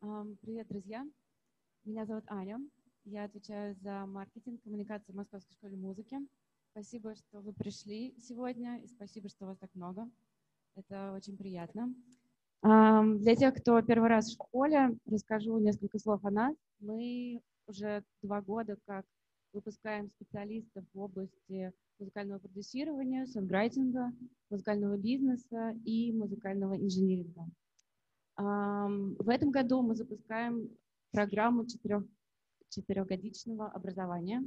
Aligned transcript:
Привет, 0.00 0.66
друзья! 0.68 1.06
Меня 1.84 2.06
зовут 2.06 2.24
Аня. 2.28 2.58
Я 3.04 3.24
отвечаю 3.24 3.74
за 3.82 4.06
маркетинг, 4.06 4.62
коммуникацию 4.62 5.12
в 5.12 5.16
Московской 5.18 5.52
школе 5.52 5.76
музыки. 5.76 6.16
Спасибо, 6.70 7.14
что 7.14 7.42
вы 7.42 7.52
пришли 7.52 8.14
сегодня, 8.18 8.80
и 8.80 8.86
спасибо, 8.86 9.28
что 9.28 9.44
вас 9.44 9.58
так 9.58 9.68
много. 9.74 10.08
Это 10.74 11.12
очень 11.12 11.36
приятно. 11.36 11.94
Для 12.62 13.36
тех, 13.36 13.54
кто 13.56 13.82
первый 13.82 14.08
раз 14.08 14.28
в 14.28 14.32
школе, 14.32 14.96
расскажу 15.04 15.58
несколько 15.58 15.98
слов 15.98 16.24
о 16.24 16.30
нас. 16.30 16.56
Мы 16.78 17.42
уже 17.66 18.02
два 18.22 18.40
года 18.40 18.78
как 18.86 19.04
выпускаем 19.52 20.08
специалистов 20.08 20.82
в 20.94 20.98
области 20.98 21.74
музыкального 21.98 22.38
продюсирования, 22.38 23.26
сонграйтинга, 23.26 24.12
музыкального 24.48 24.96
бизнеса 24.96 25.76
и 25.84 26.10
музыкального 26.12 26.74
инжиниринга. 26.74 27.46
В 28.40 29.28
этом 29.28 29.50
году 29.50 29.82
мы 29.82 29.94
запускаем 29.94 30.70
программу 31.12 31.66
четырех, 31.66 32.04
четырехгодичного 32.70 33.68
образования. 33.68 34.42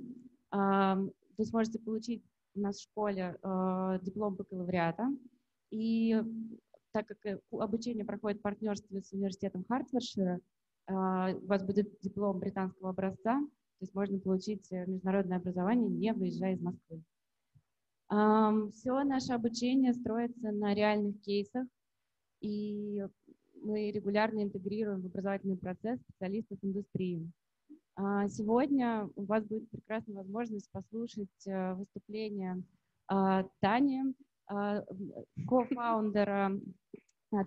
Вы 0.52 1.45
сможете 1.45 1.80
получить 1.80 2.23
у 2.55 2.59
нас 2.59 2.77
в 2.77 2.84
школе 2.84 3.38
э, 3.41 3.99
диплом 4.02 4.35
бакалавриата. 4.35 5.09
И 5.71 6.16
так 6.91 7.08
как 7.08 7.26
э, 7.26 7.40
обучение 7.52 8.05
проходит 8.05 8.40
в 8.40 8.44
партнерстве 8.44 9.02
с 9.02 9.12
университетом 9.12 9.66
Хартфордшира, 9.68 10.40
э, 10.88 10.94
у 10.94 11.46
вас 11.48 11.63
будет 11.63 11.99
диплом 12.02 12.40
британского 12.40 12.91
образца, 12.91 13.40
то 13.40 13.82
есть 13.82 13.96
можно 13.96 14.20
получить 14.20 14.70
международное 14.71 15.38
образование, 15.38 15.90
не 15.90 16.13
выезжая 16.13 16.54
из 16.54 16.62
Москвы. 16.62 17.04
Все 18.73 19.04
наше 19.04 19.34
обучение 19.34 19.94
строится 19.94 20.52
на 20.52 20.76
реальных 20.76 21.20
кейсах, 21.21 21.66
и 22.41 23.02
мы 23.63 23.91
регулярно 23.91 24.44
интегрируем 24.44 25.02
в 25.02 25.05
образовательный 25.05 25.58
процесс 25.58 25.99
специалистов 26.02 26.58
индустрии. 26.62 27.30
А, 27.95 28.27
сегодня 28.27 29.10
у 29.15 29.24
вас 29.24 29.43
будет 29.46 29.70
прекрасная 29.70 30.15
возможность 30.15 30.70
послушать 30.71 31.48
э, 31.48 31.73
выступление 31.76 32.63
а, 33.07 33.46
Тани, 33.60 34.15
а, 34.48 34.84
кофаундера 35.48 36.60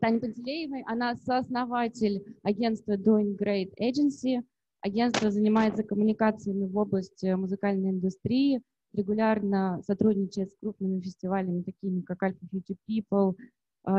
Тани 0.01 0.21
Пантелеевой. 0.21 0.83
Она 0.87 1.17
сооснователь 1.17 2.37
агентства 2.43 2.97
Doing 2.97 3.37
Great 3.37 3.73
Agency. 3.81 4.43
Агентство 4.81 5.31
занимается 5.31 5.83
коммуникациями 5.83 6.67
в 6.67 6.77
области 6.77 7.35
музыкальной 7.35 7.91
индустрии, 7.91 8.63
регулярно 8.93 9.83
сотрудничает 9.85 10.53
с 10.53 10.57
крупными 10.59 11.01
фестивалями, 11.01 11.63
такими 11.63 12.03
как 12.03 12.23
Alpha 12.23 12.39
Future 12.53 12.77
People, 12.89 13.35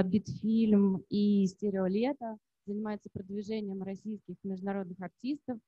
Битфильм 0.05 1.03
и 1.09 1.45
Стереолето, 1.47 2.37
занимается 2.65 3.09
продвижением 3.11 3.81
российских 3.83 4.35
международных 4.43 4.99
артистов 4.99 5.59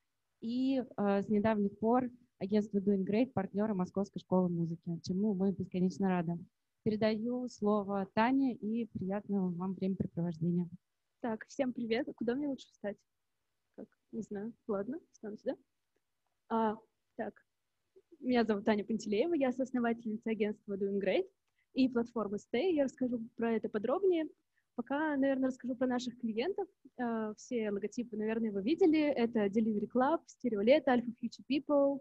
и 0.41 0.83
с 0.97 1.27
недавних 1.29 1.77
пор 1.79 2.09
агентство 2.39 2.79
Doing 2.79 3.05
Great, 3.05 3.31
партнера 3.31 3.73
Московской 3.73 4.19
школы 4.19 4.49
музыки, 4.49 4.99
чему 5.03 5.33
мы 5.33 5.51
бесконечно 5.51 6.09
рады. 6.09 6.37
Передаю 6.83 7.47
слово 7.49 8.07
Тане 8.13 8.55
и 8.55 8.85
приятного 8.87 9.49
вам 9.51 9.73
времяпрепровождения. 9.73 10.69
Так, 11.21 11.45
всем 11.47 11.73
привет. 11.73 12.07
А 12.07 12.13
куда 12.13 12.35
мне 12.35 12.47
лучше 12.47 12.67
встать? 12.67 12.97
Как? 13.75 13.87
Не 14.11 14.21
знаю. 14.21 14.53
Ладно, 14.67 14.99
встану 15.11 15.37
сюда. 15.37 15.55
А, 16.49 16.77
так, 17.15 17.33
меня 18.19 18.43
зовут 18.43 18.65
Таня 18.65 18.83
Пантелеева, 18.85 19.33
я 19.33 19.51
соосновательница 19.51 20.29
агентства 20.29 20.77
Doing 20.77 20.99
Great 21.01 21.27
и 21.73 21.89
платформы 21.89 22.37
Stay. 22.37 22.71
Я 22.71 22.85
расскажу 22.85 23.21
про 23.35 23.53
это 23.53 23.69
подробнее. 23.69 24.27
Пока, 24.75 25.17
наверное, 25.17 25.49
расскажу 25.49 25.75
про 25.75 25.87
наших 25.87 26.17
клиентов. 26.19 26.67
Э, 26.97 27.33
все 27.37 27.69
логотипы, 27.69 28.15
наверное, 28.15 28.51
вы 28.51 28.61
видели. 28.61 29.01
Это 29.01 29.47
Delivery 29.47 29.89
Club, 29.93 30.19
Stereolet, 30.27 30.85
Alpha 30.85 31.13
Future 31.21 31.43
People, 31.49 31.99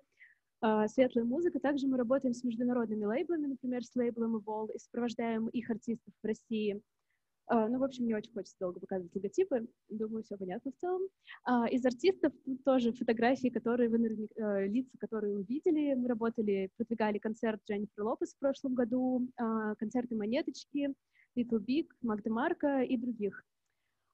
э, 0.63 0.89
Светлая 0.89 1.25
музыка. 1.25 1.59
Также 1.59 1.89
мы 1.89 1.97
работаем 1.97 2.35
с 2.35 2.45
международными 2.45 3.05
лейблами, 3.05 3.47
например, 3.47 3.85
с 3.85 3.95
лейблом 3.97 4.37
Evolve, 4.37 4.73
и 4.75 4.79
сопровождаем 4.79 5.49
их 5.49 5.69
артистов 5.71 6.15
в 6.23 6.27
России. 6.27 6.81
Uh, 7.51 7.67
ну, 7.69 7.79
в 7.79 7.85
общем, 7.85 8.07
не 8.07 8.15
очень 8.15 8.33
хочется 8.33 8.57
долго 8.61 8.79
показывать 8.79 9.15
логотипы. 9.15 9.67
Думаю, 9.89 10.23
все 10.23 10.37
понятно 10.37 10.71
в 10.71 10.77
целом. 10.77 11.03
Uh, 11.49 11.69
из 11.71 11.85
артистов 11.85 12.33
тут 12.45 12.63
тоже 12.63 12.93
фотографии, 12.93 13.49
которые 13.49 13.89
вы, 13.89 13.99
uh, 13.99 14.67
лица, 14.67 14.99
которые 14.99 15.37
вы 15.37 15.45
видели. 15.45 15.95
Мы 15.95 16.09
работали, 16.09 16.71
продвигали 16.77 17.19
концерт 17.19 17.61
Дженнифер 17.67 18.05
Лопес 18.05 18.35
в 18.35 18.39
прошлом 18.39 18.75
году, 18.75 19.29
концерты 19.79 20.15
Монеточки, 20.15 20.95
Little 21.37 21.65
Big, 21.65 21.87
Магда 22.03 22.31
Марка 22.31 22.83
и 22.83 22.97
других. 22.97 23.45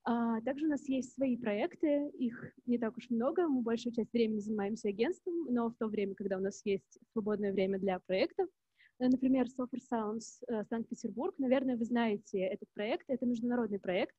Также 0.04 0.66
у 0.66 0.68
нас 0.68 0.86
есть 0.88 1.14
свои 1.14 1.36
проекты, 1.36 2.10
их 2.10 2.52
не 2.66 2.78
так 2.78 2.96
уж 2.96 3.08
много, 3.08 3.48
мы 3.48 3.62
большую 3.62 3.94
часть 3.94 4.12
времени 4.12 4.38
занимаемся 4.38 4.88
агентством, 4.88 5.46
но 5.48 5.70
в 5.70 5.76
то 5.76 5.86
время, 5.86 6.14
когда 6.14 6.36
у 6.36 6.40
нас 6.40 6.60
есть 6.64 6.98
свободное 7.12 7.52
время 7.52 7.78
для 7.78 7.98
проектов, 8.00 8.48
Э, 8.48 8.63
например, 8.98 9.46
Software 9.46 9.82
Sounds 9.92 10.42
э, 10.48 10.64
Санкт-Петербург. 10.64 11.34
Наверное, 11.38 11.76
вы 11.76 11.84
знаете 11.84 12.40
этот 12.40 12.68
проект. 12.74 13.04
Это 13.08 13.26
международный 13.26 13.78
проект. 13.78 14.14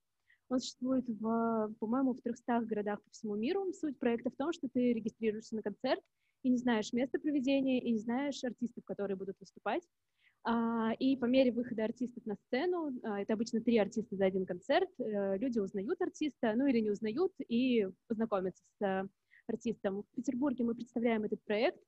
Он 0.49 0.59
существует, 0.59 1.05
в, 1.07 1.73
по-моему, 1.79 2.13
в 2.13 2.21
300 2.21 2.61
городах 2.61 3.01
по 3.01 3.09
всему 3.11 3.35
миру. 3.35 3.71
Суть 3.73 3.97
проекта 3.97 4.29
в 4.29 4.35
том, 4.35 4.53
что 4.53 4.67
ты 4.71 4.93
регистрируешься 4.93 5.55
на 5.55 5.63
концерт 5.63 6.01
и 6.43 6.49
не 6.49 6.57
знаешь 6.57 6.93
место 6.93 7.19
проведения, 7.19 7.81
и 7.81 7.91
не 7.91 7.99
знаешь 7.99 8.43
артистов, 8.43 8.83
которые 8.85 9.17
будут 9.17 9.39
выступать. 9.39 9.81
А, 10.43 10.93
и 10.99 11.17
по 11.17 11.25
мере 11.25 11.51
выхода 11.51 11.85
артистов 11.85 12.23
на 12.27 12.35
сцену, 12.35 12.91
а, 13.03 13.19
это 13.19 13.33
обычно 13.33 13.61
три 13.61 13.79
артиста 13.79 14.15
за 14.15 14.25
один 14.25 14.45
концерт, 14.45 14.89
э, 14.99 15.37
люди 15.39 15.57
узнают 15.57 15.99
артиста, 15.99 16.53
ну 16.55 16.67
или 16.67 16.81
не 16.81 16.91
узнают, 16.91 17.33
и 17.47 17.87
познакомятся 18.07 18.63
с 18.79 19.09
артистом. 19.47 20.03
В 20.03 20.15
Петербурге 20.15 20.63
мы 20.63 20.75
представляем 20.75 21.23
этот 21.23 21.43
проект. 21.45 21.79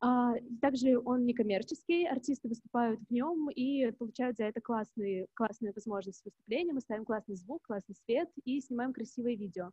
А, 0.00 0.34
также 0.60 0.98
он 0.98 1.24
некоммерческий, 1.24 2.06
артисты 2.06 2.48
выступают 2.48 3.00
в 3.00 3.10
нем 3.10 3.48
и 3.50 3.90
получают 3.92 4.36
за 4.36 4.44
это 4.44 4.60
классные, 4.60 5.26
классную 5.34 5.72
возможность 5.74 6.24
выступления. 6.24 6.72
Мы 6.72 6.80
ставим 6.80 7.04
классный 7.04 7.36
звук, 7.36 7.62
классный 7.66 7.94
свет 8.04 8.28
и 8.44 8.60
снимаем 8.60 8.92
красивые 8.92 9.36
видео. 9.36 9.70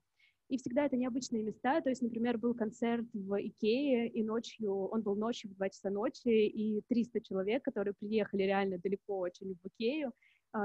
И 0.47 0.57
всегда 0.57 0.85
это 0.85 0.97
необычные 0.97 1.43
места. 1.43 1.79
То 1.81 1.89
есть, 1.89 2.01
например, 2.01 2.37
был 2.37 2.53
концерт 2.53 3.05
в 3.13 3.39
Икее, 3.39 4.09
и 4.09 4.21
ночью, 4.21 4.73
он 4.73 5.01
был 5.01 5.15
ночью 5.15 5.49
в 5.49 5.55
2 5.55 5.69
часа 5.69 5.89
ночи, 5.89 6.27
и 6.27 6.81
300 6.89 7.21
человек, 7.21 7.63
которые 7.63 7.93
приехали 7.97 8.43
реально 8.43 8.77
далеко 8.77 9.19
очень 9.19 9.55
в 9.55 9.67
Икею, 9.67 10.11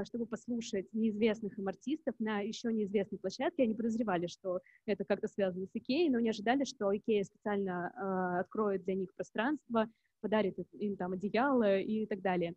чтобы 0.04 0.26
послушать 0.26 0.92
неизвестных 0.92 1.58
им 1.58 1.69
артистов 1.69 2.14
на 2.19 2.41
еще 2.41 2.72
неизвестной 2.72 3.19
площадке. 3.19 3.62
Они 3.62 3.74
подозревали, 3.74 4.26
что 4.26 4.60
это 4.86 5.04
как-то 5.04 5.28
связано 5.28 5.66
с 5.66 5.70
Икеей, 5.74 6.10
но 6.10 6.20
не 6.20 6.30
ожидали, 6.30 6.64
что 6.64 6.97
Икея 6.97 7.24
специально 7.24 7.92
э, 7.94 8.41
откроет 8.41 8.84
для 8.84 8.94
них 8.94 9.14
пространство, 9.14 9.88
подарит 10.20 10.58
им 10.72 10.97
там 10.97 11.12
одеяло 11.12 11.78
и 11.78 12.06
так 12.06 12.20
далее. 12.20 12.54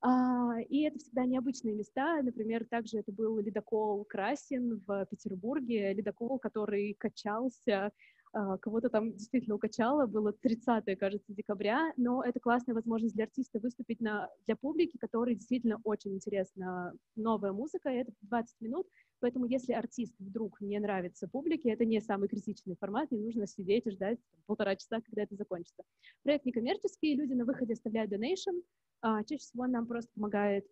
А, 0.00 0.60
и 0.68 0.82
это 0.82 0.98
всегда 0.98 1.24
необычные 1.24 1.74
места. 1.74 2.22
Например, 2.22 2.64
также 2.64 2.98
это 2.98 3.10
был 3.10 3.38
ледокол 3.40 4.04
Красин 4.04 4.80
в 4.86 5.06
Петербурге, 5.06 5.92
ледокол, 5.92 6.38
который 6.38 6.94
качался 6.94 7.86
а, 7.86 7.90
кого-то 8.32 8.88
там 8.90 9.12
действительно 9.12 9.56
укачало, 9.56 10.06
было 10.06 10.32
30 10.32 10.98
кажется, 10.98 11.32
декабря, 11.32 11.92
но 11.96 12.22
это 12.22 12.40
классная 12.40 12.74
возможность 12.74 13.14
для 13.14 13.24
артиста 13.24 13.58
выступить 13.58 14.00
на, 14.00 14.28
для 14.46 14.56
публики, 14.56 14.98
которой 14.98 15.34
действительно 15.34 15.80
очень 15.84 16.14
интересна 16.14 16.92
новая 17.16 17.52
музыка, 17.52 17.90
и 17.90 17.96
это 17.96 18.12
20 18.22 18.60
минут, 18.60 18.86
поэтому 19.20 19.46
если 19.46 19.72
артист 19.72 20.14
вдруг 20.18 20.60
не 20.60 20.78
нравится 20.78 21.28
публике, 21.28 21.70
это 21.70 21.84
не 21.84 22.00
самый 22.00 22.28
критичный 22.28 22.76
формат, 22.78 23.10
не 23.10 23.18
нужно 23.18 23.46
сидеть 23.46 23.86
и 23.86 23.90
ждать 23.90 24.18
полтора 24.46 24.76
часа, 24.76 25.00
когда 25.00 25.22
это 25.22 25.34
закончится. 25.36 25.82
Проект 26.22 26.44
некоммерческий, 26.44 27.14
люди 27.14 27.32
на 27.32 27.44
выходе 27.44 27.74
оставляют 27.74 28.12
donation, 28.12 28.62
а, 29.00 29.22
чаще 29.24 29.42
всего 29.42 29.66
нам 29.66 29.86
просто 29.86 30.10
помогает 30.14 30.66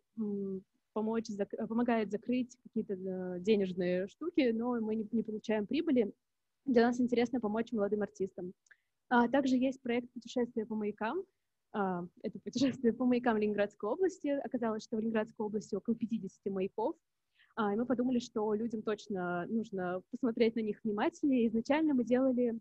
помочь, 0.93 1.27
зак 1.27 1.51
помогает 1.69 2.11
закрыть 2.11 2.57
какие-то 2.63 2.95
э, 2.95 3.41
денежные 3.41 4.09
штуки, 4.09 4.51
но 4.53 4.81
мы 4.81 4.95
не, 4.97 5.07
не 5.13 5.23
получаем 5.23 5.67
прибыли, 5.67 6.13
для 6.67 6.87
нас 6.87 7.01
интересно 7.01 7.41
помочь 7.41 7.73
молодым 7.73 8.03
артистам. 8.03 8.53
А, 9.09 9.29
также 9.29 9.57
есть 9.57 9.81
проект 9.81 10.13
«Путешествие 10.13 10.67
по 10.67 10.75
маякам». 10.75 11.23
А, 11.73 12.05
это 12.23 12.39
путешествие 12.41 12.93
по 12.93 13.05
маякам 13.05 13.37
Ленинградской 13.37 13.91
области. 13.91 14.29
Оказалось, 14.45 14.83
что 14.83 14.97
в 14.97 15.01
Ленинградской 15.01 15.47
области 15.47 15.75
около 15.75 15.95
50 15.95 16.53
маяков. 16.53 16.97
А, 17.55 17.73
и 17.73 17.77
мы 17.77 17.87
подумали, 17.87 18.19
что 18.19 18.53
людям 18.55 18.83
точно 18.83 19.47
нужно 19.47 20.03
посмотреть 20.11 20.57
на 20.57 20.61
них 20.61 20.81
внимательнее. 20.83 21.47
Изначально 21.47 21.95
мы 21.95 22.05
делали 22.05 22.59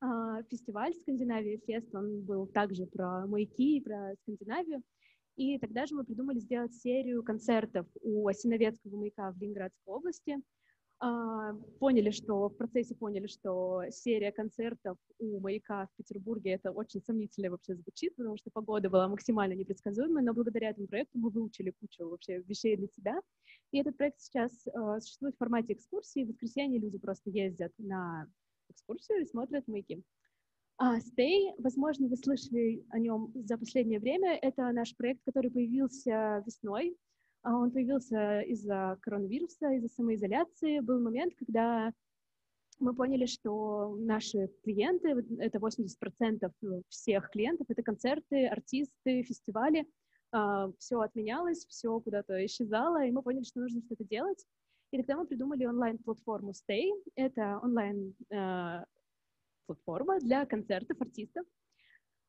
а, 0.00 0.42
фестиваль 0.44 0.94
Скандинавия 0.94 1.58
Фест. 1.66 1.92
Он 1.94 2.22
был 2.22 2.46
также 2.46 2.86
про 2.86 3.26
маяки 3.26 3.78
и 3.78 3.80
про 3.80 4.14
Скандинавию. 4.22 4.82
И 5.34 5.58
тогда 5.58 5.86
же 5.86 5.94
мы 5.96 6.04
придумали 6.04 6.38
сделать 6.38 6.74
серию 6.74 7.24
концертов 7.24 7.86
у 8.02 8.28
Осиновецкого 8.28 8.96
маяка 8.96 9.32
в 9.32 9.38
Ленинградской 9.38 9.94
области– 9.94 10.38
поняли, 11.80 12.10
что 12.10 12.48
в 12.48 12.56
процессе 12.56 12.94
поняли, 12.94 13.26
что 13.26 13.82
серия 13.90 14.30
концертов 14.30 14.96
у 15.18 15.40
«Маяка» 15.40 15.86
в 15.86 15.96
Петербурге 15.96 16.52
это 16.52 16.70
очень 16.70 17.02
сомнительно 17.02 17.50
вообще 17.50 17.74
звучит, 17.74 18.14
потому 18.14 18.36
что 18.36 18.50
погода 18.52 18.88
была 18.88 19.08
максимально 19.08 19.54
непредсказуемой, 19.54 20.22
но 20.22 20.32
благодаря 20.32 20.70
этому 20.70 20.86
проекту 20.86 21.18
мы 21.18 21.30
выучили 21.30 21.70
кучу 21.70 22.08
вообще 22.08 22.38
вещей 22.42 22.76
для 22.76 22.86
себя. 22.86 23.20
И 23.72 23.78
этот 23.78 23.96
проект 23.96 24.20
сейчас 24.20 24.52
э, 24.66 25.00
существует 25.00 25.34
в 25.34 25.38
формате 25.38 25.72
экскурсии. 25.72 26.24
В 26.24 26.28
воскресенье 26.28 26.78
люди 26.78 26.98
просто 26.98 27.30
ездят 27.30 27.72
на 27.78 28.28
экскурсию 28.70 29.22
и 29.22 29.26
смотрят 29.26 29.66
«Маяки». 29.66 30.04
А 30.78 30.98
Stay, 30.98 31.52
возможно, 31.58 32.06
вы 32.06 32.16
слышали 32.16 32.84
о 32.90 33.00
нем 33.00 33.32
за 33.34 33.58
последнее 33.58 33.98
время. 33.98 34.38
Это 34.40 34.70
наш 34.70 34.96
проект, 34.96 35.22
который 35.24 35.50
появился 35.50 36.42
весной 36.46 36.96
а 37.21 37.21
он 37.44 37.70
появился 37.70 38.40
из-за 38.42 38.98
коронавируса, 39.02 39.70
из-за 39.72 39.88
самоизоляции. 39.88 40.80
Был 40.80 41.00
момент, 41.00 41.34
когда 41.36 41.92
мы 42.78 42.94
поняли, 42.94 43.26
что 43.26 43.94
наши 43.98 44.48
клиенты, 44.64 45.10
это 45.38 45.58
80% 45.58 46.50
всех 46.88 47.30
клиентов, 47.30 47.66
это 47.68 47.82
концерты, 47.82 48.46
артисты, 48.46 49.22
фестивали, 49.22 49.86
а, 50.32 50.70
все 50.78 51.00
отменялось, 51.00 51.66
все 51.66 52.00
куда-то 52.00 52.44
исчезало, 52.46 53.04
и 53.04 53.10
мы 53.10 53.22
поняли, 53.22 53.44
что 53.44 53.60
нужно 53.60 53.82
что-то 53.82 54.04
делать. 54.04 54.44
И 54.90 54.96
тогда 54.98 55.16
мы 55.16 55.26
придумали 55.26 55.64
онлайн-платформу 55.64 56.52
Stay. 56.52 56.90
Это 57.14 57.60
онлайн-платформа 57.62 60.16
а, 60.16 60.20
для 60.20 60.44
концертов 60.46 61.00
артистов. 61.00 61.46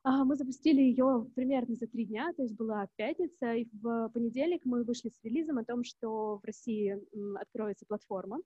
А, 0.05 0.25
мы 0.25 0.35
запустили 0.35 0.81
ее 0.81 1.29
примерно 1.33 1.75
за 1.75 1.87
три 1.87 2.05
дня, 2.05 2.33
то 2.35 2.43
есть 2.43 2.55
была 2.55 2.87
пятница, 2.97 3.53
и 3.53 3.67
в 3.71 4.09
понедельник 4.09 4.65
мы 4.65 4.83
вышли 4.83 5.09
с 5.09 5.23
релизом 5.23 5.59
о 5.59 5.63
том, 5.63 5.85
что 5.85 6.39
в 6.39 6.45
России 6.45 6.99
откроется 7.39 7.85
платформа 7.85 8.39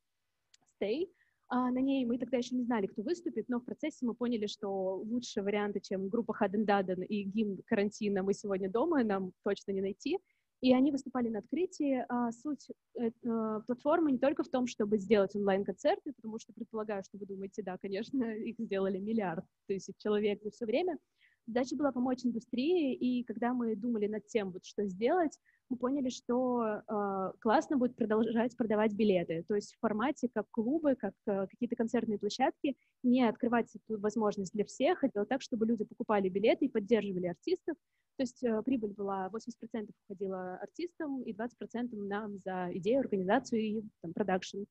Stay. 0.80 1.10
А 1.50 1.72
на 1.72 1.80
ней 1.80 2.06
мы 2.06 2.20
тогда 2.20 2.38
еще 2.38 2.56
не 2.56 2.64
знали, 2.64 2.88
кто 2.88 3.02
выступит, 3.02 3.48
но 3.48 3.60
в 3.60 3.66
процессе 3.66 4.06
мы 4.06 4.14
поняли, 4.14 4.48
что 4.48 4.98
лучше 4.98 5.42
варианты, 5.42 5.80
чем 5.80 6.10
группа 6.10 6.34
Хаден 6.34 6.66
Даден 6.66 7.02
и 7.02 7.24
гимн 7.24 7.62
карантина 7.66 8.22
«Мы 8.22 8.34
сегодня 8.34 8.70
дома» 8.70 9.04
нам 9.04 9.32
точно 9.44 9.72
не 9.72 9.82
найти. 9.82 10.20
И 10.60 10.74
они 10.74 10.92
выступали 10.92 11.30
на 11.30 11.40
открытии. 11.40 12.04
А 12.10 12.32
суть 12.32 12.68
э, 13.00 13.12
э, 13.24 13.62
платформы 13.66 14.12
не 14.12 14.18
только 14.18 14.44
в 14.44 14.50
том, 14.50 14.68
чтобы 14.68 14.98
сделать 14.98 15.36
онлайн-концерты, 15.36 16.14
потому 16.14 16.40
что 16.40 16.52
предполагаю, 16.52 17.04
что 17.04 17.18
вы 17.18 17.28
думаете, 17.28 17.62
да, 17.64 17.78
конечно, 17.78 18.24
их 18.38 18.58
сделали 18.60 18.98
миллиард 18.98 19.46
тысяч 19.68 19.96
человек 19.98 20.44
за 20.44 20.52
все 20.52 20.66
время, 20.66 20.98
Задача 21.48 21.78
была 21.78 21.94
помочь 21.94 22.26
индустрии, 22.26 22.94
и 22.94 23.24
когда 23.24 23.54
мы 23.54 23.76
думали 23.76 24.08
над 24.08 24.28
тем, 24.28 24.52
вот 24.52 24.66
что 24.66 24.86
сделать, 24.86 25.40
мы 25.70 25.78
поняли, 25.78 26.10
что 26.10 26.64
э, 26.64 27.32
классно 27.40 27.78
будет 27.78 27.96
продолжать 27.96 28.56
продавать 28.58 28.94
билеты, 28.94 29.44
то 29.48 29.56
есть 29.56 29.74
в 29.74 29.80
формате 29.80 30.30
как 30.34 30.46
клубы, 30.52 30.96
как 30.96 31.14
э, 31.26 31.48
какие-то 31.50 31.76
концертные 31.76 32.20
площадки, 32.20 32.76
не 33.04 33.24
открывать 33.24 33.74
эту 33.76 34.00
возможность 34.00 34.54
для 34.54 34.66
всех, 34.66 35.04
а 35.04 35.10
делать 35.10 35.30
так, 35.30 35.42
чтобы 35.42 35.66
люди 35.66 35.86
покупали 35.86 36.30
билеты 36.30 36.66
и 36.66 36.70
поддерживали 36.70 37.28
артистов, 37.28 37.78
то 38.18 38.24
есть 38.24 38.44
э, 38.44 38.62
прибыль 38.64 38.94
была 38.94 39.30
80% 39.30 39.90
уходила 40.06 40.56
артистам 40.58 41.22
и 41.22 41.34
20% 41.34 41.96
нам 42.08 42.40
за 42.40 42.70
идею, 42.74 43.00
организацию 43.02 43.62
и 43.62 43.84
продакшн. 44.14 44.64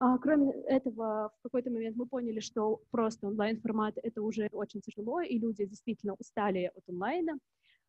А, 0.00 0.18
кроме 0.18 0.52
этого, 0.66 1.32
в 1.38 1.42
какой-то 1.42 1.70
момент 1.70 1.96
мы 1.96 2.06
поняли, 2.06 2.40
что 2.40 2.82
просто 2.90 3.28
онлайн-формат— 3.28 3.96
это 4.02 4.22
уже 4.22 4.48
очень 4.52 4.80
тяжело, 4.80 5.20
и 5.20 5.38
люди 5.38 5.64
действительно 5.66 6.14
устали 6.14 6.70
от 6.74 6.88
онлайна. 6.88 7.38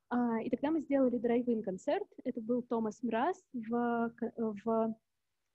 А, 0.09 0.41
и 0.41 0.49
тогда 0.49 0.71
мы 0.71 0.81
сделали 0.81 1.17
drive-in 1.17 1.63
концерт. 1.63 2.07
Это 2.23 2.41
был 2.41 2.61
Томас 2.61 3.01
Мраз 3.01 3.43
в, 3.53 4.13
в 4.37 4.95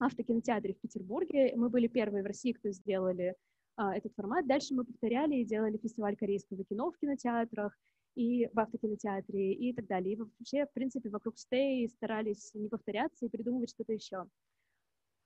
автокинотеатре 0.00 0.74
в 0.74 0.80
Петербурге. 0.80 1.52
Мы 1.56 1.68
были 1.68 1.86
первые 1.86 2.22
в 2.22 2.26
России, 2.26 2.52
кто 2.52 2.70
сделали 2.70 3.36
а, 3.76 3.96
этот 3.96 4.12
формат. 4.14 4.46
Дальше 4.46 4.74
мы 4.74 4.84
повторяли 4.84 5.36
и 5.36 5.44
делали 5.44 5.78
фестиваль 5.78 6.16
корейского 6.16 6.64
кино 6.64 6.90
в 6.90 6.98
кинотеатрах 6.98 7.78
и 8.16 8.48
в 8.52 8.58
автокинотеатре 8.58 9.52
и 9.52 9.72
так 9.72 9.86
далее. 9.86 10.14
И 10.14 10.16
вообще, 10.16 10.66
в 10.66 10.72
принципе, 10.72 11.10
вокруг 11.10 11.38
стей 11.38 11.88
старались 11.88 12.50
не 12.54 12.68
повторяться 12.68 13.26
и 13.26 13.28
придумывать 13.28 13.70
что-то 13.70 13.92
еще. 13.92 14.26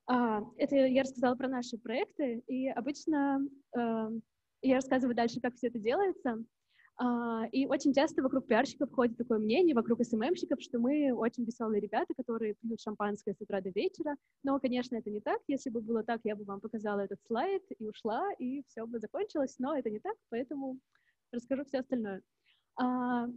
А, 0.07 0.41
это 0.57 0.75
я 0.75 1.01
рассказала 1.01 1.35
про 1.35 1.47
наши 1.47 1.77
проекты, 1.77 2.43
и 2.47 2.67
обычно 2.69 3.41
э, 3.75 4.09
я 4.61 4.75
рассказываю 4.75 5.15
дальше, 5.15 5.39
как 5.41 5.55
все 5.55 5.67
это 5.67 5.79
делается. 5.79 6.43
Uh, 6.97 7.49
и 7.51 7.67
очень 7.67 7.93
часто 7.93 8.23
вокруг 8.23 8.47
пиарщиков 8.47 8.89
ходит 8.93 9.17
такое 9.17 9.37
мнение, 9.37 9.75
вокруг 9.75 10.01
СММщиков, 10.01 10.61
что 10.61 10.79
мы 10.79 11.11
очень 11.11 11.43
веселые 11.43 11.81
ребята, 11.81 12.13
которые 12.15 12.53
пьют 12.53 12.79
шампанское 12.79 13.33
с 13.33 13.41
утра 13.41 13.59
до 13.59 13.69
вечера. 13.71 14.15
Но, 14.43 14.57
конечно, 14.61 14.95
это 14.95 15.09
не 15.09 15.19
так. 15.19 15.41
Если 15.49 15.69
бы 15.69 15.81
было 15.81 16.03
так, 16.03 16.21
я 16.23 16.37
бы 16.37 16.45
вам 16.45 16.61
показала 16.61 17.01
этот 17.01 17.19
слайд 17.27 17.63
и 17.77 17.85
ушла, 17.85 18.31
и 18.39 18.63
все 18.69 18.85
бы 18.85 18.99
закончилось. 18.99 19.55
Но 19.59 19.77
это 19.77 19.89
не 19.89 19.99
так, 19.99 20.15
поэтому 20.29 20.79
расскажу 21.33 21.65
все 21.65 21.79
остальное. 21.79 22.21
Uh, 22.81 23.27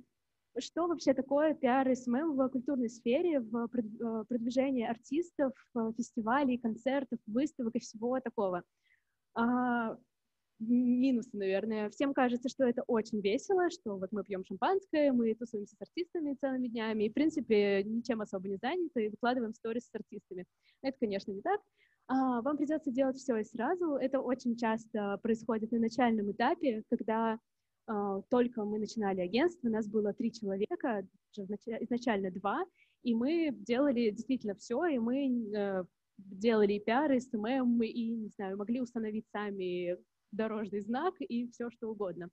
что 0.58 0.86
вообще 0.86 1.14
такое 1.14 1.54
пиар 1.54 1.94
SMM 1.94 2.34
в 2.34 2.48
культурной 2.48 2.88
сфере, 2.88 3.40
в 3.40 3.66
э, 3.66 4.24
продвижении 4.28 4.86
артистов, 4.86 5.52
фестивалей, 5.96 6.58
концертов, 6.58 7.18
выставок 7.26 7.74
и 7.76 7.80
всего 7.80 8.20
такого. 8.20 8.62
А, 9.34 9.96
минусы, 10.60 11.30
наверное. 11.32 11.90
Всем 11.90 12.12
кажется, 12.12 12.48
что 12.48 12.64
это 12.64 12.82
очень 12.86 13.20
весело, 13.20 13.70
что 13.70 13.96
вот 13.96 14.10
мы 14.12 14.24
пьем 14.24 14.44
шампанское, 14.44 15.12
мы 15.12 15.34
тусуемся 15.34 15.76
с 15.76 15.80
артистами 15.80 16.36
целыми 16.40 16.68
днями, 16.68 17.04
и, 17.04 17.10
в 17.10 17.14
принципе, 17.14 17.82
ничем 17.84 18.20
особо 18.20 18.48
не 18.48 18.56
заняты, 18.56 19.06
и 19.06 19.08
выкладываем 19.08 19.54
сторис 19.54 19.88
с 19.88 19.94
артистами. 19.94 20.44
Это, 20.82 20.96
конечно, 20.98 21.32
не 21.32 21.42
так. 21.42 21.60
А, 22.08 22.40
вам 22.42 22.56
придется 22.56 22.90
делать 22.90 23.16
все 23.16 23.36
и 23.36 23.44
сразу. 23.44 23.96
Это 23.96 24.20
очень 24.20 24.56
часто 24.56 25.18
происходит 25.22 25.72
на 25.72 25.78
начальном 25.78 26.32
этапе, 26.32 26.82
когда 26.88 27.38
только 28.30 28.64
мы 28.64 28.78
начинали 28.78 29.20
агентство, 29.20 29.68
у 29.68 29.72
нас 29.72 29.88
было 29.88 30.12
три 30.12 30.32
человека, 30.32 31.06
изначально 31.34 32.30
два, 32.30 32.64
и 33.02 33.14
мы 33.14 33.50
делали 33.52 34.10
действительно 34.10 34.54
все, 34.54 34.84
и 34.86 34.98
мы 34.98 35.50
э, 35.54 35.84
делали 36.18 36.74
и 36.74 36.80
пиар, 36.80 37.12
и 37.12 37.20
SMM, 37.20 37.82
и, 37.82 38.08
не 38.10 38.28
знаю, 38.28 38.58
могли 38.58 38.80
установить 38.80 39.26
сами 39.32 39.96
дорожный 40.32 40.80
знак 40.80 41.14
и 41.20 41.48
все 41.50 41.70
что 41.70 41.90
угодно. 41.90 42.28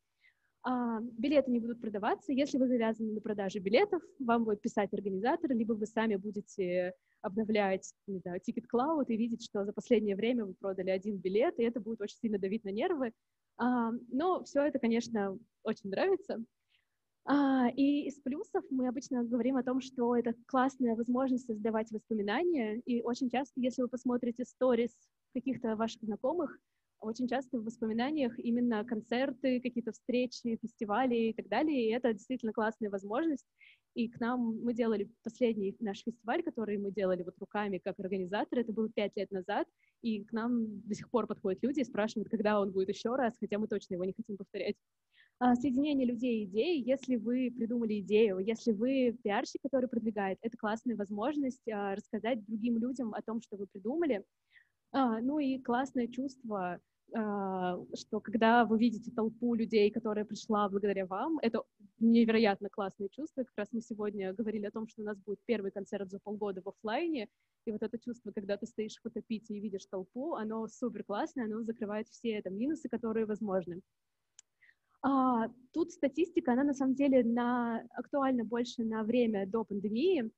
А, 0.64 1.00
билеты 1.00 1.52
не 1.52 1.60
будут 1.60 1.80
продаваться. 1.80 2.34
Если 2.34 2.58
вы 2.58 2.68
завязаны 2.68 3.14
на 3.14 3.22
продаже 3.22 3.60
билетов, 3.60 4.02
вам 4.20 4.46
будет 4.46 4.62
писать 4.62 4.92
организатор, 4.94 5.52
либо 5.52 5.74
вы 5.74 5.86
сами 5.86 6.16
будете 6.16 6.94
обновлять, 7.22 7.94
не 8.08 8.20
знаю, 8.20 8.40
Ticket 8.40 8.66
Cloud 8.74 9.06
и 9.08 9.18
видеть, 9.18 9.46
что 9.46 9.64
за 9.64 9.74
последнее 9.74 10.16
время 10.16 10.46
вы 10.46 10.56
продали 10.56 10.90
один 10.90 11.18
билет, 11.18 11.60
и 11.60 11.64
это 11.64 11.80
будет 11.80 12.02
очень 12.02 12.18
сильно 12.18 12.40
давить 12.40 12.64
на 12.64 12.70
нервы. 12.70 13.14
А, 13.58 13.92
но 14.10 14.44
все 14.44 14.64
это, 14.64 14.80
конечно, 14.80 15.38
очень 15.64 15.90
нравится. 15.90 16.44
А, 17.26 17.70
и 17.70 18.08
из 18.08 18.20
плюсов 18.20 18.64
мы 18.70 18.88
обычно 18.88 19.24
говорим 19.24 19.58
о 19.58 19.64
том, 19.64 19.82
что 19.82 20.16
это 20.16 20.36
классная 20.46 20.96
возможность 20.96 21.48
создавать 21.48 21.92
воспоминания. 21.92 22.82
И 22.86 23.02
очень 23.02 23.30
часто, 23.30 23.60
если 23.60 23.82
вы 23.82 23.88
посмотрите 23.88 24.46
сторис 24.46 24.92
каких-то 25.34 25.76
ваших 25.76 26.04
знакомых, 26.04 26.60
очень 27.00 27.28
часто 27.28 27.60
в 27.60 27.64
воспоминаниях 27.64 28.38
именно 28.40 28.84
концерты, 28.86 29.60
какие-то 29.60 29.92
встречи, 29.92 30.58
фестивали 30.62 31.16
и 31.16 31.34
так 31.34 31.48
далее. 31.48 31.90
И 31.90 31.92
это 31.94 32.14
действительно 32.14 32.54
классная 32.54 32.90
возможность. 32.90 33.46
И 33.96 34.10
к 34.10 34.20
нам 34.20 34.62
мы 34.62 34.74
делали 34.74 35.10
последний 35.24 35.76
наш 35.80 36.04
фестиваль, 36.04 36.44
который 36.44 36.78
мы 36.78 36.92
делали 36.92 37.24
вот 37.24 37.38
руками 37.40 37.78
как 37.78 37.98
организатор. 38.00 38.60
Это 38.60 38.74
было 38.74 38.90
пять 38.90 39.16
лет 39.16 39.32
назад. 39.32 39.68
И 40.02 40.24
к 40.26 40.34
нам 40.34 40.82
до 40.82 40.94
сих 40.94 41.10
пор 41.10 41.28
подходят 41.28 41.64
люди 41.64 41.80
и 41.80 41.86
спрашивают, 41.86 42.30
когда 42.30 42.60
он 42.60 42.72
будет 42.72 42.90
еще 42.90 43.16
раз, 43.16 43.34
хотя 43.40 43.58
мы 43.58 43.68
точно 43.68 43.94
его 43.96 44.04
не 44.04 44.14
хотим 44.14 44.36
повторять. 44.36 44.76
А, 45.40 45.56
соединение 45.56 46.06
людей 46.06 46.42
и 46.42 46.46
идей. 46.46 46.82
Если 46.82 47.16
вы 47.16 47.54
придумали 47.56 48.00
идею, 48.00 48.40
если 48.40 48.74
вы 48.74 49.18
пиарщик, 49.24 49.62
который 49.62 49.88
продвигает, 49.88 50.40
это 50.42 50.58
классная 50.58 50.96
возможность 50.96 51.68
а, 51.70 51.96
рассказать 51.96 52.46
другим 52.46 52.78
людям 52.78 53.14
о 53.14 53.22
том, 53.22 53.42
что 53.42 53.56
вы 53.56 53.66
придумали. 53.68 54.24
А, 54.92 55.20
ну 55.22 55.40
и 55.40 55.58
классное 55.60 56.08
чувство 56.08 56.80
что 57.12 58.20
когда 58.22 58.66
вы 58.66 58.78
видите 58.78 59.12
толпу 59.12 59.56
людей, 59.56 59.90
которая 59.92 60.26
пришла 60.26 60.68
благодаря 60.70 61.06
вам, 61.06 61.40
это 61.42 61.64
невероятно 62.00 62.70
классное 62.70 63.10
чувство. 63.10 63.44
Как 63.44 63.54
раз 63.58 63.68
мы 63.72 63.82
сегодня 63.82 64.34
говорили 64.34 64.66
о 64.66 64.72
том, 64.72 64.88
что 64.88 65.02
у 65.02 65.06
нас 65.06 65.18
будет 65.20 65.40
первый 65.46 65.72
концерт 65.72 66.10
за 66.10 66.20
полгода 66.20 66.62
в 66.62 66.68
офлайне, 66.68 67.30
и 67.66 67.72
вот 67.72 67.82
это 67.84 67.98
чувство, 67.98 68.32
когда 68.32 68.58
ты 68.58 68.66
стоишь 68.66 68.98
в 68.98 69.02
фотопите 69.02 69.54
и 69.56 69.60
видишь 69.60 69.86
толпу, 69.86 70.36
оно 70.36 70.68
супер 70.68 71.04
классное, 71.04 71.46
оно 71.46 71.64
закрывает 71.64 72.08
все 72.10 72.32
это 72.34 72.50
минусы, 72.50 72.90
которые 72.90 73.26
возможны. 73.26 73.82
А, 75.02 75.50
тут 75.72 75.92
статистика, 75.92 76.54
она 76.54 76.64
на 76.64 76.74
самом 76.74 76.96
деле 76.96 77.24
на, 77.24 77.84
актуальна 77.92 78.44
больше 78.44 78.84
на 78.84 79.04
время 79.04 79.48
до 79.48 79.64
пандемии, 79.64 80.32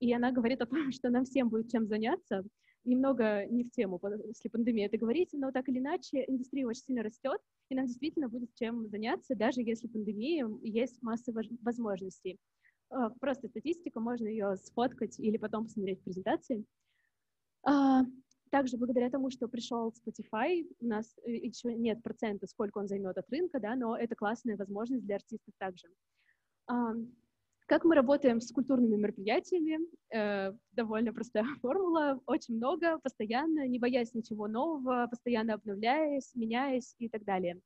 и 0.00 0.12
она 0.12 0.30
говорит 0.30 0.60
о 0.60 0.66
том, 0.66 0.92
что 0.92 1.10
нам 1.10 1.24
всем 1.24 1.48
будет 1.48 1.70
чем 1.70 1.86
заняться 1.86 2.44
немного 2.88 3.46
не 3.46 3.64
в 3.64 3.70
тему 3.70 3.98
после 3.98 4.50
пандемии 4.50 4.86
это 4.86 4.98
говорить, 4.98 5.30
но 5.32 5.52
так 5.52 5.68
или 5.68 5.78
иначе 5.78 6.24
индустрия 6.26 6.66
очень 6.66 6.82
сильно 6.82 7.02
растет, 7.02 7.40
и 7.68 7.74
нам 7.74 7.86
действительно 7.86 8.28
будет 8.28 8.54
чем 8.54 8.88
заняться, 8.88 9.34
даже 9.34 9.60
если 9.60 9.88
пандемия 9.88 10.48
есть 10.62 11.02
масса 11.02 11.32
возможностей. 11.62 12.38
А, 12.90 13.10
просто 13.10 13.48
статистика, 13.48 14.00
можно 14.00 14.26
ее 14.26 14.56
сфоткать 14.56 15.18
или 15.18 15.36
потом 15.36 15.64
посмотреть 15.64 16.00
в 16.00 16.04
презентации. 16.04 16.64
А, 17.62 18.02
также 18.50 18.78
благодаря 18.78 19.10
тому, 19.10 19.30
что 19.30 19.46
пришел 19.48 19.92
Spotify, 19.92 20.66
у 20.80 20.86
нас 20.86 21.14
э, 21.24 21.32
еще 21.32 21.74
нет 21.74 22.02
процента, 22.02 22.46
сколько 22.46 22.78
он 22.78 22.88
займет 22.88 23.18
от 23.18 23.28
рынка, 23.30 23.60
да, 23.60 23.76
но 23.76 23.96
это 23.96 24.14
классная 24.14 24.56
возможность 24.56 25.04
для 25.04 25.16
артистов 25.16 25.54
также. 25.58 25.86
Как 27.68 27.84
мы 27.84 27.94
работаем 27.94 28.40
с 28.40 28.50
культурными 28.50 28.96
мероприятиями? 28.96 29.78
Э, 30.10 30.52
довольно 30.72 31.12
простая 31.12 31.44
формула. 31.60 32.18
Очень 32.24 32.56
много, 32.56 32.98
постоянно, 32.98 33.68
не 33.68 33.78
боясь 33.78 34.14
ничего 34.14 34.48
нового, 34.48 35.06
постоянно 35.06 35.52
обновляясь, 35.52 36.34
меняясь 36.34 36.94
и 36.98 37.10
так 37.10 37.24
далее. 37.24 37.60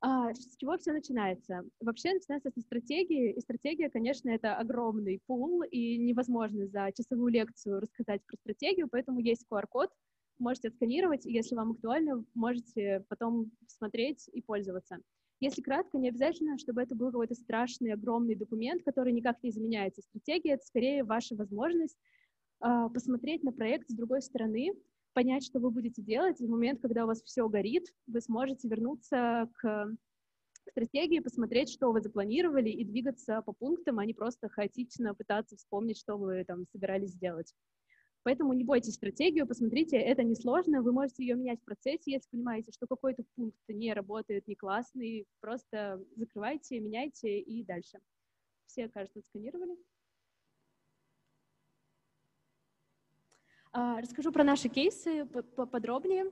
А, 0.00 0.32
с 0.32 0.56
чего 0.56 0.78
все 0.78 0.92
начинается? 0.92 1.62
Вообще 1.78 2.14
начинается 2.14 2.50
со 2.50 2.60
стратегии, 2.62 3.32
и 3.32 3.40
стратегия, 3.42 3.90
конечно, 3.90 4.30
это 4.30 4.56
огромный 4.56 5.20
пул, 5.26 5.62
и 5.62 5.98
невозможно 5.98 6.66
за 6.66 6.90
часовую 6.96 7.30
лекцию 7.30 7.80
рассказать 7.80 8.22
про 8.24 8.36
стратегию, 8.38 8.88
поэтому 8.90 9.20
есть 9.20 9.44
QR-код, 9.50 9.90
можете 10.38 10.68
отсканировать, 10.68 11.26
и 11.26 11.32
если 11.32 11.54
вам 11.54 11.72
актуально, 11.72 12.24
можете 12.32 13.04
потом 13.10 13.50
смотреть 13.66 14.30
и 14.32 14.40
пользоваться. 14.40 15.00
Если 15.40 15.62
кратко, 15.62 15.98
не 15.98 16.08
обязательно, 16.08 16.58
чтобы 16.58 16.82
это 16.82 16.96
был 16.96 17.12
какой-то 17.12 17.34
страшный, 17.34 17.92
огромный 17.92 18.34
документ, 18.34 18.82
который 18.82 19.12
никак 19.12 19.42
не 19.42 19.52
заменяется. 19.52 20.02
Стратегия— 20.02 20.52
это 20.54 20.64
скорее 20.64 21.04
ваша 21.04 21.36
возможность 21.36 21.96
э, 22.64 22.88
посмотреть 22.92 23.44
на 23.44 23.52
проект 23.52 23.88
с 23.88 23.94
другой 23.94 24.20
стороны, 24.20 24.72
понять, 25.12 25.44
что 25.44 25.60
вы 25.60 25.70
будете 25.70 26.02
делать, 26.02 26.40
и 26.40 26.46
в 26.46 26.50
момент, 26.50 26.80
когда 26.80 27.04
у 27.04 27.06
вас 27.06 27.22
все 27.22 27.48
горит, 27.48 27.86
вы 28.06 28.20
сможете 28.20 28.68
вернуться 28.68 29.48
к 29.54 29.96
стратегии, 30.70 31.20
посмотреть, 31.20 31.70
что 31.70 31.92
вы 31.92 32.00
запланировали, 32.00 32.70
и 32.70 32.84
двигаться 32.84 33.42
по 33.42 33.52
пунктам, 33.52 33.98
а 33.98 34.06
не 34.06 34.14
просто 34.14 34.48
хаотично 34.48 35.14
пытаться 35.14 35.56
вспомнить, 35.56 35.98
что 35.98 36.16
вы 36.16 36.44
там 36.44 36.66
собирались 36.72 37.10
сделать. 37.10 37.54
Поэтому 38.22 38.52
не 38.52 38.64
бойтесь 38.64 38.94
стратегию, 38.94 39.46
посмотрите, 39.46 39.96
это 39.96 40.22
несложно, 40.22 40.82
вы 40.82 40.92
можете 40.92 41.24
ее 41.24 41.34
менять 41.34 41.60
в 41.60 41.64
процессе, 41.64 42.12
если 42.12 42.28
понимаете, 42.30 42.72
что 42.72 42.86
какой-то 42.86 43.24
пункт 43.36 43.58
не 43.68 43.92
работает, 43.94 44.46
не 44.46 44.54
классный, 44.54 45.26
просто 45.40 46.02
закрывайте, 46.16 46.80
меняйте 46.80 47.38
и 47.38 47.64
дальше. 47.64 47.98
Все, 48.66 48.88
кажется, 48.88 49.20
отсканировали. 49.20 49.76
А, 53.72 54.00
расскажу 54.00 54.32
про 54.32 54.44
наши 54.44 54.68
кейсы 54.68 55.24
поподробнее. 55.26 56.26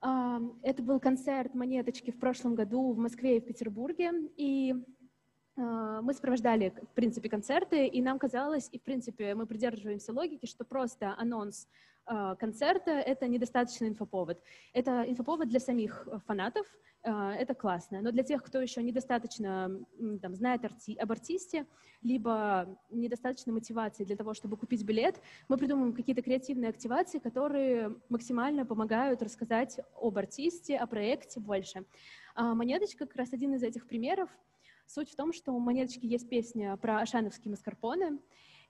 А, 0.00 0.40
это 0.62 0.82
был 0.82 1.00
концерт 1.00 1.54
«Монеточки» 1.54 2.10
в 2.10 2.18
прошлом 2.18 2.54
году 2.54 2.92
в 2.92 2.98
Москве 2.98 3.38
и 3.38 3.40
в 3.40 3.46
Петербурге, 3.46 4.12
и 4.36 4.74
мы 5.56 6.12
сопровождали, 6.12 6.70
в 6.70 6.94
принципе, 6.94 7.28
концерты, 7.28 7.86
и 7.86 8.02
нам 8.02 8.18
казалось, 8.18 8.68
и, 8.72 8.78
в 8.78 8.82
принципе, 8.82 9.34
мы 9.34 9.46
придерживаемся 9.46 10.12
логики, 10.12 10.46
что 10.46 10.64
просто 10.64 11.14
анонс 11.16 11.68
а, 12.06 12.34
концерта— 12.36 12.90
это 13.06 13.26
недостаточно 13.28 13.86
инфоповод. 13.86 14.42
Это 14.72 15.04
инфоповод 15.08 15.48
для 15.48 15.60
самих 15.60 16.06
фанатов, 16.26 16.66
а, 17.02 17.34
это 17.34 17.54
классно, 17.54 18.02
но 18.02 18.10
для 18.10 18.22
тех, 18.22 18.42
кто 18.42 18.60
еще 18.60 18.82
недостаточно 18.82 19.70
там, 20.20 20.34
знает 20.34 20.64
арти 20.64 20.96
об 20.96 21.12
артисте, 21.12 21.66
либо 22.02 22.78
недостаточно 22.90 23.52
мотивации 23.52 24.04
для 24.04 24.16
того, 24.16 24.34
чтобы 24.34 24.56
купить 24.56 24.84
билет, 24.84 25.20
мы 25.48 25.56
придумываем 25.56 25.94
какие-то 25.94 26.20
креативные 26.20 26.68
активации, 26.68 27.18
которые 27.18 27.96
максимально 28.10 28.66
помогают 28.66 29.22
рассказать 29.22 29.80
об 29.98 30.18
артисте, 30.18 30.76
о 30.76 30.86
проекте 30.86 31.40
больше. 31.40 31.84
Монеточка 32.36 33.06
как 33.06 33.16
раз 33.16 33.32
один 33.32 33.54
из 33.54 33.62
этих 33.62 33.86
примеров— 33.86 34.28
Суть 34.86 35.10
в 35.10 35.16
том, 35.16 35.32
что 35.32 35.52
у 35.52 35.58
Монеточки 35.58 36.06
есть 36.06 36.28
песня 36.28 36.76
про 36.76 37.00
ашановские 37.00 37.50
маскарпоне, 37.50 38.18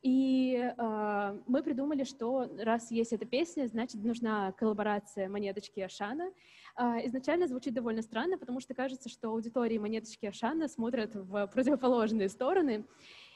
и 0.05 0.57
э, 0.57 1.39
мы 1.47 1.63
придумали, 1.63 2.05
что 2.05 2.47
раз 2.59 2.91
есть 2.91 3.15
эта 3.15 3.25
песня, 3.25 3.67
значит, 3.67 4.05
нужна 4.05 4.53
коллаборация 4.53 5.31
Монеточки 5.31 5.81
Ашана. 5.81 6.31
Э, 6.77 7.07
изначально 7.07 7.49
звучит 7.49 7.73
довольно 7.73 8.03
странно, 8.03 8.37
потому 8.37 8.61
что 8.61 8.75
кажется, 8.75 9.09
что 9.09 9.31
аудитории 9.31 9.79
Монеточки 9.79 10.27
Ашана 10.27 10.69
смотрят 10.69 11.15
в 11.15 11.47
противоположные 11.47 12.29
стороны. 12.29 12.85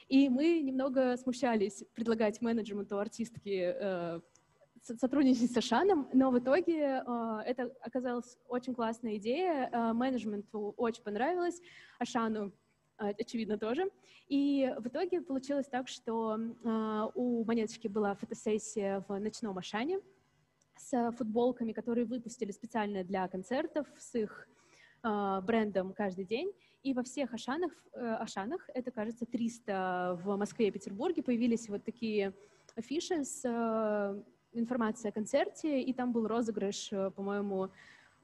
И 0.09 0.29
мы 0.29 0.61
немного 0.61 1.17
смущались 1.17 1.85
предлагать 1.95 2.43
менеджменту 2.43 2.99
артистки 2.99 3.73
э, 3.75 4.21
сотрудничать 4.83 5.51
с 5.51 5.57
Ашаном, 5.57 6.09
но 6.13 6.31
в 6.31 6.39
итоге 6.39 7.03
э, 7.07 7.39
это 7.47 7.73
оказалась 7.81 8.37
очень 8.47 8.75
классная 8.75 9.17
идея, 9.17 9.71
э, 9.73 9.93
менеджменту 9.95 10.75
очень 10.77 11.03
понравилось, 11.03 11.61
Ашану 11.99 12.53
очевидно, 12.99 13.59
тоже. 13.59 13.91
И 14.29 14.75
в 14.79 14.89
итоге 14.89 15.21
получилось 15.21 15.67
так, 15.67 15.89
что 15.89 16.37
э, 16.37 17.09
у 17.15 17.45
Монеточки 17.45 17.89
была 17.89 18.15
фотосессия 18.15 19.05
в 19.09 19.19
ночном 19.19 19.57
Ашане 19.59 20.01
с 20.77 21.13
футболками, 21.13 21.73
которые 21.73 22.05
выпустили 22.05 22.51
специально 22.53 23.05
для 23.05 23.27
концертов, 23.29 23.87
с 23.99 24.15
их 24.15 24.49
э, 25.03 25.41
брендом 25.43 25.93
каждый 25.93 26.25
день. 26.25 26.53
И 26.83 26.95
во 26.95 27.03
всех 27.03 27.35
Ашанах, 27.35 27.73
э, 27.93 27.99
Ашанах, 27.99 28.69
это, 28.75 28.91
кажется, 28.91 29.27
300 29.27 30.21
в 30.23 30.37
Москве 30.37 30.69
и 30.69 30.71
Петербурге, 30.71 31.23
появились 31.23 31.69
вот 31.69 31.85
такие 31.85 32.33
афиши 32.77 33.25
с 33.25 33.43
э, 33.45 34.23
информацией 34.53 35.11
о 35.11 35.13
концерте, 35.13 35.83
и 35.83 35.93
там 35.93 36.13
был 36.13 36.27
розыгрыш, 36.27 36.93
э, 36.93 37.11
по-моему, 37.11 37.71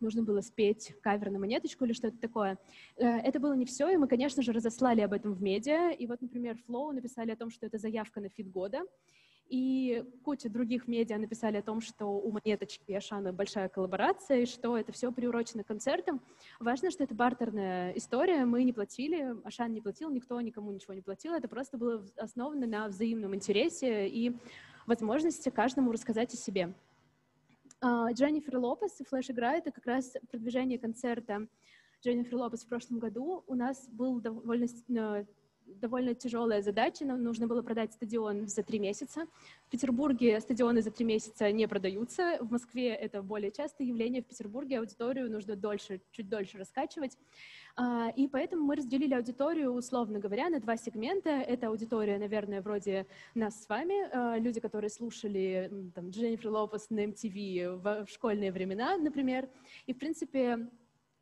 нужно 0.04 0.22
было 0.22 0.40
спеть 0.40 0.94
кавер 1.02 1.30
на 1.30 1.38
монеточку 1.38 1.84
или 1.84 1.92
что-то 1.92 2.18
такое. 2.18 2.58
Э, 2.96 3.18
это 3.18 3.40
было 3.40 3.54
не 3.54 3.64
все, 3.64 3.88
и 3.88 3.96
мы, 3.96 4.06
конечно 4.06 4.42
же, 4.42 4.52
разослали 4.52 5.00
об 5.00 5.12
этом 5.12 5.32
в 5.34 5.42
медиа. 5.42 5.90
И 5.90 6.06
вот, 6.06 6.20
например, 6.20 6.56
Flow 6.68 6.92
написали 6.92 7.32
о 7.32 7.36
том, 7.36 7.50
что 7.50 7.66
это 7.66 7.78
заявка 7.78 8.20
на 8.20 8.28
feat 8.28 8.50
года. 8.50 8.82
И 9.48 10.02
куча 10.24 10.48
других 10.48 10.88
медиа 10.88 11.18
написали 11.18 11.58
о 11.58 11.62
том, 11.62 11.80
что 11.80 12.06
у 12.06 12.32
Монеточки 12.32 12.84
и 12.86 12.94
Ашана 12.94 13.32
большая 13.32 13.68
коллаборация, 13.68 14.40
и 14.40 14.46
что 14.46 14.76
это 14.78 14.90
все 14.92 15.12
приурочено 15.12 15.64
к 15.64 15.66
концертам. 15.66 16.22
Важно, 16.60 16.90
что 16.90 17.04
это 17.04 17.14
бартерная 17.14 17.92
история, 17.92 18.46
мы 18.46 18.64
не 18.64 18.72
платили, 18.72 19.36
Ашан 19.44 19.72
не 19.72 19.82
платил, 19.82 20.10
никто 20.10 20.40
никому 20.40 20.72
ничего 20.72 20.94
не 20.94 21.02
платил, 21.02 21.34
это 21.34 21.46
просто 21.46 21.76
было 21.76 22.04
основано 22.16 22.66
на 22.66 22.88
взаимном 22.88 23.34
интересе 23.34 24.08
и 24.08 24.34
возможности 24.86 25.50
каждому 25.50 25.92
рассказать 25.92 26.32
о 26.32 26.36
себе. 26.38 26.72
А, 27.86 28.10
Дженнифер 28.12 28.56
Лопес 28.56 28.98
и 28.98 29.04
флеш-игра— 29.04 29.56
это 29.58 29.70
как 29.70 29.84
раз 29.84 30.14
продвижение 30.30 30.78
концерта 30.78 31.46
Дженнифер 32.02 32.36
Лопес 32.36 32.64
в 32.64 32.68
прошлом 32.68 32.98
году. 32.98 33.44
У 33.46 33.54
нас 33.54 33.86
был 33.90 34.20
довольно 34.20 34.64
э, 34.64 35.26
довольно 35.66 36.14
тяжелая 36.14 36.62
задача. 36.62 37.04
Нам 37.04 37.22
нужно 37.22 37.46
было 37.46 37.62
продать 37.62 37.92
стадион 37.92 38.46
за 38.48 38.62
три 38.62 38.78
месяца. 38.78 39.26
В 39.66 39.70
Петербурге 39.70 40.40
стадионы 40.40 40.82
за 40.82 40.90
три 40.90 41.04
месяца 41.04 41.50
не 41.52 41.66
продаются. 41.68 42.38
В 42.40 42.50
Москве 42.50 42.88
это 42.94 43.22
более 43.22 43.50
частое 43.50 43.86
явление. 43.86 44.22
В 44.22 44.26
Петербурге 44.26 44.78
аудиторию 44.78 45.30
нужно 45.30 45.56
дольше, 45.56 46.00
чуть 46.12 46.28
дольше 46.28 46.58
раскачивать. 46.58 47.16
А, 47.76 48.10
и 48.14 48.28
поэтому 48.28 48.64
мы 48.64 48.76
разделили 48.76 49.14
аудиторию, 49.14 49.72
условно 49.72 50.18
говоря, 50.20 50.48
на 50.48 50.60
два 50.60 50.76
сегмента. 50.76 51.30
Это 51.30 51.68
аудитория, 51.68 52.18
наверное, 52.18 52.62
вроде 52.62 53.06
нас 53.34 53.62
с 53.62 53.68
вами, 53.68 54.08
а, 54.12 54.38
люди, 54.38 54.60
которые 54.60 54.90
слушали 54.90 55.70
там, 55.94 56.10
Дженнифер 56.10 56.50
Лопес 56.50 56.90
на 56.90 57.04
MTV 57.04 57.76
в 57.76 58.06
школьные 58.08 58.52
времена, 58.52 58.96
например. 58.96 59.48
И, 59.86 59.92
в 59.92 59.98
принципе, 59.98 60.68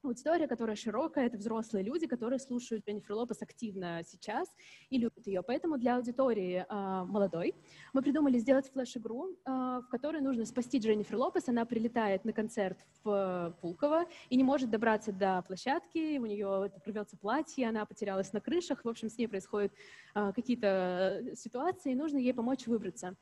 Аудитория, 0.04 0.48
которая 0.48 0.74
широкая, 0.74 1.26
это 1.26 1.36
взрослые 1.36 1.84
люди, 1.84 2.08
которые 2.08 2.40
слушают 2.40 2.84
Дженнифер 2.84 3.14
Лопес 3.14 3.40
активно 3.40 4.02
сейчас 4.04 4.48
и 4.90 4.98
любят 4.98 5.24
ее. 5.28 5.44
Поэтому 5.44 5.78
для 5.78 5.96
аудитории 5.96 6.66
э, 6.68 7.04
молодой 7.04 7.54
мы 7.92 8.02
придумали 8.02 8.38
сделать 8.38 8.68
флеш-игру, 8.72 9.30
э, 9.30 9.48
в 9.48 9.86
которой 9.92 10.20
нужно 10.20 10.44
спасти 10.44 10.78
Дженнифер 10.78 11.16
Лопес. 11.16 11.48
Она 11.48 11.64
прилетает 11.66 12.24
на 12.24 12.32
концерт 12.32 12.78
в 13.04 13.56
Пулково 13.60 14.06
и 14.28 14.34
не 14.34 14.42
может 14.42 14.70
добраться 14.70 15.12
до 15.12 15.40
площадки, 15.46 16.18
у 16.18 16.26
нее 16.26 16.72
рвется 16.84 17.16
платье, 17.16 17.68
она 17.68 17.86
потерялась 17.86 18.32
на 18.32 18.40
крышах, 18.40 18.84
в 18.84 18.88
общем, 18.88 19.08
с 19.08 19.16
ней 19.16 19.28
происходят 19.28 19.72
э, 20.16 20.32
какие-то 20.34 21.22
ситуации, 21.36 21.92
и 21.92 21.94
нужно 21.94 22.18
ей 22.18 22.34
помочь 22.34 22.66
выбраться. 22.66 23.14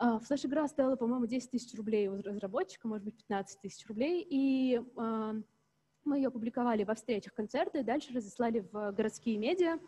Флеш-игра 0.00 0.66
стоила, 0.66 0.96
по-моему, 0.96 1.26
10 1.26 1.52
тысяч 1.52 1.72
рублей 1.76 2.08
у 2.08 2.20
разработчика, 2.20 2.88
может 2.88 3.04
быть, 3.04 3.16
15 3.18 3.60
тысяч 3.60 3.86
рублей, 3.86 4.26
и 4.28 4.82
мы 6.04 6.18
ее 6.18 6.30
публиковали 6.30 6.84
во 6.84 6.94
встречах 6.94 7.34
концерта 7.34 7.78
и 7.78 7.82
дальше 7.82 8.12
разослали 8.12 8.66
в 8.72 8.92
городские 8.92 9.38
медиа 9.38 9.78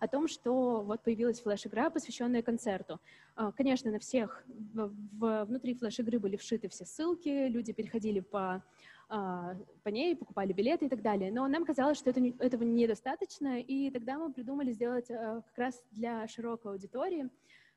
о 0.00 0.08
том, 0.08 0.28
что 0.28 0.82
вот 0.82 1.02
появилась 1.02 1.40
флеш-игра, 1.40 1.90
посвященная 1.90 2.42
концерту. 2.42 3.00
А, 3.36 3.52
конечно, 3.52 3.90
на 3.90 3.98
всех 3.98 4.44
внутри 4.74 5.74
флеш-игры 5.74 6.18
были 6.18 6.36
вшиты 6.36 6.68
все 6.68 6.84
ссылки, 6.84 7.48
люди 7.48 7.72
переходили 7.72 8.20
по, 8.20 8.62
а, 9.08 9.56
по 9.82 9.88
ней, 9.88 10.14
покупали 10.16 10.52
билеты 10.52 10.86
и 10.86 10.88
так 10.88 11.02
далее. 11.02 11.32
Но 11.32 11.46
нам 11.48 11.64
казалось, 11.64 11.98
что 11.98 12.10
это, 12.10 12.20
этого 12.38 12.64
недостаточно, 12.64 13.60
и 13.60 13.90
тогда 13.90 14.18
мы 14.18 14.32
придумали 14.32 14.72
сделать 14.72 15.10
а, 15.10 15.40
как 15.42 15.58
раз 15.58 15.82
для 15.92 16.26
широкой 16.28 16.72
аудитории. 16.72 17.30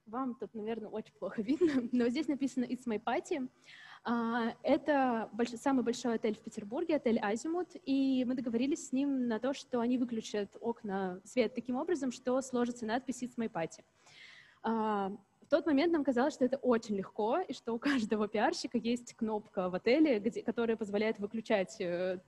Вам 0.06 0.36
тут, 0.36 0.54
наверное, 0.54 0.90
очень 0.90 1.14
плохо 1.14 1.42
видно, 1.42 1.88
но 1.92 2.10
здесь 2.10 2.28
написано 2.28 2.66
«It's 2.66 2.86
my 2.88 3.02
party». 3.02 3.48
А, 4.10 4.56
это 4.64 5.30
самый 5.58 5.84
большой 5.84 6.16
отель 6.16 6.36
в 6.36 6.40
Петербурге, 6.40 6.96
отель 6.96 7.20
Азимут, 7.20 7.68
и 7.84 8.24
мы 8.26 8.36
договорились 8.36 8.88
с 8.88 8.92
ним 8.94 9.28
на 9.28 9.38
то, 9.38 9.54
что 9.54 9.82
они 9.82 9.98
выключат 9.98 10.56
окна, 10.62 11.20
свет 11.26 11.54
таким 11.54 11.76
образом, 11.76 12.14
что 12.14 12.42
сложится 12.42 12.86
надпись 12.86 13.22
«It's 13.22 13.36
my 13.36 13.52
party». 13.52 13.84
А, 14.64 15.12
В 15.42 15.50
тот 15.50 15.66
момент 15.66 15.92
нам 15.92 16.06
казалось, 16.06 16.36
что 16.36 16.46
это 16.46 16.56
очень 16.58 16.96
легко, 16.96 17.40
и 17.40 17.52
что 17.52 17.74
у 17.74 17.80
каждого 17.80 18.30
пиарщика 18.30 18.78
есть 18.78 19.14
кнопка 19.14 19.70
в 19.70 19.76
отеле, 19.76 20.20
где, 20.20 20.42
которая 20.42 20.78
позволяет 20.78 21.20
выключать 21.20 21.80
э, 21.82 22.20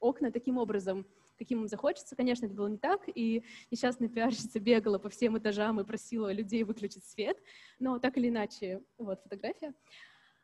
окна 0.00 0.32
таким 0.32 0.58
образом, 0.58 1.06
каким 1.38 1.60
им 1.60 1.68
захочется. 1.68 2.16
Конечно, 2.16 2.46
это 2.46 2.54
было 2.54 2.66
не 2.66 2.78
так, 2.78 3.02
и 3.14 3.44
несчастная 3.70 4.08
пиарщица 4.08 4.58
бегала 4.58 4.98
по 4.98 5.08
всем 5.08 5.38
этажам 5.38 5.80
и 5.80 5.84
просила 5.84 6.32
людей 6.32 6.64
выключить 6.64 7.04
свет, 7.04 7.36
но 7.78 8.00
так 8.00 8.16
или 8.16 8.28
иначе, 8.28 8.82
вот 8.98 9.20
фотография. 9.22 9.72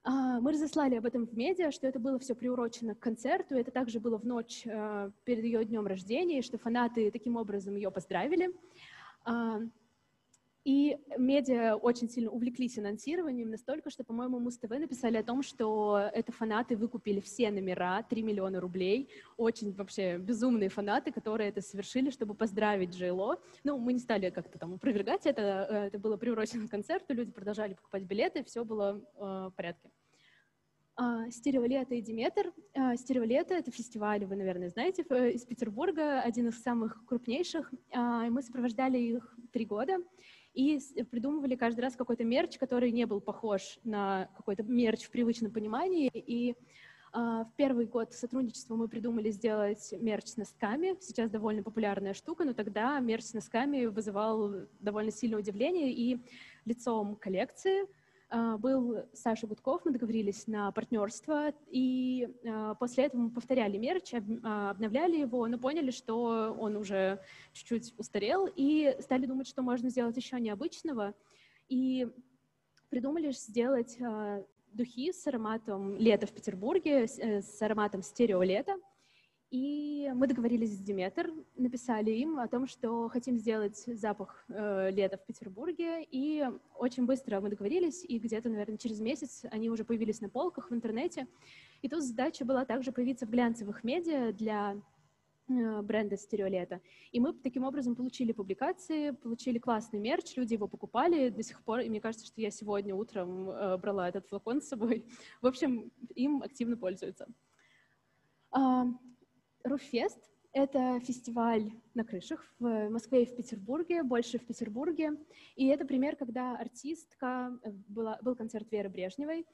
А, 0.09 0.41
мы 0.41 0.53
разослали 0.53 0.95
об 0.95 1.05
этом 1.05 1.27
в 1.27 1.37
медиа, 1.37 1.73
что 1.73 1.89
это 1.89 1.99
было 1.99 2.21
все 2.21 2.37
приурочено 2.37 2.95
к 2.95 3.01
концерту, 3.01 3.57
это 3.57 3.73
также 3.73 3.99
было 3.99 4.19
в 4.19 4.25
ночь 4.25 4.63
э, 4.65 5.11
перед 5.25 5.43
ее 5.43 5.65
днем 5.65 5.85
рождения, 5.85 6.43
что 6.43 6.59
фанаты 6.59 7.11
таким 7.11 7.37
образом 7.37 7.75
ее 7.75 7.91
поздравили. 7.91 8.55
А, 10.67 10.69
и 10.69 10.99
медиа 11.17 11.77
очень 11.77 12.09
сильно 12.09 12.31
увлеклись 12.31 12.79
анонсированием, 12.79 13.51
настолько, 13.51 13.91
что, 13.91 14.05
по-моему, 14.05 14.41
Муз-ТВ 14.41 14.69
написали 14.71 15.17
о 15.17 15.23
том, 15.23 15.43
что 15.43 16.11
это 16.13 16.33
фанаты 16.33 16.77
выкупили 16.77 17.21
все 17.21 17.51
номера, 17.51 18.03
3 18.03 18.23
миллиона 18.23 18.61
рублей. 18.61 19.09
Очень 19.37 19.73
вообще 19.73 20.19
безумные 20.19 20.69
фанаты, 20.69 21.13
которые 21.13 21.51
это 21.51 21.61
совершили, 21.61 22.11
чтобы 22.11 22.35
поздравить 22.35 22.95
Джейло. 22.95 23.41
Ну, 23.65 23.79
мы 23.79 23.93
не 23.93 24.01
стали 24.01 24.31
как-то 24.31 24.59
там 24.59 24.75
опровергать 24.75 25.27
это, 25.27 25.67
э, 25.71 25.87
это 25.87 25.99
было 25.99 26.17
приурочено 26.17 26.67
к 26.67 26.71
концерту, 26.71 27.15
люди 27.15 27.31
продолжали 27.31 27.75
покупать 27.75 28.03
билеты, 28.03 28.43
все 28.43 28.65
было 28.65 29.01
э, 29.15 29.21
в 29.21 29.53
порядке. 29.57 29.91
Uh, 30.99 31.31
Стереолето 31.31 31.95
и 31.95 32.01
Диметр. 32.01 32.55
Uh, 32.75 32.97
Стереолето— 32.97 33.53
это 33.55 33.71
фестиваль, 33.71 34.25
вы, 34.25 34.35
наверное, 34.35 34.71
знаете, 34.71 35.03
из 35.03 35.45
Петербурга, 35.45 36.23
один 36.23 36.49
из 36.49 36.63
самых 36.63 37.05
крупнейших. 37.05 37.71
Uh, 37.95 38.31
мы 38.31 38.41
сопровождали 38.41 38.97
их 38.97 39.37
три 39.53 39.67
года 39.67 39.99
и 40.57 40.81
придумывали 41.05 41.55
каждый 41.55 41.81
раз 41.81 41.95
какой-то 41.95 42.25
мерч, 42.25 42.57
который 42.59 42.91
не 42.91 43.05
был 43.05 43.21
похож 43.21 43.79
на 43.85 44.29
какой-то 44.37 44.63
мерч 44.63 45.05
в 45.05 45.11
привычном 45.11 45.53
понимании. 45.53 46.11
И 46.13 46.55
Uh, 47.13 47.45
в 47.47 47.53
первый 47.57 47.87
год 47.87 48.13
сотрудничества 48.13 48.77
мы 48.77 48.89
придумали 48.89 49.31
сделать 49.31 49.95
мерч 49.99 50.27
с 50.27 50.37
носками. 50.37 50.97
Сейчас 51.01 51.31
довольно 51.31 51.63
популярная 51.63 52.13
штука, 52.13 52.45
но 52.45 52.53
тогда 52.53 52.99
мерч 53.01 53.25
с 53.25 53.33
носками 53.33 53.87
вызывал 53.87 54.67
довольно 54.81 55.11
сильное 55.11 55.39
удивление. 55.39 55.93
И 55.93 56.19
лицом 56.67 57.17
коллекции 57.17 57.85
а, 57.85 57.87
был 58.31 59.05
Саша 59.13 59.47
Гудков, 59.47 59.85
мы 59.85 59.93
договорились 59.93 60.47
на 60.47 60.73
партнерство, 60.73 61.53
и 61.69 62.29
а, 62.45 62.75
после 62.75 63.05
этого 63.05 63.23
мы 63.23 63.31
повторяли 63.31 63.77
мерч, 63.77 64.15
а, 64.15 64.71
обновляли 64.71 65.19
его, 65.19 65.47
но 65.47 65.59
поняли, 65.59 65.91
что 65.91 66.57
он 66.59 66.77
уже 66.77 67.21
чуть-чуть 67.53 67.95
устарел, 67.99 68.49
и 68.55 68.97
стали 69.01 69.27
думать, 69.27 69.47
что 69.47 69.63
можно 69.63 69.91
сделать 69.91 70.17
еще 70.17 70.41
необычного, 70.41 71.15
и 71.69 72.09
придумали 72.91 73.31
сделать 73.31 73.99
духи 74.77 75.13
с 75.13 75.27
ароматом 75.27 75.97
лета 75.97 76.27
в 76.27 76.33
Петербурге, 76.33 77.07
с 77.09 77.19
э, 77.19 77.65
ароматом 77.65 78.03
стерео 78.03 78.43
лета, 78.43 78.77
и 79.51 80.11
мы 80.15 80.27
договорились 80.27 80.75
с 80.75 80.81
Диметр, 80.81 81.31
написали 81.55 82.11
им 82.11 82.39
о 82.39 82.49
том, 82.49 82.67
что 82.67 83.09
хотим 83.09 83.39
сделать 83.39 83.77
запах 83.77 84.45
э, 84.49 84.91
лета 84.91 85.19
в 85.19 85.25
Петербурге, 85.25 86.05
и 86.11 86.45
очень 86.75 87.07
быстро 87.07 87.41
мы 87.41 87.49
договорились, 87.49 88.05
и 88.05 88.19
где-то, 88.19 88.49
наверное, 88.49 88.77
через 88.77 89.01
месяц 89.01 89.45
они 89.53 89.71
уже 89.71 89.85
появились 89.85 90.21
на 90.21 90.29
полках 90.29 90.71
в 90.71 90.75
интернете. 90.75 91.29
И 91.81 91.89
тут 91.89 92.03
задача 92.03 92.45
была 92.45 92.65
также 92.65 92.91
появиться 92.91 93.25
в 93.25 93.31
глянцевых 93.31 93.85
медиа 93.85 94.33
для 94.33 94.83
э, 95.49 95.83
бренда 95.83 96.17
стереолета. 96.17 96.81
И 97.13 97.21
мы 97.21 97.33
таким 97.33 97.63
образом 97.63 97.95
получили 97.95 98.33
публикации, 98.33 99.13
получили 99.13 99.61
классный 99.61 100.01
мерч, 100.01 100.37
люди 100.37 100.55
его 100.55 100.67
покупали 100.67 101.29
до 101.29 101.45
сих 101.45 101.63
пор, 101.63 101.81
и 101.81 101.89
мне 101.89 102.01
кажется, 102.01 102.27
что 102.27 102.41
я 102.41 102.51
сегодня 102.51 102.97
утром 102.97 103.49
э, 103.49 103.79
брала 103.79 104.09
этот 104.09 104.27
флакон 104.27 104.61
с 104.61 104.67
собой. 104.67 105.05
В 105.41 105.47
общем, 105.47 105.93
им 106.17 106.43
активно 106.43 106.77
пользуются. 106.77 107.29
Руфест— 109.67 110.31
это 110.53 111.01
фестиваль 111.01 111.73
на 111.95 112.05
крышах 112.05 112.55
в 112.61 112.89
Москве 112.89 113.25
и 113.25 113.27
в 113.27 113.35
Петербурге, 113.35 114.05
больше 114.05 114.39
в 114.39 114.47
Петербурге. 114.47 115.17
И 115.57 115.67
это 115.67 115.85
пример, 115.85 116.15
когда 116.15 116.57
артистка, 116.57 117.59
э, 117.65 117.73
была, 117.89 118.17
был 118.23 118.37
концерт 118.37 118.71
Веры 118.71 118.89
Брежневой, 118.89 119.45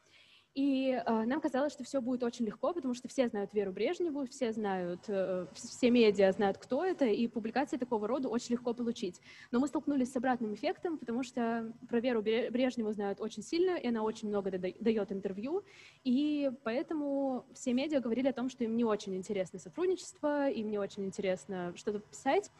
и 0.54 0.90
э, 0.90 1.24
нам 1.24 1.40
казалось, 1.40 1.72
что 1.72 1.82
все 1.82 2.02
будет 2.02 2.22
очень 2.22 2.44
легко, 2.44 2.74
потому 2.74 2.92
что 2.92 3.08
все 3.08 3.28
знают 3.28 3.54
Веру 3.54 3.72
Брежневу, 3.72 4.26
все 4.26 4.52
знают, 4.52 5.00
э, 5.08 5.46
все 5.54 5.90
медиа 5.90 6.30
знают, 6.32 6.58
кто 6.58 6.84
это, 6.84 7.06
и 7.06 7.26
публикации 7.26 7.78
такого 7.78 8.06
рода 8.06 8.28
очень 8.28 8.52
легко 8.52 8.74
получить. 8.74 9.20
Но 9.50 9.60
мы 9.60 9.68
столкнулись 9.68 10.12
с 10.12 10.16
обратным 10.16 10.54
эффектом, 10.54 10.98
потому 10.98 11.22
что 11.22 11.72
про 11.88 12.00
Веру 12.00 12.20
Брежневу 12.22 12.92
знают 12.92 13.20
очень 13.20 13.42
сильно, 13.42 13.76
и 13.76 13.88
она 13.88 14.02
очень 14.02 14.28
много 14.28 14.50
дает 14.50 15.10
интервью, 15.10 15.64
и 16.04 16.50
поэтому 16.64 17.46
все 17.54 17.72
медиа 17.72 18.00
говорили 18.00 18.28
о 18.28 18.34
том, 18.34 18.50
что 18.50 18.64
им 18.64 18.76
не 18.76 18.84
очень 18.84 19.16
интересно 19.16 19.58
сотрудничество, 19.58 20.50
им 20.50 20.70
не 20.70 20.78
очень 20.78 21.06
интересно 21.06 21.72
что-то 21.76 22.00
писать. 22.00 22.50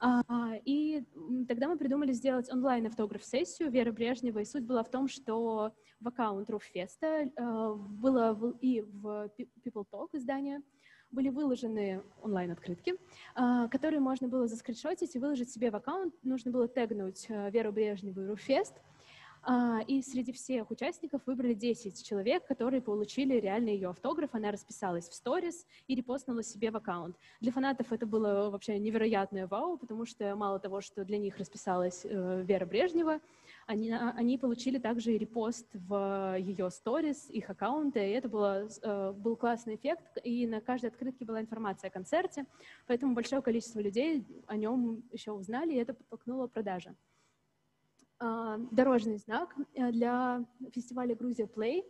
А, 0.00 0.22
и 0.64 1.04
тогда 1.48 1.68
мы 1.68 1.76
придумали 1.76 2.12
сделать 2.12 2.52
онлайн-автограф-сессию 2.52 3.70
Веры 3.70 3.92
Брежневой. 3.92 4.46
Суть 4.46 4.64
была 4.64 4.82
в 4.82 4.90
том, 4.90 5.08
что 5.08 5.72
в 6.00 6.08
аккаунт 6.08 6.48
Руффеста 6.50 7.06
э, 7.06 7.74
было 7.74 8.56
и 8.60 8.82
в 8.82 9.30
People 9.64 9.84
Talk 9.90 10.10
издание 10.12 10.62
были 11.10 11.30
выложены 11.30 12.02
онлайн-открытки, 12.22 12.94
э, 12.94 13.68
которые 13.70 14.00
можно 14.00 14.28
было 14.28 14.46
заскриншотить 14.46 15.16
и 15.16 15.18
выложить 15.18 15.50
себе 15.50 15.70
в 15.70 15.76
аккаунт. 15.76 16.14
Нужно 16.22 16.52
было 16.52 16.68
тегнуть 16.68 17.26
Веру 17.28 17.72
Брежневу 17.72 18.20
и 18.20 18.26
Руфест, 18.26 18.74
а, 18.76 18.87
и 19.88 20.02
среди 20.02 20.32
всех 20.32 20.70
участников 20.70 21.22
выбрали 21.26 21.54
10 21.54 22.04
человек, 22.04 22.46
которые 22.46 22.82
получили 22.82 23.34
реально 23.34 23.70
ее 23.70 23.88
автограф. 23.90 24.30
Она 24.34 24.50
расписалась 24.50 25.08
в 25.08 25.14
сторис 25.14 25.66
и 25.86 25.94
репостнула 25.94 26.42
себе 26.42 26.70
в 26.70 26.76
аккаунт. 26.76 27.16
Для 27.40 27.52
фанатов 27.52 27.92
это 27.92 28.04
было 28.04 28.50
вообще 28.50 28.78
невероятное 28.78 29.46
вау, 29.46 29.78
потому 29.78 30.04
что 30.04 30.36
мало 30.36 30.58
того, 30.58 30.80
что 30.80 31.04
для 31.04 31.18
них 31.18 31.38
расписалась 31.38 32.04
э, 32.04 32.42
Вера 32.46 32.66
Брежнева, 32.66 33.20
они, 33.66 33.90
а, 33.90 34.14
они 34.16 34.38
получили 34.38 34.78
также 34.78 35.16
репост 35.16 35.66
в 35.72 36.36
ее 36.38 36.70
сторис, 36.70 37.28
их 37.30 37.50
аккаунты, 37.50 38.00
и 38.00 38.12
это 38.12 38.28
было, 38.28 38.68
э, 38.82 39.12
был 39.12 39.36
классный 39.36 39.76
эффект, 39.76 40.18
и 40.24 40.46
на 40.46 40.60
каждой 40.60 40.90
открытке 40.90 41.24
была 41.24 41.40
информация 41.40 41.88
о 41.88 41.92
концерте, 41.92 42.46
поэтому 42.86 43.14
большое 43.14 43.42
количество 43.42 43.80
людей 43.80 44.26
о 44.46 44.56
нем 44.56 45.02
еще 45.12 45.32
узнали, 45.32 45.74
и 45.74 45.78
это 45.78 45.94
подтолкнуло 45.94 46.46
продажи. 46.46 46.94
А, 48.20 48.58
дорожный 48.72 49.18
знак 49.18 49.54
э, 49.74 49.92
для 49.92 50.44
фестиваля 50.72 51.14
«Грузия 51.14 51.46
Play». 51.46 51.84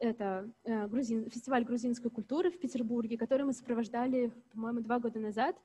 Это 0.00 0.50
э, 0.64 0.88
грузин, 0.88 1.30
фестиваль 1.30 1.64
грузинской 1.64 2.10
культуры 2.10 2.50
в 2.50 2.58
Петербурге, 2.58 3.16
который 3.16 3.44
мы 3.44 3.52
сопровождали, 3.52 4.32
по-моему, 4.52 4.80
два 4.80 4.98
года 4.98 5.20
назад. 5.20 5.56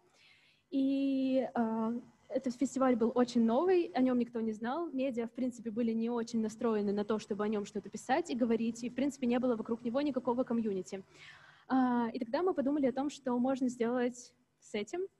И 0.70 1.48
а, 1.54 1.94
этот 2.28 2.56
фестиваль 2.56 2.96
был 2.96 3.12
очень 3.16 3.46
новый, 3.46 3.92
о 3.96 4.02
нем 4.02 4.20
никто 4.20 4.42
не 4.42 4.52
знал. 4.52 4.90
Медиа, 4.92 5.28
в 5.28 5.32
принципе, 5.32 5.72
были 5.72 5.94
не 5.94 6.10
очень 6.10 6.42
настроены 6.42 6.92
на 6.92 7.06
то, 7.06 7.18
чтобы 7.18 7.44
о 7.44 7.48
нем 7.48 7.66
что-то 7.66 7.90
писать 7.90 8.30
и 8.30 8.36
говорить, 8.36 8.84
и, 8.84 8.90
в 8.90 8.96
принципе, 8.96 9.26
не 9.26 9.40
было 9.40 9.56
вокруг 9.56 9.84
него 9.84 10.02
никакого 10.02 10.44
комьюнити. 10.44 11.04
А, 11.68 12.10
и 12.14 12.20
тогда 12.20 12.44
мы 12.44 12.54
подумали 12.54 12.88
о 12.88 12.94
том, 12.94 13.10
что 13.10 13.38
можно 13.40 13.70
сделать 13.70 14.34
с 14.60 14.76
этим— 14.76 15.02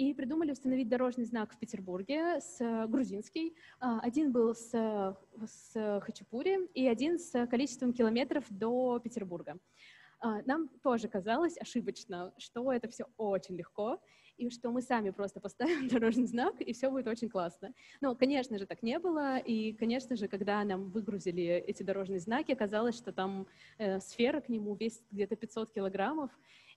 и 0.00 0.14
придумали 0.14 0.52
установить 0.52 0.88
дорожный 0.88 1.26
знак 1.26 1.52
в 1.52 1.58
Петербурге, 1.58 2.40
с 2.40 2.58
э, 2.60 2.86
грузинский. 2.86 3.54
А, 3.80 4.00
один 4.00 4.32
был 4.32 4.54
с, 4.54 4.70
с 5.44 6.00
Хачапури 6.00 6.68
и 6.72 6.88
один 6.88 7.18
с 7.18 7.46
количеством 7.46 7.92
километров 7.92 8.46
до 8.48 8.98
Петербурга. 8.98 9.58
А, 10.20 10.40
нам 10.46 10.68
тоже 10.82 11.06
казалось 11.08 11.58
ошибочно, 11.58 12.32
что 12.38 12.72
это 12.72 12.88
все 12.88 13.04
очень 13.18 13.56
легко, 13.56 14.00
и 14.38 14.48
что 14.48 14.70
мы 14.70 14.80
сами 14.80 15.10
просто 15.10 15.38
поставим 15.38 15.88
дорожный 15.92 16.26
знак, 16.26 16.62
и 16.62 16.72
все 16.72 16.90
будет 16.90 17.06
очень 17.06 17.28
классно. 17.28 17.74
Но, 18.00 18.16
конечно 18.16 18.58
же, 18.58 18.64
так 18.64 18.82
не 18.82 18.98
было, 18.98 19.36
и, 19.36 19.74
конечно 19.74 20.16
же, 20.16 20.28
когда 20.28 20.64
нам 20.64 20.88
выгрузили 20.88 21.44
эти 21.44 21.82
дорожные 21.82 22.20
знаки, 22.20 22.52
оказалось, 22.52 22.96
что 22.96 23.12
там 23.12 23.46
э, 23.76 24.00
сфера 24.00 24.40
к 24.40 24.48
нему 24.48 24.74
весит 24.74 25.04
где-то 25.10 25.36
500 25.36 25.72
килограммов, 25.72 26.30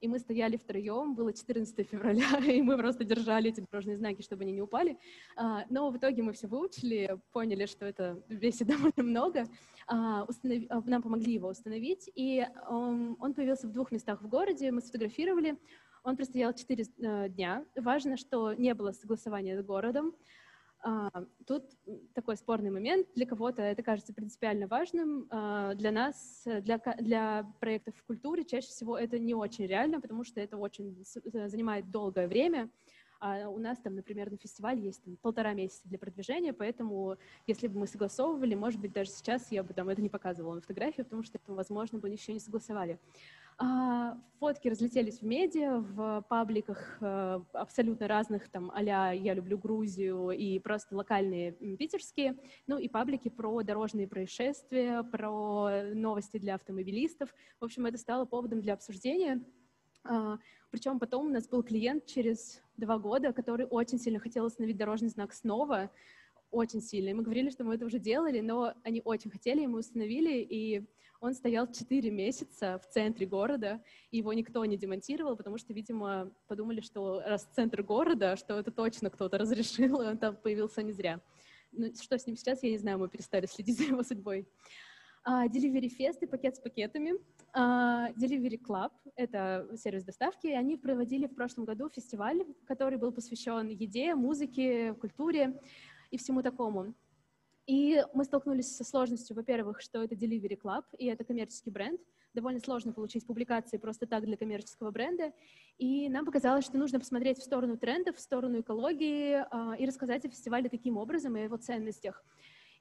и 0.04 0.08
мы 0.10 0.20
стояли 0.20 0.58
втроем, 0.58 1.16
было 1.16 1.32
14 1.32 1.88
февраля, 1.88 2.38
и 2.46 2.62
мы 2.62 2.78
просто 2.78 3.06
держали 3.06 3.50
эти 3.52 3.62
дорожные 3.62 3.96
знаки, 3.96 4.22
чтобы 4.22 4.44
они 4.44 4.52
не 4.52 4.62
упали. 4.62 4.98
А, 5.38 5.64
но 5.70 5.90
в 5.90 5.98
итоге 5.98 6.22
мы 6.22 6.34
все 6.34 6.48
выучили, 6.48 7.18
поняли, 7.32 7.66
что 7.66 7.86
это 7.86 8.22
весит 8.28 8.68
довольно 8.74 9.04
много, 9.04 9.48
а. 9.88 10.24
А, 10.24 10.82
нам 10.86 11.02
помогли 11.02 11.34
его 11.34 11.48
установить, 11.48 12.12
и 12.16 12.46
он 12.70 13.34
появился 13.34 13.68
в 13.68 13.72
двух 13.72 13.92
местах 13.92 14.22
в 14.22 14.28
городе, 14.28 14.72
мы 14.72 14.82
сфотографировали, 14.82 15.58
он 16.04 16.18
простоял 16.18 16.54
4 16.54 16.84
э, 16.84 17.30
дня. 17.30 17.66
Важно, 17.78 18.18
что 18.18 18.54
не 18.54 18.74
было 18.74 18.92
согласования 18.92 19.58
с 19.58 19.64
городом, 19.64 20.14
тут 21.48 21.64
такой 22.14 22.36
спорный 22.38 22.70
момент. 22.70 23.08
Для 23.16 23.26
кого-то 23.26 23.62
это 23.62 23.84
кажется 23.84 24.14
принципиально 24.14 24.68
важным. 24.68 25.28
А, 25.30 25.74
для 25.76 25.92
нас, 25.92 26.44
для, 26.46 26.78
для 27.00 27.52
проектов 27.60 27.96
в 27.96 28.04
культуре, 28.04 28.44
чаще 28.44 28.68
всего 28.68 28.98
это 28.98 29.18
не 29.20 29.34
очень 29.34 29.66
реально, 29.66 30.02
потому 30.02 30.24
что 30.24 30.42
это 30.42 30.58
очень 30.58 31.04
занимает 31.48 31.90
долгое 31.92 32.28
время. 32.28 32.70
А 33.26 33.48
у 33.48 33.58
нас 33.58 33.78
там, 33.80 33.96
например, 33.96 34.30
на 34.30 34.38
фестивале 34.38 34.82
есть 34.82 35.02
там, 35.02 35.16
полтора 35.16 35.54
месяца 35.54 35.88
для 35.88 35.98
продвижения, 35.98 36.52
поэтому 36.52 37.16
если 37.48 37.68
бы 37.68 37.80
мы 37.80 37.88
согласовывали, 37.88 38.54
может 38.54 38.82
быть, 38.82 38.92
даже 38.92 39.12
сейчас 39.12 39.50
я 39.50 39.64
бы 39.64 39.74
там 39.74 39.88
это 39.88 40.02
не 40.02 40.10
показывала 40.10 40.56
на 40.56 40.62
фотографии, 40.62 41.04
потому 41.04 41.24
что 41.24 41.38
это, 41.38 41.54
возможно, 41.54 42.00
бы 42.00 42.10
еще 42.10 42.34
не 42.34 42.42
согласовали. 42.42 43.00
А, 43.58 44.18
фотки 44.40 44.68
разлетелись 44.68 45.20
в 45.20 45.26
медиа, 45.26 45.80
в 45.80 46.26
пабликах 46.28 46.98
э, 47.02 47.40
абсолютно 47.54 48.08
разных, 48.08 48.50
там, 48.50 48.72
а 48.74 48.82
«Я 48.82 49.34
люблю 49.34 49.58
Грузию» 49.58 50.32
и 50.32 50.60
просто 50.60 50.96
локальные 50.96 51.52
питерские, 51.78 52.38
ну 52.68 52.78
и 52.78 52.88
паблики 52.88 53.30
про 53.30 53.62
дорожные 53.64 54.08
происшествия, 54.08 55.04
про 55.04 55.84
новости 55.94 56.38
для 56.38 56.56
автомобилистов. 56.56 57.34
В 57.60 57.66
общем, 57.66 57.86
это 57.86 57.98
стало 57.98 58.26
поводом 58.26 58.62
для 58.62 58.74
обсуждения. 58.74 59.44
А, 60.04 60.40
Причем 60.72 61.00
потом 61.00 61.28
у 61.28 61.30
нас 61.30 61.48
был 61.48 61.64
клиент 61.64 62.06
через 62.06 62.62
два 62.78 62.98
года, 62.98 63.34
который 63.34 63.66
очень 63.66 64.00
сильно 64.00 64.20
хотел 64.20 64.46
установить 64.46 64.78
дорожный 64.78 65.10
знак 65.10 65.34
снова, 65.34 65.92
очень 66.52 66.82
сильно. 66.82 67.10
И 67.10 67.14
мы 67.14 67.24
говорили, 67.24 67.50
что 67.50 67.64
мы 67.64 67.76
это 67.76 67.86
уже 67.86 68.00
делали, 68.00 68.40
но 68.40 68.74
они 68.84 69.02
очень 69.06 69.32
хотели, 69.32 69.62
и 69.62 69.68
мы 69.68 69.80
установили, 69.80 70.40
и 70.40 70.86
он 71.24 71.34
стоял 71.34 71.72
4 71.72 72.12
месяца 72.12 72.80
в 72.80 72.94
центре 72.94 73.26
города, 73.26 73.82
и 74.12 74.18
его 74.18 74.34
никто 74.34 74.64
не 74.66 74.76
демонтировал, 74.76 75.38
потому 75.38 75.58
что, 75.58 75.74
видимо, 75.74 76.30
подумали, 76.48 76.82
что 76.82 77.22
раз 77.26 77.48
центр 77.56 77.82
города, 77.82 78.36
что 78.36 78.60
это 78.60 78.72
точно 78.72 79.10
кто-то 79.10 79.38
разрешил, 79.38 80.02
и 80.02 80.06
он 80.10 80.18
там 80.18 80.36
появился 80.36 80.84
не 80.84 80.92
зря. 80.92 81.22
Ну, 81.72 81.94
что 81.96 82.18
с 82.18 82.28
ним 82.28 82.36
сейчас, 82.36 82.62
я 82.62 82.72
не 82.72 82.78
знаю, 82.78 83.00
мы 83.00 83.08
перестали 83.08 83.46
следить 83.46 83.78
за 83.80 83.86
его 83.86 84.04
судьбой. 84.04 84.46
Uh, 85.26 85.48
Delivery 85.48 85.90
Fest 85.98 86.18
и 86.20 86.26
пакет 86.26 86.58
с 86.58 86.60
пакетами. 86.60 87.14
Uh, 87.56 88.14
Delivery 88.16 88.60
Club— 88.62 88.92
это 89.16 89.70
сервис 89.78 90.04
доставки. 90.04 90.48
Они 90.48 90.76
проводили 90.76 91.28
в 91.28 91.36
прошлом 91.36 91.64
году 91.64 91.90
фестиваль, 91.90 92.44
который 92.66 92.98
был 92.98 93.14
посвящен 93.14 93.70
еде, 93.70 94.14
музыке, 94.16 94.94
культуре 94.96 95.58
и 96.12 96.18
всему 96.18 96.42
такому. 96.42 96.94
И 97.66 98.04
мы 98.14 98.26
столкнулись 98.26 98.76
со 98.76 98.84
сложностью, 98.84 99.36
во-первых, 99.36 99.82
что 99.82 100.04
это 100.04 100.16
Delivery 100.16 100.60
Club, 100.62 100.84
и 100.98 101.06
это 101.06 101.24
коммерческий 101.24 101.72
бренд. 101.72 102.02
Довольно 102.34 102.60
сложно 102.60 102.92
получить 102.92 103.26
публикации 103.26 103.78
просто 103.78 104.08
так 104.08 104.26
для 104.26 104.36
коммерческого 104.36 104.92
бренда. 104.92 105.32
И 105.78 106.10
нам 106.10 106.26
показалось, 106.26 106.66
что 106.66 106.78
нужно 106.78 107.00
посмотреть 107.00 107.38
в 107.38 107.44
сторону 107.44 107.78
трендов, 107.78 108.18
в 108.18 108.20
сторону 108.20 108.60
экологии 108.60 109.36
э, 109.36 109.78
и 109.78 109.86
рассказать 109.86 110.26
о 110.26 110.30
фестивале 110.30 110.68
таким 110.68 110.98
образом 110.98 111.38
и 111.38 111.42
о 111.42 111.44
его 111.44 111.58
ценностях. 111.58 112.24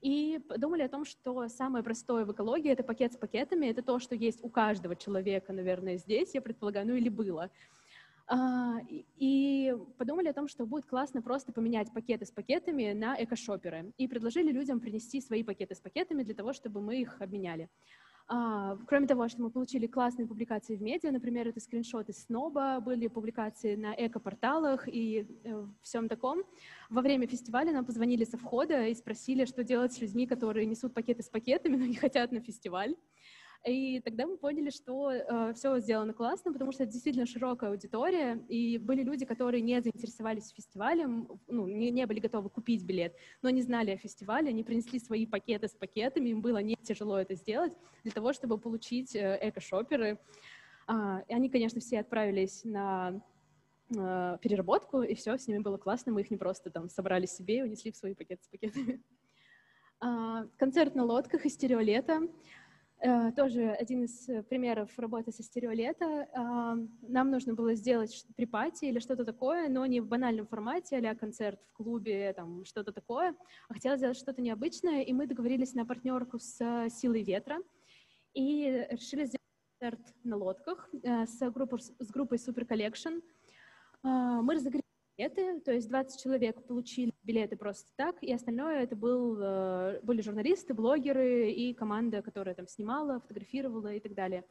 И 0.01 0.41
подумали 0.49 0.83
о 0.83 0.89
том, 0.89 1.05
что 1.05 1.49
самое 1.49 1.85
простое 1.85 2.25
в 2.25 2.33
экологии— 2.33 2.71
это 2.73 2.83
пакет 2.83 3.13
с 3.13 3.17
пакетами. 3.17 3.67
Это 3.67 3.83
то, 3.83 4.01
что 4.01 4.17
есть 4.17 4.43
у 4.43 4.49
каждого 4.49 4.97
человека, 4.97 5.53
наверное, 5.53 5.97
здесь, 5.97 6.35
я 6.35 6.43
предполагаю, 6.43 6.89
ну 6.89 6.95
или 6.95 7.09
было. 7.09 7.51
А, 8.27 8.79
и 8.89 9.75
подумали 9.99 10.29
о 10.29 10.33
том, 10.33 10.49
что 10.49 10.67
будет 10.67 10.87
классно 10.87 11.23
просто 11.23 11.53
поменять 11.53 11.93
пакеты 11.93 12.25
с 12.25 12.31
пакетами 12.31 12.93
на 12.93 13.23
экошоперы. 13.23 13.93
И 13.99 14.09
предложили 14.09 14.53
людям 14.53 14.81
принести 14.81 15.21
свои 15.21 15.43
пакеты 15.43 15.75
с 15.75 15.81
пакетами 15.81 16.23
для 16.23 16.35
того, 16.35 16.53
чтобы 16.53 16.81
мы 16.81 17.01
их 17.01 17.21
обменяли. 17.21 17.69
А, 18.29 18.79
кроме 18.87 19.07
того, 19.07 19.29
что 19.29 19.43
мы 19.43 19.51
получили 19.51 19.87
классные 19.87 20.27
публикации 20.27 20.77
в 20.77 20.83
медиа, 20.83 21.11
например, 21.11 21.49
это 21.49 21.61
скриншоты 21.61 22.13
Сноба, 22.13 22.81
были 22.81 23.09
публикации 23.09 23.75
на 23.75 23.95
эко-порталах 23.95 24.89
и 24.89 25.27
э, 25.45 25.67
всем 25.83 26.09
таком. 26.09 26.43
Во 26.89 27.03
время 27.03 27.27
фестиваля 27.27 27.73
нам 27.73 27.85
позвонили 27.85 28.25
со 28.25 28.39
входа 28.39 28.87
и 28.87 28.95
спросили, 28.95 29.45
что 29.45 29.65
делать 29.65 29.93
с 29.93 30.01
людьми, 30.01 30.27
которые 30.27 30.67
несут 30.67 30.95
пакеты 30.95 31.23
с 31.23 31.29
пакетами, 31.29 31.77
но 31.77 31.85
не 31.85 31.97
хотят 31.97 32.33
на 32.33 32.41
фестиваль. 32.41 32.97
И 33.65 34.01
тогда 34.01 34.27
мы 34.27 34.37
поняли, 34.39 34.71
что 34.71 35.13
э, 35.13 35.53
все 35.55 35.79
сделано 35.79 36.13
классно, 36.13 36.53
потому 36.53 36.73
что 36.73 36.83
это 36.83 36.93
действительно 36.93 37.27
широкая 37.27 37.71
аудитория, 37.71 38.45
и 38.49 38.77
были 38.77 39.05
люди, 39.05 39.25
которые 39.25 39.61
не 39.61 39.81
заинтересовались 39.81 40.51
фестивалем, 40.51 41.29
ну, 41.47 41.69
не, 41.69 41.91
не 41.91 42.05
были 42.07 42.19
готовы 42.19 42.51
купить 42.51 42.85
билет, 42.85 43.15
но 43.41 43.51
не 43.51 43.63
знали 43.63 43.93
о 43.93 43.97
фестивале, 43.97 44.49
они 44.49 44.65
принесли 44.65 44.99
свои 44.99 45.27
пакеты 45.27 45.69
с 45.69 45.77
пакетами, 45.77 46.31
им 46.31 46.43
было 46.43 46.59
не 46.59 46.75
тяжело 46.75 47.17
это 47.19 47.37
сделать 47.37 47.73
для 48.03 48.11
того, 48.11 48.33
чтобы 48.33 48.59
получить 48.59 49.15
э, 49.15 49.39
эко-шоперы. 49.41 50.19
А, 50.89 51.23
и 51.29 51.33
они, 51.33 51.49
конечно, 51.49 51.81
все 51.81 52.01
отправились 52.01 52.65
на 52.65 53.23
э, 53.97 54.39
переработку, 54.43 55.03
и 55.03 55.15
все, 55.15 55.39
с 55.39 55.47
ними 55.47 55.59
было 55.59 55.77
классно, 55.77 56.11
мы 56.11 56.23
их 56.23 56.33
не 56.33 56.37
просто 56.37 56.71
там 56.71 56.89
собрали 56.89 57.27
себе 57.27 57.59
и 57.59 57.63
унесли 57.63 57.93
в 57.93 57.97
свои 57.97 58.15
пакеты 58.15 58.43
с 58.43 58.49
пакетами. 58.49 59.01
А, 60.05 60.47
концерт 60.59 60.97
на 60.97 61.05
лодках 61.05 61.47
и 61.47 61.49
стереолета. 61.49 62.23
Тоже 63.37 63.71
один 63.71 64.05
из 64.05 64.29
э, 64.29 64.43
примеров 64.43 64.97
работы 64.97 65.33
со 65.33 65.43
стереолета. 65.43 66.29
Нам 67.03 67.31
нужно 67.31 67.55
было 67.55 67.75
сделать 67.75 68.25
припати 68.37 68.85
или 68.85 69.01
что-то 69.01 69.25
такое, 69.25 69.69
но 69.69 69.85
не 69.87 70.01
в 70.01 70.07
банальном 70.07 70.47
формате, 70.47 70.99
а 70.99 71.15
концерт 71.15 71.61
в 71.67 71.73
клубе, 71.73 72.33
там 72.33 72.65
что-то 72.65 72.93
такое, 72.93 73.35
а 73.69 73.75
хотела 73.75 73.97
сделать 73.97 74.17
что-то 74.17 74.41
необычное, 74.41 75.03
и 75.03 75.13
мы 75.13 75.27
договорились 75.27 75.75
на 75.75 75.85
партнерку 75.85 76.39
с 76.39 76.89
«Силой 76.91 77.23
ветра» 77.23 77.59
и 78.35 78.87
решили 78.91 79.25
сделать 79.25 79.41
концерт 79.81 80.15
на 80.23 80.37
лодках 80.37 80.89
э, 81.03 81.27
с 81.27 81.51
группой, 81.51 81.81
с 81.81 82.11
группой 82.11 82.39
Super 82.39 82.67
Collection. 82.67 83.23
Мы 84.05 84.55
разогрели 84.55 84.83
билеты, 85.17 85.61
то 85.61 85.73
есть 85.73 85.89
20 85.89 86.23
человек 86.23 86.63
получили 86.67 87.13
билеты 87.23 87.57
просто 87.57 87.89
так, 87.97 88.23
и 88.23 88.33
остальное 88.33 88.83
это 88.83 88.97
был, 88.97 89.39
э, 89.41 90.01
были 90.03 90.21
журналисты, 90.21 90.75
блогеры 90.75 91.51
и 91.51 91.75
команда, 91.75 92.23
которая 92.23 92.55
там 92.55 92.67
снимала, 92.67 93.21
фотографировала 93.21 93.93
и 93.95 94.01
так 94.01 94.15
далее. 94.15 94.45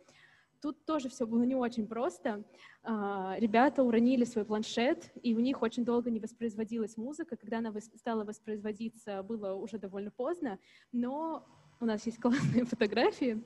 Тут 0.61 0.85
тоже 0.85 1.09
все 1.09 1.25
было 1.25 1.41
не 1.41 1.55
очень 1.55 1.87
просто. 1.87 2.43
А, 2.83 3.35
ребята 3.39 3.81
уронили 3.81 4.25
свой 4.25 4.45
планшет, 4.45 5.11
и 5.23 5.33
у 5.33 5.39
них 5.39 5.63
очень 5.63 5.83
долго 5.83 6.11
не 6.11 6.19
воспроизводилась 6.19 6.97
музыка. 6.97 7.35
Когда 7.35 7.57
она 7.57 7.73
стала 7.95 8.23
воспроизводиться, 8.23 9.23
было 9.23 9.55
уже 9.55 9.79
довольно 9.79 10.11
поздно, 10.11 10.59
но 10.91 11.47
у 11.81 11.85
нас 11.85 12.05
есть 12.05 12.19
классные 12.19 12.63
фотографии, 12.65 13.43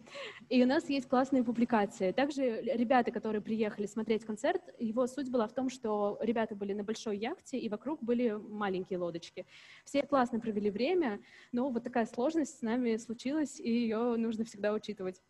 и 0.49 0.63
у 0.63 0.67
нас 0.67 0.89
есть 0.89 1.07
классные 1.07 1.43
публикации. 1.43 2.11
Также 2.11 2.61
ребята, 2.61 3.11
которые 3.11 3.41
приехали 3.41 3.85
смотреть 3.85 4.25
концерт, 4.25 4.61
его 4.77 5.07
суть 5.07 5.29
была 5.29 5.47
в 5.47 5.53
том, 5.53 5.69
что 5.69 6.19
ребята 6.21 6.53
были 6.53 6.73
на 6.73 6.83
большой 6.83 7.17
яхте, 7.17 7.57
и 7.57 7.69
вокруг 7.69 8.03
были 8.03 8.31
маленькие 8.31 8.99
лодочки. 8.99 9.45
Все 9.85 10.03
классно 10.03 10.39
провели 10.39 10.69
время, 10.69 11.21
но 11.53 11.69
вот 11.69 11.83
такая 11.83 12.05
сложность 12.05 12.59
с 12.59 12.61
нами 12.61 12.97
случилась, 12.97 13.59
и 13.59 13.69
ее 13.69 14.17
нужно 14.17 14.43
всегда 14.43 14.73
учитывать. 14.73 15.21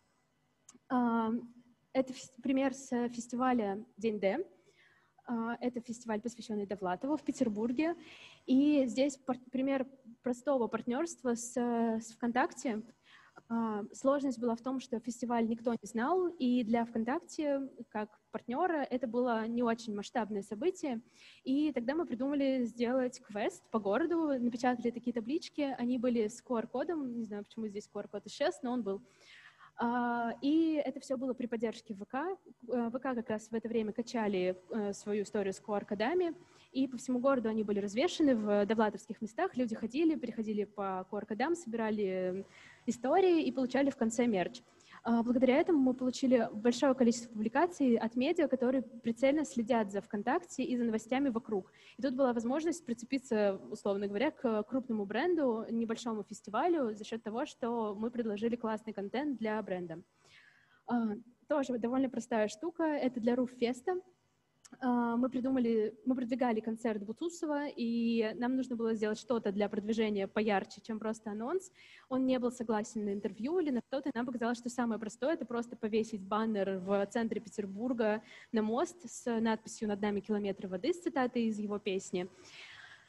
А, 0.90 1.30
это 1.94 2.14
пример 2.42 2.74
с 2.74 2.90
фестиваля 3.10 3.86
День 3.98 4.20
Д. 4.20 4.46
А, 5.28 5.58
это 5.60 5.82
фестиваль, 5.82 6.22
посвященный 6.22 6.68
Довлатову 6.68 7.18
в 7.18 7.24
Петербурге. 7.24 7.96
И 8.46 8.86
здесь 8.86 9.18
пример 9.52 9.88
простого 10.22 10.68
партнерства 10.68 11.36
с, 11.36 11.58
с 11.58 12.14
ВКонтакте. 12.14 12.84
А, 13.50 13.84
сложность 13.92 14.40
была 14.40 14.56
в 14.56 14.62
том, 14.62 14.80
что 14.80 15.00
фестиваль 15.00 15.48
никто 15.48 15.72
не 15.72 15.88
знал, 15.88 16.28
и 16.28 16.64
для 16.64 16.86
ВКонтакте, 16.86 17.70
как 17.90 18.20
партнера, 18.32 18.84
это 18.84 19.08
было 19.08 19.48
не 19.48 19.64
очень 19.64 19.96
масштабное 19.96 20.42
событие. 20.44 21.02
И 21.44 21.72
тогда 21.72 21.96
мы 21.96 22.06
придумали 22.06 22.64
сделать 22.66 23.20
квест 23.22 23.64
по 23.72 23.80
городу, 23.80 24.40
напечатали 24.40 24.92
такие 24.92 25.14
таблички, 25.14 25.76
они 25.78 25.98
были 25.98 26.28
с 26.28 26.44
QR-кодом, 26.44 27.18
не 27.18 27.26
знаю, 27.26 27.44
почему 27.44 27.68
здесь 27.68 27.90
QR-код 27.94 28.26
исчез, 28.28 28.60
но 28.62 28.72
он 28.72 28.84
был. 28.84 28.98
А, 28.98 29.04
и 30.42 30.82
это 30.86 31.00
все 31.00 31.18
было 31.18 31.34
при 31.34 31.48
поддержке 31.48 31.94
ВК. 31.94 32.16
Э, 32.70 32.90
ВК 32.90 33.02
как 33.02 33.30
раз 33.30 33.50
в 33.50 33.54
это 33.54 33.68
время 33.68 33.92
качали 33.92 34.56
э, 34.70 34.94
свою 34.94 35.24
историю 35.24 35.54
с 35.54 35.62
QR-кодами, 35.62 36.34
и 36.72 36.88
по 36.88 36.98
всему 36.98 37.20
городу 37.20 37.50
они 37.50 37.64
были 37.64 37.80
развешены 37.80 38.36
в 38.36 38.66
довлатовских 38.66 39.22
местах. 39.22 39.58
Люди 39.58 39.76
ходили, 39.76 40.16
переходили 40.16 40.64
по 40.64 41.06
QR-кодам, 41.12 41.56
собирали 41.56 42.46
истории 42.86 43.44
и 43.44 43.52
получали 43.52 43.90
в 43.90 43.98
конце 43.98 44.28
мерч. 44.28 44.62
А, 45.08 45.22
благодаря 45.22 45.58
этому 45.58 45.78
мы 45.78 45.94
получили 45.94 46.50
большое 46.52 46.96
количество 46.96 47.30
публикаций 47.30 47.96
от 47.96 48.16
медиа, 48.16 48.48
которые 48.48 48.82
прицельно 48.82 49.46
следят 49.46 49.92
за 49.92 50.02
ВКонтакте 50.02 50.64
и 50.64 50.76
за 50.76 50.84
новостями 50.84 51.30
вокруг. 51.30 51.72
И 51.98 52.02
тут 52.02 52.16
была 52.16 52.34
возможность 52.34 52.84
прицепиться, 52.84 53.62
условно 53.70 54.08
говоря, 54.08 54.32
к 54.32 54.64
крупному 54.64 55.06
бренду, 55.06 55.64
небольшому 55.70 56.24
фестивалю 56.24 56.96
за 56.96 57.04
счет 57.04 57.22
того, 57.22 57.46
что 57.46 57.94
мы 57.94 58.10
предложили 58.10 58.56
классный 58.56 58.94
контент 58.94 59.38
для 59.38 59.62
бренда. 59.62 60.02
А, 60.88 61.10
тоже 61.48 61.78
довольно 61.78 62.10
простая 62.10 62.48
штука. 62.48 62.84
Это 62.86 63.20
для 63.20 63.36
Руффеста. 63.36 64.02
А, 64.80 65.16
мы 65.16 65.30
придумали, 65.30 65.94
мы 66.06 66.16
продвигали 66.16 66.60
концерт 66.60 67.04
Бутусова, 67.04 67.68
и 67.68 68.34
нам 68.36 68.56
нужно 68.56 68.76
было 68.76 68.94
сделать 68.94 69.20
что-то 69.20 69.52
для 69.52 69.70
продвижения 69.70 70.28
поярче, 70.28 70.82
чем 70.82 71.00
просто 71.00 71.32
анонс. 71.32 71.72
Он 72.10 72.26
не 72.26 72.40
был 72.40 72.52
согласен 72.52 73.06
на 73.06 73.14
интервью 73.14 73.60
или 73.60 73.70
на 73.70 73.82
что-то, 73.88 74.12
нам 74.14 74.26
показалось, 74.26 74.58
что 74.58 74.70
самое 74.70 75.00
простое— 75.00 75.34
это 75.36 75.46
просто 75.46 75.76
повесить 75.76 76.22
баннер 76.22 76.80
в 76.80 77.06
центре 77.08 77.42
Петербурга 77.42 78.22
на 78.52 78.62
мост 78.62 78.98
с 79.10 79.40
надписью 79.40 79.88
«Над 79.88 80.02
нами 80.02 80.20
километры 80.20 80.68
воды» 80.68 80.94
с 80.94 81.02
цитатой 81.02 81.44
из 81.44 81.60
его 81.60 81.80
песни. 81.80 82.30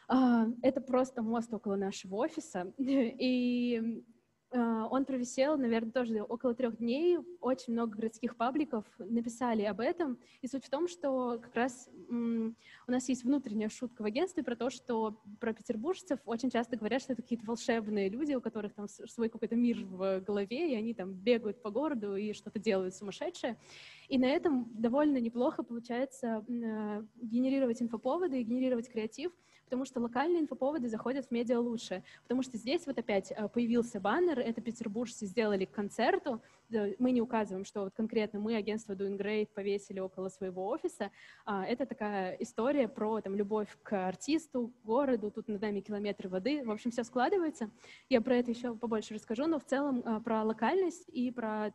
А, 0.09 0.47
это 0.63 0.81
просто 0.81 1.23
мост 1.23 1.53
около 1.53 1.77
нашего 1.77 2.17
офиса, 2.17 2.73
и 2.79 4.05
он 4.53 5.05
провисел, 5.05 5.57
наверное, 5.57 5.91
тоже 5.91 6.23
около 6.23 6.55
трех 6.55 6.79
дней. 6.79 7.19
Очень 7.41 7.73
много 7.73 7.97
городских 7.97 8.37
пабликов 8.37 8.85
написали 8.99 9.63
об 9.63 9.81
этом. 9.81 10.19
И 10.41 10.47
суть 10.47 10.65
в 10.65 10.71
том, 10.71 10.89
что 10.89 11.39
как 11.43 11.55
раз 11.55 11.89
у 12.09 12.91
нас 12.91 13.09
есть 13.09 13.25
внутренняя 13.25 13.69
шутка 13.69 14.03
в 14.03 14.05
агентстве 14.05 14.43
про 14.45 14.55
то, 14.55 14.71
что 14.71 15.21
про 15.41 15.53
петербуржцев 15.53 16.21
очень 16.25 16.51
часто 16.51 16.77
говорят, 16.77 17.03
что 17.03 17.13
это 17.13 17.23
какие-то 17.23 17.45
волшебные 17.47 18.09
люди, 18.09 18.35
у 18.35 18.41
которых 18.41 18.75
там 18.75 18.87
свой 18.89 19.29
какой-то 19.29 19.57
мир 19.57 19.85
в 19.85 20.21
голове, 20.21 20.73
и 20.73 20.77
они 20.77 20.95
там 20.95 21.13
бегают 21.13 21.61
по 21.63 21.71
городу 21.71 22.17
и 22.17 22.33
что-то 22.33 22.59
делают 22.59 22.95
сумасшедшее. 22.95 23.59
И 24.09 24.19
на 24.19 24.27
этом 24.27 24.71
довольно 24.81 25.19
неплохо 25.19 25.65
получается 25.65 26.45
э, 26.49 27.03
генерировать 27.17 27.83
инфоповоды 27.83 28.41
и 28.41 28.45
генерировать 28.45 28.89
креатив, 28.89 29.33
потому 29.67 29.85
что 29.85 30.01
локальные 30.01 30.43
инфоповоды 30.43 30.89
заходят 30.89 31.27
в 31.27 31.31
медиа 31.31 31.61
лучше. 31.61 32.03
Потому 32.23 32.43
что 32.43 32.57
здесь 32.57 32.87
вот 32.87 32.99
опять 32.99 33.31
э, 33.31 33.49
появился 33.49 34.01
баннер, 34.01 34.39
это 34.39 34.61
петербуржцы 34.61 35.27
сделали 35.27 35.67
к 35.67 35.73
концерту, 35.73 36.41
мы 36.99 37.13
не 37.13 37.21
указываем, 37.21 37.65
что 37.65 37.83
вот 37.83 37.95
конкретно 37.95 38.41
мы, 38.41 38.57
агентство 38.57 38.95
Doing 38.95 39.19
Great, 39.19 39.49
повесили 39.55 40.01
около 40.01 40.29
своего 40.29 40.67
офиса. 40.69 41.11
А, 41.45 41.65
это 41.65 41.87
такая 41.87 42.35
история 42.37 42.89
про 42.89 43.21
там, 43.21 43.35
любовь 43.35 43.69
к 43.83 44.09
артисту, 44.09 44.69
к 44.69 44.87
городу, 44.87 45.31
тут 45.31 45.49
над 45.49 45.61
нами 45.63 45.81
километры 45.81 46.29
воды. 46.29 46.65
В 46.65 46.71
общем, 46.71 46.91
все 46.91 47.05
складывается. 47.05 47.71
Я 48.09 48.21
про 48.21 48.37
это 48.37 48.51
еще 48.51 48.75
побольше 48.75 49.15
расскажу, 49.15 49.47
но 49.47 49.59
в 49.59 49.65
целом 49.65 50.03
а, 50.05 50.21
про 50.21 50.43
локальность 50.43 51.09
и 51.09 51.31
про, 51.31 51.73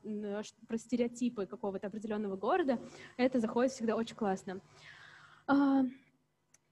про 0.68 0.78
стереотипы 0.78 1.46
какого-то 1.46 1.88
определенного 1.88 2.36
города 2.36 2.80
это 3.18 3.40
заходит 3.40 3.72
всегда 3.72 3.96
очень 3.96 4.16
классно. 4.16 4.62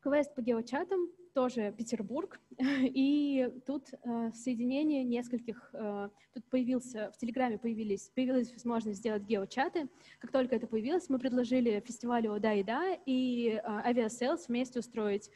Квест 0.02 0.34
по 0.34 0.42
геочатам 0.42 1.10
тоже 1.34 1.74
Петербург, 1.78 2.40
и 2.58 3.50
тут 3.66 3.94
э, 3.94 4.32
соединение 4.34 5.04
нескольких, 5.04 5.70
э, 5.74 6.10
тут 6.34 6.46
появился, 6.50 7.12
в 7.14 7.18
Телеграме 7.18 7.58
появились, 7.58 8.12
появилась 8.16 8.52
возможность 8.52 9.00
сделать 9.00 9.24
геочаты. 9.24 9.90
Как 10.20 10.32
только 10.32 10.56
это 10.56 10.68
появилось, 10.68 11.10
мы 11.10 11.20
предложили 11.20 11.82
фестивалю 11.86 12.40
«Да 12.40 12.54
и 12.54 12.64
да» 12.64 12.98
и 13.06 13.50
э, 13.50 13.62
Aviasales 13.62 14.46
вместе 14.48 14.80
устроить 14.80 15.30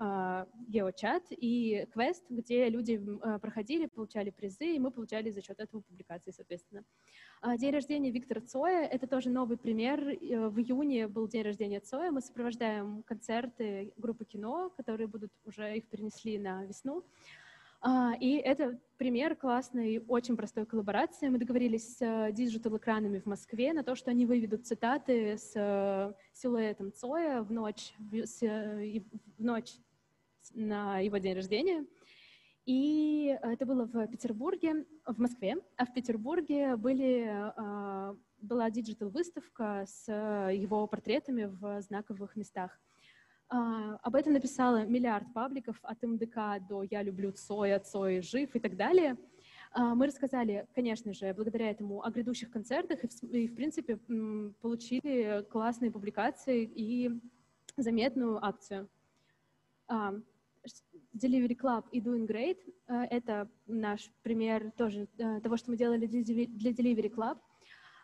геочат 0.00 1.24
и 1.30 1.86
квест, 1.92 2.24
где 2.30 2.70
люди 2.70 3.00
а, 3.22 3.38
проходили, 3.38 3.84
получали 3.86 4.30
призы, 4.30 4.76
и 4.76 4.78
мы 4.78 4.90
получали 4.90 5.30
за 5.30 5.42
счет 5.42 5.60
этого 5.60 5.82
публикации, 5.82 6.30
соответственно. 6.30 6.84
А, 7.42 7.58
день 7.58 7.72
рождения 7.72 8.10
Виктора 8.10 8.40
Цоя— 8.40 8.86
это 8.90 9.06
тоже 9.06 9.28
новый 9.28 9.58
пример. 9.58 10.00
Э, 10.08 10.48
в 10.48 10.58
июне 10.58 11.06
был 11.06 11.28
день 11.28 11.42
рождения 11.42 11.80
Цоя. 11.80 12.10
Мы 12.12 12.22
сопровождаем 12.22 13.02
концерты 13.02 13.92
группы 13.98 14.24
кино, 14.24 14.70
которые 14.70 15.06
будут 15.06 15.32
уже 15.44 15.76
их 15.76 15.86
перенесли 15.88 16.38
на 16.38 16.64
весну. 16.64 17.04
И 18.20 18.36
это 18.44 18.78
пример 18.98 19.34
классной, 19.34 20.04
очень 20.06 20.36
простой 20.36 20.66
коллаборации. 20.66 21.30
Мы 21.30 21.38
договорились 21.38 21.96
с 21.96 22.30
digital 22.30 22.69
-экранами 22.69 23.20
в 23.20 23.24
Москве 23.24 23.72
на 23.72 23.82
то, 23.82 23.94
что 23.94 24.10
они 24.10 24.26
выведут 24.26 24.66
цитаты 24.66 25.38
с 25.38 25.52
э, 25.54 26.12
силуэтом 26.34 26.92
Цоя 26.92 27.42
в 27.42 27.50
ночь, 27.50 27.94
в 27.98 29.42
ночь 29.42 29.72
на 30.54 30.98
его 31.00 31.18
день 31.18 31.34
рождения. 31.34 31.86
И 32.66 33.36
это 33.42 33.66
было 33.66 33.84
в 33.84 34.06
Петербурге, 34.08 34.84
в 35.06 35.18
Москве, 35.18 35.56
а 35.76 35.86
в 35.86 35.94
Петербурге 35.94 36.76
были, 36.76 37.26
а, 37.28 38.14
была 38.40 38.70
диджитал-выставка 38.70 39.84
с 39.86 40.06
его 40.52 40.86
портретами 40.86 41.44
в 41.44 41.80
знаковых 41.82 42.36
местах. 42.36 42.78
А, 43.52 43.96
об 44.02 44.14
этом 44.14 44.32
написала 44.34 44.86
миллиард 44.86 45.32
пабликов 45.34 45.76
от 45.82 46.00
МДК 46.02 46.60
до 46.68 46.84
«Я 46.84 47.02
люблю 47.02 47.32
Цоя», 47.32 47.80
«Цой 47.80 48.22
жив» 48.22 48.54
и 48.54 48.60
так 48.60 48.76
далее. 48.76 49.16
А, 49.72 49.96
мы 49.96 50.06
рассказали, 50.06 50.68
конечно 50.72 51.12
же, 51.12 51.34
благодаря 51.34 51.70
этому 51.70 52.04
о 52.04 52.10
грядущих 52.10 52.50
концертах 52.52 53.00
и, 53.22 53.48
в 53.48 53.54
принципе, 53.56 53.96
получили 54.60 55.44
классные 55.50 55.90
публикации 55.90 56.64
и 56.64 57.10
заметную 57.76 58.44
акцию. 58.44 58.88
Delivery 61.14 61.56
Club 61.56 61.84
и 61.92 62.00
Doing 62.00 62.26
Great. 62.26 62.58
Э, 62.88 63.04
это 63.10 63.48
наш 63.66 64.10
пример 64.22 64.70
тоже 64.76 65.08
э, 65.18 65.40
того, 65.40 65.56
что 65.56 65.70
мы 65.70 65.76
делали 65.76 66.06
для 66.06 66.70
Delivery 66.70 67.12
Club. 67.12 67.38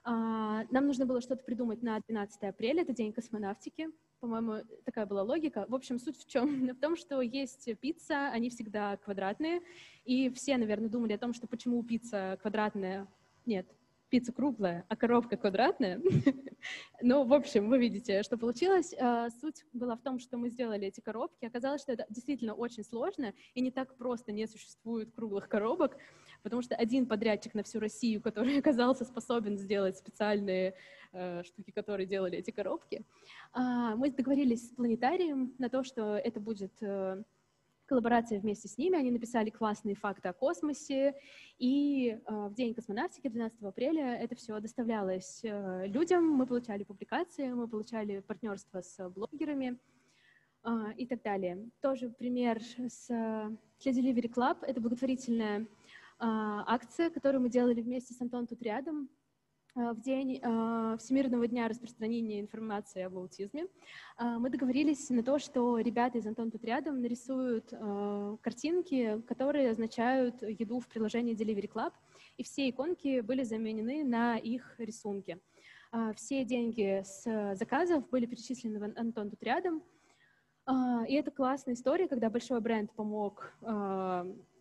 А, 0.09 0.65
нам 0.71 0.87
нужно 0.87 1.05
было 1.05 1.21
что-то 1.21 1.43
придумать 1.43 1.83
на 1.83 1.99
12 1.99 2.45
апреля, 2.45 2.83
это 2.83 2.93
день 2.93 3.13
космонавтики. 3.13 3.89
По-моему, 4.21 4.65
такая 4.85 5.05
была 5.05 5.23
логика. 5.23 5.67
В 5.69 5.75
общем, 5.75 5.99
суть 5.99 6.17
в 6.17 6.29
чем? 6.29 6.69
В 6.75 6.81
том, 6.81 6.95
что 6.95 7.21
есть 7.21 7.69
пицца, 7.81 8.29
они 8.29 8.49
всегда 8.49 8.97
квадратные, 8.99 9.63
и 10.05 10.31
все, 10.31 10.57
наверное, 10.59 10.89
думали 10.89 11.13
о 11.13 11.19
том, 11.19 11.35
что 11.35 11.49
почему 11.49 11.83
пицца 11.83 12.39
квадратная. 12.41 13.09
Нет, 13.47 13.67
пицца 14.09 14.33
круглая, 14.33 14.85
а 14.89 14.97
коробка 14.97 15.37
квадратная. 15.37 16.01
ну, 17.03 17.25
в 17.25 17.33
общем, 17.33 17.69
вы 17.69 17.79
видите, 17.79 18.23
что 18.23 18.37
получилось. 18.37 18.95
А, 18.99 19.31
суть 19.31 19.65
была 19.73 19.97
в 19.97 20.03
том, 20.03 20.19
что 20.19 20.37
мы 20.37 20.49
сделали 20.49 20.89
эти 20.89 21.01
коробки. 21.01 21.45
Оказалось, 21.45 21.83
что 21.83 21.93
это 21.93 22.07
действительно 22.09 22.55
очень 22.55 22.85
сложно, 22.85 23.35
и 23.55 23.61
не 23.61 23.71
так 23.71 23.97
просто 23.97 24.33
не 24.33 24.47
существует 24.47 25.13
круглых 25.13 25.49
коробок, 25.49 25.97
потому 26.43 26.63
что 26.63 26.75
один 26.75 27.07
подрядчик 27.07 27.55
на 27.55 27.63
всю 27.63 27.81
Россию, 27.81 28.21
который 28.21 28.59
оказался 28.59 29.05
способен 29.05 29.59
сделать 29.59 29.97
специальные 29.97 30.75
э, 31.13 31.43
штуки, 31.45 31.71
которые 31.71 32.07
делали 32.07 32.39
эти 32.39 32.51
коробки. 32.51 33.05
А, 33.53 33.97
мы 33.97 34.11
договорились 34.11 34.69
с 34.69 34.75
планетарием 34.75 35.55
на 35.59 35.69
то, 35.69 35.85
что 35.85 36.17
это 36.17 36.41
будет 36.41 36.73
э, 36.83 37.23
коллаборация 37.87 38.41
вместе 38.41 38.69
с 38.69 38.79
ними. 38.79 38.99
Они 38.99 39.11
написали 39.11 39.51
классные 39.51 39.95
факты 39.95 40.29
о 40.29 40.33
космосе. 40.33 41.15
И 41.59 42.09
э, 42.11 42.19
в 42.49 42.55
день 42.55 42.75
космонавтики, 42.75 43.29
12 43.29 43.63
апреля, 43.63 44.17
это 44.17 44.35
все 44.35 44.59
доставлялось 44.61 45.41
э, 45.43 45.87
людям. 45.87 46.29
Мы 46.29 46.47
получали 46.47 46.85
публикации, 46.85 47.53
мы 47.53 47.69
получали 47.69 48.21
партнерство 48.21 48.83
с 48.83 49.09
блогерами 49.09 49.79
э, 50.65 50.71
и 50.97 51.07
так 51.07 51.23
далее. 51.23 51.71
Тоже 51.81 52.11
пример 52.11 52.61
с, 52.63 53.07
для 53.09 53.93
Delivery 53.93 54.33
Club. 54.33 54.59
Это 54.63 54.81
благотворительная 54.81 55.67
акция, 56.19 57.11
которую 57.11 57.43
мы 57.43 57.51
делали 57.51 57.83
вместе 57.83 58.15
с 58.15 58.21
Антон 58.23 58.47
тут 58.47 58.63
рядом. 58.63 59.11
Э, 59.77 59.93
в 59.93 60.01
день 60.01 60.41
э, 60.43 60.97
Всемирного 60.99 61.47
дня 61.47 61.69
распространения 61.69 62.41
информации 62.41 63.03
об 63.03 63.17
аутизме 63.19 63.67
э, 64.19 64.25
мы 64.39 64.49
договорились 64.51 65.11
на 65.11 65.23
то, 65.23 65.39
что 65.39 65.79
ребята 65.79 66.19
из 66.19 66.27
Антон 66.27 66.51
тут 66.51 66.65
рядом 66.65 67.01
нарисуют 67.01 67.73
картинки, 68.41 69.21
которые 69.29 69.71
означают 69.71 70.43
еду 70.43 70.81
в 70.81 70.89
приложении 70.89 71.37
Delivery 71.37 71.71
Club, 71.71 71.93
и 72.39 72.43
все 72.43 72.69
иконки 72.69 73.21
были 73.21 73.43
заменены 73.43 74.05
на 74.05 74.37
их 74.37 74.75
рисунки. 74.79 75.39
Все 76.17 76.45
деньги 76.45 77.03
с 77.05 77.55
заказов 77.55 78.09
были 78.11 78.27
перечислены 78.27 78.79
в 78.79 78.99
Антон 78.99 79.31
тут 79.31 79.43
рядом, 79.43 79.83
и 81.09 81.15
это 81.15 81.31
классная 81.31 81.75
история, 81.75 82.09
когда 82.09 82.29
большой 82.29 82.61
бренд 82.61 82.93
помог 82.93 83.53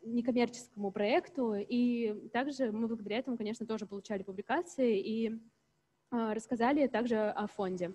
некоммерческому 0.06 0.92
проекту, 0.92 1.56
и 1.56 2.30
также 2.32 2.72
мы 2.72 2.88
благодаря 2.88 3.18
этому, 3.18 3.38
конечно, 3.38 3.66
тоже 3.66 3.86
получали 3.86 4.24
публикации 4.24 5.00
и 5.00 5.40
а, 6.12 6.34
рассказали 6.34 6.88
также 6.88 7.18
о 7.18 7.48
фонде. 7.48 7.94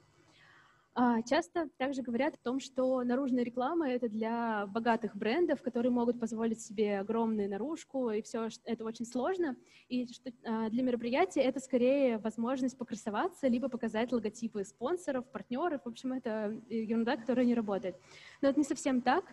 А, 0.92 1.22
часто 1.22 1.68
также 1.78 2.02
говорят 2.02 2.34
о 2.34 2.44
том, 2.44 2.58
что 2.58 3.02
наружная 3.04 3.44
реклама— 3.44 3.88
это 3.90 4.08
для 4.08 4.66
богатых 4.66 5.16
брендов, 5.16 5.62
которые 5.62 5.92
могут 5.92 6.18
позволить 6.18 6.60
себе 6.60 6.98
огромную 6.98 7.48
наружку, 7.48 8.10
и 8.10 8.22
все 8.22 8.48
это 8.64 8.84
очень 8.84 9.06
сложно. 9.06 9.56
И 9.88 10.06
что 10.12 10.32
а, 10.44 10.68
для 10.68 10.82
мероприятия 10.82 11.42
это 11.42 11.60
скорее 11.60 12.18
возможность 12.18 12.76
покрасоваться, 12.76 13.46
либо 13.46 13.68
показать 13.68 14.10
логотипы 14.10 14.64
спонсоров, 14.64 15.24
партнеров. 15.30 15.82
В 15.84 15.88
общем, 15.88 16.12
это 16.12 16.60
ерунда, 16.68 17.16
которая 17.16 17.46
не 17.46 17.54
работает. 17.54 17.96
Но 18.42 18.48
это 18.48 18.58
не 18.58 18.64
совсем 18.64 19.00
так. 19.00 19.24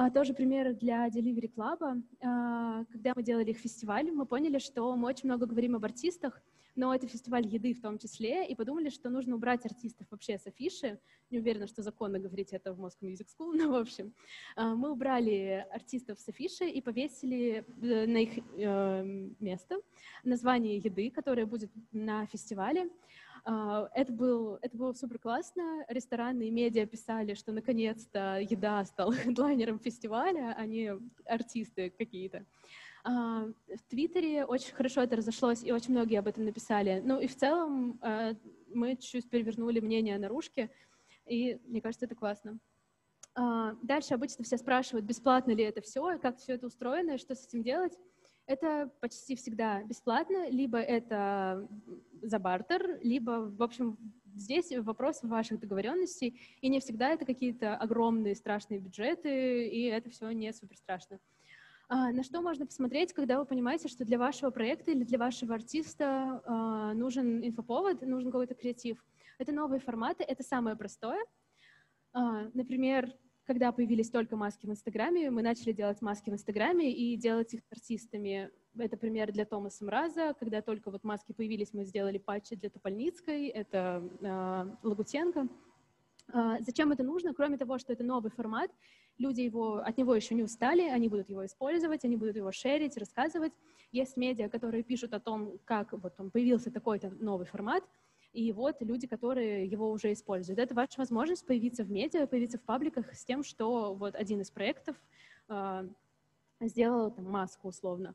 А, 0.00 0.10
тоже 0.10 0.32
пример 0.32 0.74
для 0.74 1.08
Delivery 1.08 1.52
Club. 1.52 2.04
А, 2.22 2.84
когда 2.84 3.14
мы 3.16 3.22
делали 3.24 3.50
их 3.50 3.58
фестиваль, 3.58 4.12
мы 4.12 4.26
поняли, 4.26 4.58
что 4.58 4.94
мы 4.94 5.08
очень 5.08 5.24
много 5.24 5.44
говорим 5.44 5.74
об 5.74 5.84
артистах, 5.84 6.40
но 6.76 6.94
это 6.94 7.08
фестиваль 7.08 7.44
еды 7.44 7.74
в 7.74 7.80
том 7.80 7.98
числе, 7.98 8.46
и 8.46 8.54
подумали, 8.54 8.90
что 8.90 9.10
нужно 9.10 9.34
убрать 9.34 9.66
артистов 9.66 10.06
вообще 10.12 10.38
с 10.38 10.46
афиши. 10.46 11.00
Не 11.30 11.40
уверена, 11.40 11.66
что 11.66 11.82
законно 11.82 12.20
говорить 12.20 12.52
это 12.52 12.72
в 12.72 12.80
Moscow 12.80 13.10
Music 13.10 13.26
School, 13.26 13.52
но 13.56 13.72
в 13.72 13.74
общем. 13.74 14.14
А, 14.54 14.76
мы 14.76 14.92
убрали 14.92 15.66
артистов 15.72 16.20
с 16.20 16.28
афиши 16.28 16.68
и 16.68 16.80
повесили 16.80 17.66
э, 17.82 18.06
на 18.06 18.18
их 18.18 18.38
э, 18.56 19.30
место 19.40 19.80
название 20.22 20.76
еды, 20.76 21.10
которое 21.10 21.44
будет 21.44 21.72
на 21.90 22.24
фестивале. 22.26 22.88
А, 23.50 23.88
это, 23.94 24.12
был, 24.12 24.58
это 24.60 24.76
было 24.76 24.92
супер 24.92 25.18
классно. 25.18 25.82
Рестораны 25.88 26.48
и 26.48 26.50
медиа 26.50 26.84
писали, 26.84 27.32
что 27.32 27.50
наконец-то 27.50 28.38
еда 28.40 28.84
стала 28.84 29.12
хедлайнером 29.14 29.78
фестиваля, 29.78 30.54
а 30.54 30.66
не 30.66 30.92
артисты 31.24 31.88
какие-то. 31.88 32.44
А, 33.04 33.46
в 33.46 33.82
Твиттере 33.88 34.44
очень 34.44 34.74
хорошо 34.74 35.00
это 35.00 35.16
разошлось, 35.16 35.64
и 35.64 35.72
очень 35.72 35.92
многие 35.92 36.18
об 36.18 36.26
этом 36.26 36.44
написали. 36.44 37.00
Ну 37.02 37.20
и 37.20 37.26
в 37.26 37.36
целом 37.36 37.98
а, 38.02 38.34
мы 38.74 38.96
чуть-чуть 38.96 39.30
перевернули 39.30 39.80
мнение 39.80 40.18
наружки, 40.18 40.70
и 41.24 41.58
мне 41.64 41.80
кажется, 41.80 42.04
это 42.04 42.14
классно. 42.14 42.58
Дальше 43.82 44.14
обычно 44.14 44.42
все 44.42 44.58
спрашивают, 44.58 45.06
бесплатно 45.06 45.52
ли 45.52 45.62
это 45.62 45.80
все, 45.80 46.18
как 46.18 46.38
все 46.38 46.54
это 46.54 46.66
устроено, 46.66 47.12
и 47.12 47.18
что 47.18 47.36
с 47.36 47.46
этим 47.46 47.62
делать. 47.62 47.96
Это 48.48 48.90
почти 49.00 49.36
всегда 49.36 49.82
бесплатно, 49.82 50.48
либо 50.48 50.78
это 50.78 51.68
за 52.22 52.38
бартер, 52.38 52.98
либо, 53.02 53.52
в 53.54 53.62
общем, 53.62 53.98
здесь 54.34 54.72
вопрос 54.78 55.22
ваших 55.22 55.60
договоренностей, 55.60 56.40
и 56.62 56.70
не 56.70 56.80
всегда 56.80 57.10
это 57.10 57.26
какие-то 57.26 57.76
огромные 57.76 58.34
страшные 58.34 58.80
бюджеты, 58.80 59.68
и 59.68 59.82
это 59.82 60.08
все 60.08 60.30
не 60.30 60.50
супер 60.54 60.78
страшно. 60.78 61.20
А, 61.90 62.10
на 62.10 62.22
что 62.22 62.40
можно 62.40 62.64
посмотреть, 62.64 63.12
когда 63.12 63.38
вы 63.38 63.44
понимаете, 63.44 63.86
что 63.88 64.06
для 64.06 64.18
вашего 64.18 64.48
проекта 64.50 64.92
или 64.92 65.04
для 65.04 65.18
вашего 65.18 65.54
артиста 65.54 66.42
а, 66.46 66.94
нужен 66.94 67.44
инфоповод, 67.46 68.00
нужен 68.00 68.30
какой-то 68.30 68.54
креатив? 68.54 69.04
Это 69.38 69.52
новые 69.52 69.80
форматы, 69.80 70.24
это 70.24 70.42
самое 70.42 70.74
простое. 70.74 71.22
А, 72.14 72.48
например, 72.54 73.14
когда 73.48 73.72
появились 73.72 74.10
только 74.10 74.36
маски 74.36 74.66
в 74.66 74.70
Инстаграме, 74.70 75.30
мы 75.30 75.40
начали 75.40 75.72
делать 75.72 76.02
маски 76.02 76.28
в 76.28 76.34
Инстаграме 76.34 76.92
и 76.92 77.16
делать 77.16 77.54
их 77.54 77.62
артистами. 77.70 78.50
Это 78.76 78.98
пример 78.98 79.32
для 79.32 79.46
Томаса 79.46 79.86
Мраза. 79.86 80.34
Когда 80.38 80.60
только 80.60 80.90
вот 80.90 81.02
маски 81.02 81.32
появились, 81.32 81.72
мы 81.72 81.86
сделали 81.86 82.18
патчи 82.18 82.56
для 82.56 82.68
Топольницкой, 82.68 83.46
это 83.46 84.06
э, 84.20 84.86
Лагутенко. 84.86 85.48
Э, 86.34 86.56
зачем 86.60 86.92
это 86.92 87.02
нужно? 87.02 87.32
Кроме 87.32 87.56
того, 87.56 87.78
что 87.78 87.90
это 87.90 88.04
новый 88.04 88.30
формат, 88.30 88.70
люди 89.16 89.40
его, 89.40 89.76
от 89.76 89.96
него 89.96 90.14
еще 90.14 90.34
не 90.34 90.42
устали, 90.42 90.82
они 90.82 91.08
будут 91.08 91.30
его 91.30 91.46
использовать, 91.46 92.04
они 92.04 92.16
будут 92.16 92.36
его 92.36 92.52
шерить, 92.52 92.98
рассказывать. 92.98 93.54
Есть 93.92 94.18
медиа, 94.18 94.50
которые 94.50 94.82
пишут 94.82 95.14
о 95.14 95.20
том, 95.20 95.58
как 95.64 95.94
вот 95.94 96.12
он 96.18 96.30
появился 96.30 96.70
такой-то 96.70 97.08
новый 97.18 97.46
формат— 97.46 97.82
и 98.32 98.52
вот 98.52 98.80
люди, 98.80 99.06
которые 99.06 99.66
его 99.66 99.90
уже 99.90 100.12
используют. 100.12 100.58
Это 100.58 100.74
ваша 100.74 100.98
возможность 100.98 101.46
появиться 101.46 101.84
в 101.84 101.90
медиа, 101.90 102.26
появиться 102.26 102.58
в 102.58 102.62
пабликах 102.62 103.14
с 103.14 103.24
тем, 103.24 103.42
что 103.42 103.94
вот 103.94 104.14
один 104.14 104.40
из 104.40 104.50
проектов 104.50 104.96
э, 105.48 105.88
сделал 106.60 107.10
там, 107.10 107.24
маску 107.30 107.68
условно. 107.68 108.14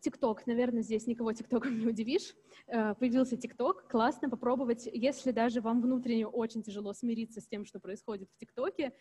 ТикТок, 0.00 0.46
наверное, 0.46 0.82
здесь 0.82 1.06
никого 1.06 1.32
ТикТоком 1.32 1.78
не 1.78 1.86
удивишь. 1.86 2.34
Э, 2.66 2.94
появился 2.94 3.36
ТикТок, 3.36 3.88
классно 3.88 4.30
попробовать, 4.30 4.88
если 4.92 5.32
даже 5.32 5.60
вам 5.60 5.82
внутренне 5.82 6.26
очень 6.26 6.62
тяжело 6.62 6.92
смириться 6.92 7.40
с 7.40 7.46
тем, 7.46 7.64
что 7.64 7.80
происходит 7.80 8.28
в 8.30 8.36
ТикТоке, 8.38 8.92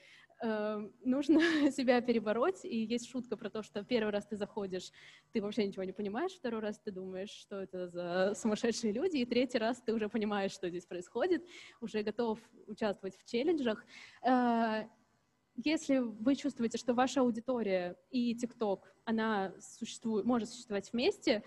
э, 0.44 0.90
нужно 1.04 1.40
себя 1.72 2.02
перебороть. 2.02 2.66
И 2.66 2.84
есть 2.86 3.10
шутка 3.10 3.38
про 3.38 3.50
то, 3.50 3.62
что 3.62 3.84
первый 3.84 4.12
раз 4.12 4.28
ты 4.28 4.36
заходишь, 4.36 4.92
ты 5.32 5.42
вообще 5.42 5.68
ничего 5.68 5.84
не 5.84 5.94
понимаешь, 5.94 6.32
второй 6.32 6.62
раз 6.62 6.80
ты 6.80 6.92
думаешь, 6.92 7.30
что 7.30 7.62
это 7.62 7.88
за 7.88 8.34
сумасшедшие 8.36 8.94
люди, 8.94 9.18
и 9.18 9.26
третий 9.26 9.58
раз 9.58 9.82
ты 9.82 9.94
уже 9.94 10.10
понимаешь, 10.10 10.52
что 10.52 10.70
здесь 10.70 10.86
происходит, 10.86 11.46
уже 11.82 12.04
готов 12.04 12.40
участвовать 12.68 13.18
в 13.18 13.26
челленджах 13.26 13.86
э, 14.24 14.88
если 15.64 15.98
вы 15.98 16.36
чувствуете, 16.36 16.78
что 16.78 16.94
ваша 16.94 17.22
аудитория 17.22 17.98
и 18.12 18.34
TikTok, 18.36 18.82
она 19.04 19.54
существует, 19.60 20.26
может 20.26 20.50
существовать 20.50 20.92
вместе, 20.94 21.44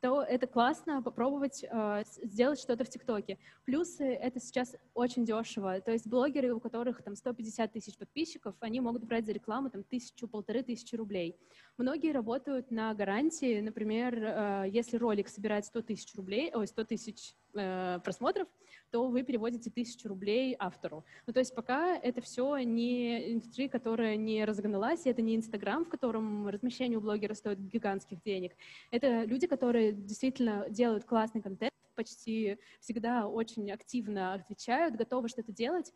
то 0.00 0.22
это 0.22 0.46
классно 0.46 1.00
попробовать 1.02 1.64
э, 1.64 2.02
сделать 2.22 2.60
что-то 2.60 2.84
в 2.84 2.90
ТикТоке. 2.90 3.38
Плюсы— 3.64 4.04
это 4.04 4.38
сейчас 4.38 4.76
очень 4.92 5.24
дешево. 5.24 5.80
То 5.80 5.92
есть 5.92 6.06
блогеры, 6.06 6.52
у 6.52 6.60
которых 6.60 7.02
там 7.02 7.16
150 7.16 7.72
тысяч 7.72 7.96
подписчиков, 7.96 8.54
они 8.60 8.80
могут 8.80 9.04
брать 9.04 9.24
за 9.24 9.32
рекламу 9.32 9.70
там 9.70 9.82
тысячу, 9.82 10.28
полторы 10.28 10.62
тысячи 10.62 10.94
рублей. 10.94 11.38
Многие 11.78 12.12
работают 12.12 12.70
на 12.70 12.92
гарантии. 12.92 13.60
Например, 13.60 14.14
э, 14.14 14.64
если 14.68 14.98
ролик 14.98 15.28
собирает 15.28 15.64
100 15.64 15.80
тысяч 15.80 16.14
рублей, 16.16 16.52
ой, 16.54 16.66
100 16.66 16.84
тысяч 16.84 17.34
э, 17.54 18.00
просмотров, 18.04 18.48
то 18.90 19.08
вы 19.08 19.22
переводите 19.22 19.70
тысячу 19.70 20.08
рублей 20.08 20.54
автору. 20.58 21.04
Ну, 21.26 21.32
то 21.32 21.40
есть 21.40 21.54
пока 21.54 21.96
это 21.96 22.20
все 22.20 22.58
не 22.58 23.34
индустрия, 23.34 23.68
которая 23.68 24.16
не 24.16 24.44
разогналась, 24.44 25.06
это 25.06 25.22
не 25.22 25.36
Инстаграм, 25.36 25.84
в 25.84 25.88
котором 25.88 26.48
размещение 26.48 26.98
у 26.98 27.00
блогера 27.00 27.34
стоит 27.34 27.58
гигантских 27.58 28.22
денег. 28.22 28.52
Это 28.90 29.24
люди, 29.24 29.46
которые 29.46 29.92
действительно 29.92 30.66
делают 30.70 31.04
классный 31.04 31.42
контент, 31.42 31.72
почти 31.94 32.58
всегда 32.80 33.26
очень 33.26 33.70
активно 33.72 34.34
отвечают, 34.34 34.96
готовы 34.96 35.28
что-то 35.28 35.52
делать. 35.52 35.92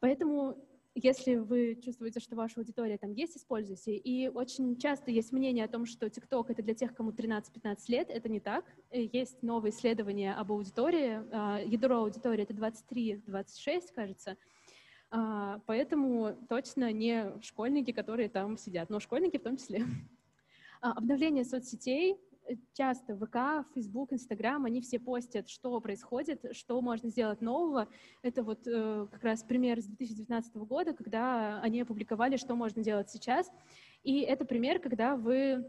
Поэтому 0.00 0.56
если 0.94 1.36
вы 1.36 1.78
чувствуете, 1.82 2.20
что 2.20 2.36
ваша 2.36 2.60
аудитория 2.60 2.98
там 2.98 3.12
есть, 3.12 3.36
используйте. 3.36 3.96
И 3.96 4.28
очень 4.28 4.76
часто 4.76 5.10
есть 5.10 5.32
мнение 5.32 5.64
о 5.64 5.68
том, 5.68 5.86
что 5.86 6.06
TikTok— 6.06 6.46
это 6.48 6.62
для 6.62 6.74
тех, 6.74 6.94
кому 6.94 7.10
13-15 7.12 7.76
лет. 7.88 8.10
Это 8.10 8.28
не 8.28 8.40
так. 8.40 8.64
Э, 8.90 9.02
есть 9.12 9.42
новые 9.42 9.72
исследования 9.72 10.34
об 10.34 10.52
аудитории. 10.52 11.22
А, 11.32 11.60
ядро 11.60 11.98
аудитории— 11.98 12.42
это 12.48 12.54
23-26, 12.54 13.92
кажется. 13.94 14.36
А, 15.10 15.60
поэтому 15.66 16.36
точно 16.48 16.92
не 16.92 17.32
школьники, 17.42 17.92
которые 17.92 18.28
там 18.28 18.56
сидят, 18.58 18.90
но 18.90 19.00
школьники 19.00 19.38
в 19.38 19.42
том 19.42 19.56
числе. 19.56 19.84
А, 20.80 20.92
обновление 20.92 21.44
соцсетей 21.44 22.16
часто 22.72 23.16
ВК, 23.16 23.66
Фейсбук, 23.74 24.12
Инстаграм, 24.12 24.64
они 24.64 24.80
все 24.80 24.98
постят, 24.98 25.48
что 25.48 25.80
происходит, 25.80 26.44
что 26.52 26.80
можно 26.80 27.08
сделать 27.08 27.40
нового. 27.40 27.88
Это 28.22 28.42
вот 28.42 28.66
э, 28.66 29.06
как 29.10 29.22
раз 29.22 29.42
пример 29.42 29.80
с 29.80 29.84
2019 29.84 30.56
года, 30.56 30.92
когда 30.92 31.60
они 31.60 31.80
опубликовали, 31.82 32.36
что 32.36 32.54
можно 32.54 32.82
делать 32.82 33.10
сейчас. 33.10 33.50
И 34.02 34.20
это 34.20 34.44
пример, 34.44 34.78
когда 34.78 35.16
вы 35.16 35.68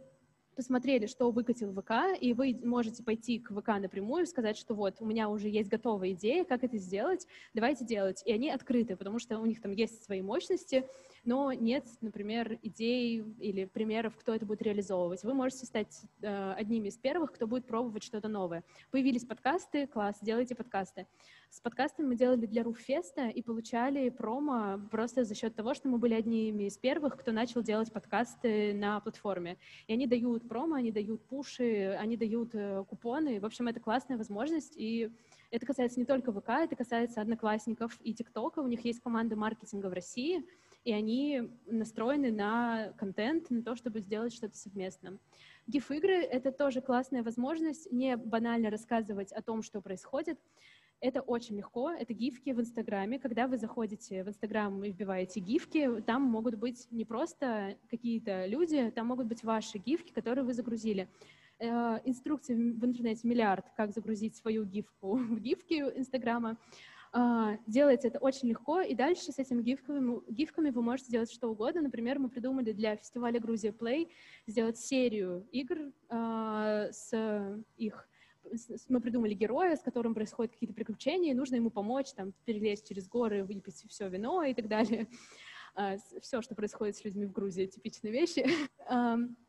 посмотрели, 0.60 1.06
что 1.06 1.32
выкатил 1.32 1.72
ВК, 1.72 2.20
и 2.20 2.34
вы 2.34 2.60
можете 2.66 3.02
пойти 3.02 3.40
к 3.40 3.50
ВК 3.58 3.80
напрямую 3.80 4.24
и 4.24 4.26
сказать, 4.26 4.58
что 4.58 4.76
вот, 4.76 4.98
у 5.00 5.06
меня 5.06 5.30
уже 5.30 5.48
есть 5.48 5.70
готовая 5.70 6.12
идея, 6.12 6.44
как 6.44 6.66
это 6.66 6.78
сделать, 6.78 7.26
давайте 7.54 7.86
делать. 7.86 8.22
И 8.26 8.34
они 8.34 8.50
открыты, 8.50 8.98
потому 8.98 9.20
что 9.20 9.40
у 9.40 9.46
них 9.46 9.62
там 9.62 9.72
есть 9.72 10.04
свои 10.04 10.22
мощности, 10.22 10.86
но 11.26 11.52
нет, 11.54 11.86
например, 12.02 12.60
идей 12.62 13.24
или 13.40 13.66
примеров, 13.66 14.16
кто 14.18 14.34
это 14.34 14.46
будет 14.46 14.62
реализовывать. 14.62 15.24
Вы 15.24 15.34
можете 15.34 15.66
стать 15.66 16.02
э, 16.22 16.54
одними 16.54 16.88
из 16.88 16.98
первых, 16.98 17.34
кто 17.34 17.48
будет 17.48 17.66
пробовать 17.66 18.04
что-то 18.04 18.28
новое. 18.28 18.64
Появились 18.92 19.26
подкасты, 19.26 19.88
класс, 19.88 20.18
делайте 20.22 20.56
подкасты. 20.56 21.08
С 21.50 21.60
подкастами 21.62 22.08
мы 22.08 22.16
делали 22.16 22.46
для 22.46 22.64
Руфеста 22.64 23.28
и 23.28 23.42
получали 23.42 24.10
промо 24.10 24.80
просто 24.92 25.24
за 25.24 25.34
счет 25.34 25.56
того, 25.56 25.74
что 25.74 25.90
мы 25.90 25.98
были 25.98 26.14
одними 26.14 26.64
из 26.66 26.78
первых, 26.78 27.18
кто 27.18 27.32
начал 27.32 27.64
делать 27.64 27.92
подкасты 27.92 28.74
на 28.74 29.00
платформе. 29.00 29.58
И 29.88 29.94
они 29.94 30.06
дают 30.06 30.48
промо, 30.48 30.76
они 30.76 30.92
дают 30.92 31.24
пуши, 31.24 31.98
они 32.00 32.18
дают 32.18 32.54
э, 32.54 32.84
купоны. 32.88 33.40
В 33.40 33.46
общем, 33.46 33.68
это 33.68 33.80
классная 33.80 34.18
возможность, 34.18 34.74
и 34.76 35.12
это 35.52 35.66
касается 35.66 36.00
не 36.00 36.06
только 36.06 36.32
ВК, 36.32 36.50
это 36.50 36.76
касается 36.76 37.22
Одноклассников 37.22 37.98
и 38.04 38.14
ТикТока. 38.14 38.60
У 38.60 38.68
них 38.68 38.86
есть 38.86 39.02
команда 39.02 39.36
маркетинга 39.36 39.88
в 39.88 39.94
России— 39.94 40.46
и 40.84 40.92
они 40.92 41.50
настроены 41.66 42.32
на 42.32 42.94
контент, 42.98 43.50
на 43.50 43.64
то, 43.64 43.76
чтобы 43.76 44.00
сделать 44.00 44.34
что-то 44.34 44.58
совместно. 44.58 45.18
GIF-игры— 45.68 46.14
это 46.32 46.52
тоже 46.52 46.82
классная 46.82 47.24
возможность 47.24 47.92
не 47.92 48.18
банально 48.18 48.70
рассказывать 48.70 49.32
о 49.32 49.42
том, 49.42 49.62
что 49.62 49.82
происходит. 49.82 50.40
Это 51.02 51.22
очень 51.22 51.58
легко, 51.58 51.92
это 51.92 52.14
гифки 52.14 52.50
в 52.50 52.60
Инстаграме. 52.60 53.20
Когда 53.20 53.48
вы 53.48 53.58
заходите 53.58 54.24
в 54.24 54.30
Инстаграм 54.30 54.84
и 54.84 54.90
вбиваете 54.90 55.40
гифки, 55.40 56.02
там 56.02 56.24
могут 56.24 56.56
быть 56.56 56.88
не 56.92 57.06
просто 57.06 57.78
какие-то 57.90 58.46
люди, 58.48 58.92
там 58.92 59.08
могут 59.08 59.28
быть 59.28 59.44
ваши 59.44 59.78
гифки, 59.78 60.12
которые 60.12 60.44
вы 60.44 60.54
загрузили. 60.54 61.08
Э, 61.60 62.00
инструкций 62.06 62.56
в 62.56 62.86
интернете 62.86 63.28
миллиард, 63.28 63.66
как 63.76 63.92
загрузить 63.92 64.36
свою 64.36 64.64
гифку 64.64 65.16
в 65.18 65.40
гифки 65.40 65.74
Инстаграма. 65.96 66.58
А, 67.12 67.58
делается 67.66 68.08
это 68.08 68.20
очень 68.20 68.50
легко, 68.50 68.82
и 68.82 68.94
дальше 68.94 69.32
с 69.32 69.40
этими 69.40 69.64
гифками, 69.64 70.22
гифками 70.32 70.70
вы 70.70 70.82
можете 70.82 71.12
делать 71.12 71.32
что 71.32 71.50
угодно. 71.50 71.82
Например, 71.82 72.20
мы 72.20 72.30
придумали 72.30 72.72
для 72.72 72.96
фестиваля 72.96 73.40
Грузия 73.40 73.72
Play 73.72 74.10
сделать 74.46 74.78
серию 74.78 75.48
игр 75.52 75.92
uh, 76.10 76.92
с 76.92 77.64
их 77.78 78.08
мы 78.88 79.00
придумали 79.00 79.36
героя, 79.36 79.76
с 79.76 79.82
которым 79.82 80.16
происходят 80.16 80.54
какие-то 80.54 80.74
приключения, 80.74 81.32
и 81.32 81.36
нужно 81.36 81.56
ему 81.56 81.70
помочь, 81.70 82.14
там, 82.14 82.34
перелезть 82.46 82.88
через 82.88 83.08
горы, 83.08 83.44
выпить 83.44 83.86
все 83.88 84.10
вино 84.10 84.44
и 84.44 84.54
так 84.54 84.68
далее. 84.68 85.08
Uh, 85.76 86.00
все, 86.22 86.42
что 86.42 86.56
происходит 86.56 86.96
с 86.96 87.04
людьми 87.04 87.26
в 87.26 87.32
Грузии, 87.32 87.66
типичные 87.66 88.12
вещи. 88.12 88.46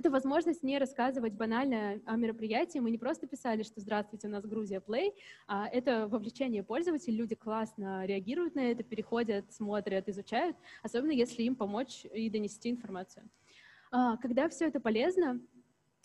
Это 0.00 0.08
возможность 0.08 0.62
не 0.62 0.78
рассказывать 0.78 1.34
банально 1.34 2.00
о 2.06 2.16
мероприятии. 2.16 2.78
Мы 2.78 2.90
не 2.90 2.96
просто 2.96 3.26
писали, 3.26 3.62
что 3.62 3.82
«Здравствуйте, 3.82 4.28
у 4.28 4.30
нас 4.30 4.46
Грузия 4.46 4.80
Play», 4.80 5.12
а 5.46 5.68
это 5.68 6.08
вовлечение 6.08 6.62
пользователей. 6.62 7.18
Люди 7.18 7.34
классно 7.34 8.06
реагируют 8.06 8.54
на 8.54 8.60
это, 8.60 8.82
переходят, 8.82 9.52
смотрят, 9.52 10.08
изучают, 10.08 10.56
особенно 10.82 11.10
если 11.10 11.42
им 11.42 11.54
помочь 11.54 12.06
и 12.14 12.30
донести 12.30 12.70
информацию. 12.70 13.28
А, 13.90 14.16
когда 14.16 14.48
все 14.48 14.68
это 14.68 14.80
полезно, 14.80 15.38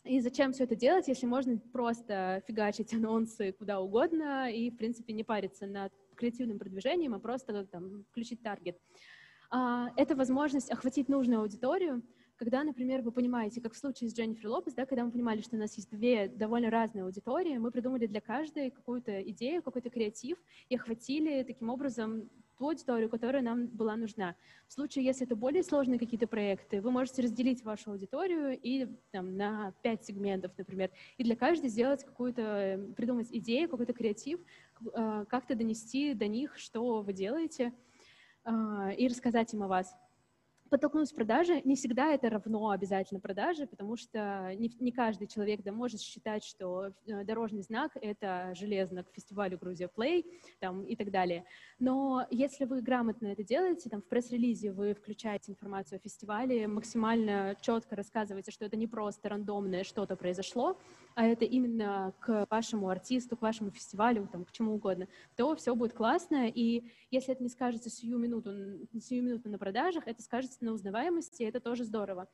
и 0.04 0.20
зачем 0.20 0.52
все 0.52 0.66
это 0.66 0.76
делать, 0.76 1.08
если 1.08 1.26
можно 1.26 1.58
просто 1.58 2.44
фигачить 2.46 2.94
анонсы 2.94 3.54
куда 3.54 3.80
угодно 3.80 4.52
и, 4.52 4.72
в 4.72 4.76
принципе, 4.76 5.14
не 5.14 5.24
париться 5.24 5.68
над 5.68 5.94
креативным 6.18 6.60
продвижением, 6.60 7.14
а 7.14 7.20
просто 7.20 7.66
там, 7.68 8.04
включить 8.12 8.44
таргет. 8.44 8.78
А, 9.50 9.88
это 9.96 10.18
возможность 10.18 10.70
охватить 10.70 11.08
нужную 11.08 11.40
аудиторию, 11.40 12.04
когда, 12.38 12.64
например, 12.64 13.02
вы 13.02 13.12
понимаете, 13.12 13.62
как 13.62 13.74
в 13.74 13.78
случае 13.78 14.10
с 14.10 14.16
Дженнифер 14.16 14.50
Лопес, 14.50 14.74
да, 14.74 14.86
когда 14.86 15.06
мы 15.06 15.12
понимали, 15.12 15.42
что 15.42 15.56
у 15.56 15.60
нас 15.60 15.76
есть 15.76 15.90
две 15.90 16.28
довольно 16.28 16.70
разные 16.70 17.04
аудитории, 17.04 17.58
мы 17.58 17.72
придумали 17.72 18.08
для 18.08 18.22
каждой 18.22 18.72
какую-то 18.72 19.22
идею, 19.32 19.62
какой-то 19.64 19.90
креатив 19.90 20.38
и 20.70 20.76
охватили 20.76 21.44
таким 21.44 21.70
образом 21.70 22.30
ту 22.58 22.70
аудиторию, 22.70 23.10
которая 23.10 23.42
нам 23.42 23.68
была 23.68 23.96
нужна. 23.96 24.36
В 24.68 24.74
случае, 24.74 25.06
если 25.06 25.26
это 25.26 25.36
более 25.36 25.64
сложные 25.64 26.00
какие-то 26.00 26.28
проекты, 26.28 26.82
вы 26.82 26.92
можете 26.92 27.22
разделить 27.22 27.64
вашу 27.64 27.92
аудиторию 27.92 28.58
и 28.62 28.88
там, 29.12 29.36
на 29.36 29.74
пять 29.82 30.06
сегментов, 30.06 30.52
например, 30.58 30.92
и 31.18 31.24
для 31.24 31.36
каждой 31.36 31.70
сделать 31.70 32.04
какую-то, 32.04 32.94
придумать 32.96 33.28
идею, 33.32 33.70
какой-то 33.70 33.94
креатив, 33.94 34.40
э, 34.94 35.26
как-то 35.28 35.56
донести 35.56 36.14
до 36.14 36.28
них, 36.28 36.58
что 36.58 37.02
вы 37.02 37.14
делаете, 37.14 37.74
э, 38.46 38.96
и 38.98 39.08
рассказать 39.08 39.54
им 39.54 39.64
о 39.64 39.68
вас 39.68 39.94
подтолкнуть 40.70 41.12
в 41.12 41.16
продаже, 41.16 41.62
не 41.64 41.76
всегда 41.76 42.14
это 42.14 42.30
равно 42.30 42.70
обязательно 42.70 43.20
продаже, 43.20 43.68
потому 43.68 43.96
что 43.98 44.54
не, 44.56 44.72
не 44.80 44.92
каждый 44.92 45.28
человек 45.28 45.62
да, 45.64 45.72
может 45.72 46.02
считать, 46.02 46.44
что 46.44 46.92
э, 47.08 47.24
дорожный 47.24 47.62
знак— 47.62 47.92
это 48.02 48.54
железно 48.56 49.04
к 49.04 49.12
фестивалю 49.14 49.58
Грузия 49.58 49.90
Play 49.96 50.26
там, 50.60 50.84
и 50.84 50.96
так 50.96 51.12
далее. 51.12 51.46
Но 51.80 52.26
если 52.32 52.66
вы 52.66 52.82
грамотно 52.82 53.28
это 53.28 53.44
делаете, 53.44 53.90
там, 53.90 54.02
в 54.02 54.08
пресс-релизе 54.08 54.72
вы 54.72 54.94
включаете 54.94 55.52
информацию 55.52 55.98
о 55.98 56.00
фестивале, 56.00 56.68
максимально 56.68 57.56
четко 57.62 57.96
рассказываете, 57.96 58.52
что 58.52 58.66
это 58.66 58.76
не 58.76 58.88
просто 58.88 59.30
рандомное 59.30 59.84
что-то 59.84 60.16
произошло, 60.16 60.80
а 61.16 61.26
это 61.26 61.46
именно 61.46 62.14
к 62.20 62.46
вашему 62.50 62.90
артисту, 62.90 63.38
к 63.38 63.42
вашему 63.42 63.72
фестивалю, 63.72 64.28
там, 64.32 64.44
к 64.44 64.52
чему 64.52 64.76
угодно, 64.76 65.08
то 65.36 65.56
все 65.56 65.74
будет 65.74 65.94
классно, 65.94 66.48
и 66.48 66.84
если 67.10 67.34
это 67.34 67.42
не 67.42 67.50
скажется 67.50 67.90
сию 67.90 68.18
минуту, 68.18 68.52
сию 69.02 69.24
минуту 69.24 69.50
на 69.50 69.58
продажах, 69.58 70.08
это 70.08 70.22
скажется 70.22 70.64
на 70.64 70.74
узнаваемости, 70.74 71.44
это 71.44 71.62
тоже 71.62 71.86
здорово. 71.86 72.28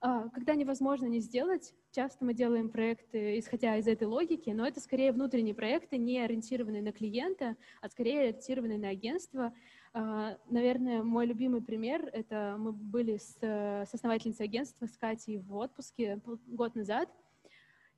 А, 0.00 0.28
когда 0.28 0.54
невозможно 0.54 1.06
не 1.06 1.18
сделать, 1.18 1.74
часто 1.90 2.24
мы 2.24 2.34
делаем 2.34 2.68
проекты, 2.68 3.38
исходя 3.38 3.76
из 3.78 3.88
этой 3.88 4.06
логики, 4.06 4.50
но 4.50 4.66
это 4.66 4.80
скорее 4.80 5.10
внутренние 5.10 5.54
проекты, 5.54 5.96
не 5.96 6.20
ориентированные 6.20 6.82
на 6.82 6.92
клиента, 6.92 7.56
а 7.80 7.88
скорее 7.88 8.20
ориентированные 8.20 8.78
на 8.78 8.90
агентство. 8.90 9.52
А, 9.94 10.36
наверное, 10.50 11.02
мой 11.02 11.26
любимый 11.26 11.62
пример— 11.62 12.08
это 12.12 12.56
мы 12.58 12.72
были 12.72 13.16
с, 13.16 13.38
с 13.40 13.92
основательницей 13.92 14.44
агентства, 14.44 14.86
с 14.86 14.96
Катей 14.96 15.38
в 15.38 15.56
отпуске 15.56 16.20
год 16.46 16.76
назад, 16.76 17.08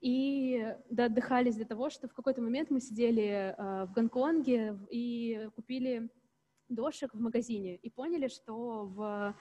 и 0.00 0.74
да, 0.90 1.06
отдыхались 1.06 1.56
для 1.56 1.64
того, 1.64 1.90
что 1.90 2.08
в 2.08 2.14
какой-то 2.14 2.42
момент 2.42 2.70
мы 2.70 2.80
сидели 2.80 3.54
э, 3.56 3.86
в 3.86 3.92
Гонконге 3.92 4.78
и 4.90 5.48
купили 5.54 6.08
дошек 6.68 7.12
в 7.14 7.20
магазине 7.20 7.76
и 7.76 7.90
поняли, 7.90 8.28
что 8.28 8.84
в 8.86 9.34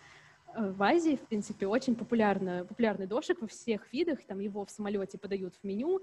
Э, 0.55 0.71
в 0.71 0.81
Азии, 0.83 1.15
в 1.15 1.27
принципе, 1.27 1.67
очень 1.67 1.95
популярный, 1.95 2.65
популярный 2.65 3.07
дошик 3.07 3.41
во 3.41 3.47
всех 3.47 3.91
видах, 3.93 4.23
там 4.25 4.39
его 4.39 4.65
в 4.65 4.71
самолете 4.71 5.17
подают 5.17 5.55
в 5.55 5.63
меню, 5.63 6.01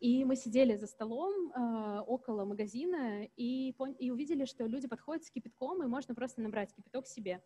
и 0.00 0.24
мы 0.24 0.36
сидели 0.36 0.76
за 0.76 0.86
столом 0.86 1.50
э, 1.50 2.00
около 2.06 2.44
магазина 2.44 3.24
и, 3.36 3.74
и 3.98 4.10
увидели, 4.10 4.44
что 4.44 4.66
люди 4.66 4.86
подходят 4.86 5.24
с 5.24 5.30
кипятком, 5.30 5.82
и 5.82 5.86
можно 5.86 6.14
просто 6.14 6.40
набрать 6.40 6.74
кипяток 6.74 7.06
себе. 7.06 7.42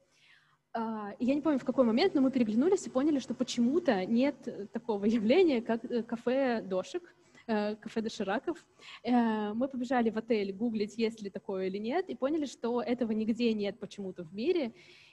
Uh, 0.75 1.15
я 1.19 1.35
не 1.35 1.43
помню, 1.43 1.59
в 1.59 1.65
какой 1.65 1.85
момент, 1.85 2.15
но 2.15 2.23
мы 2.23 2.31
переглянулись 2.31 2.87
и 2.87 2.91
поняли, 2.91 3.19
что 3.19 3.35
почему-то 3.35 4.07
нет 4.07 4.37
такого 4.73 5.05
явления, 5.19 5.61
как 5.61 5.85
э, 5.85 6.03
кафе 6.03 6.63
дошек, 6.63 7.03
Э, 7.47 7.75
кафе 7.77 8.01
Дошираков. 8.03 8.65
Э, 9.03 9.53
мы 9.53 9.67
побежали 9.69 10.11
в 10.11 10.17
отель 10.17 10.53
гуглить, 10.53 10.97
есть 10.97 11.23
ли 11.23 11.31
такое 11.31 11.67
или 11.67 11.79
нет, 11.79 12.09
и 12.09 12.15
поняли, 12.15 12.47
что 12.47 12.81
этого 12.81 13.13
нигде 13.13 13.53
нет 13.53 13.79
почему-то 13.81 14.23
в 14.23 14.33
мире. 14.33 14.73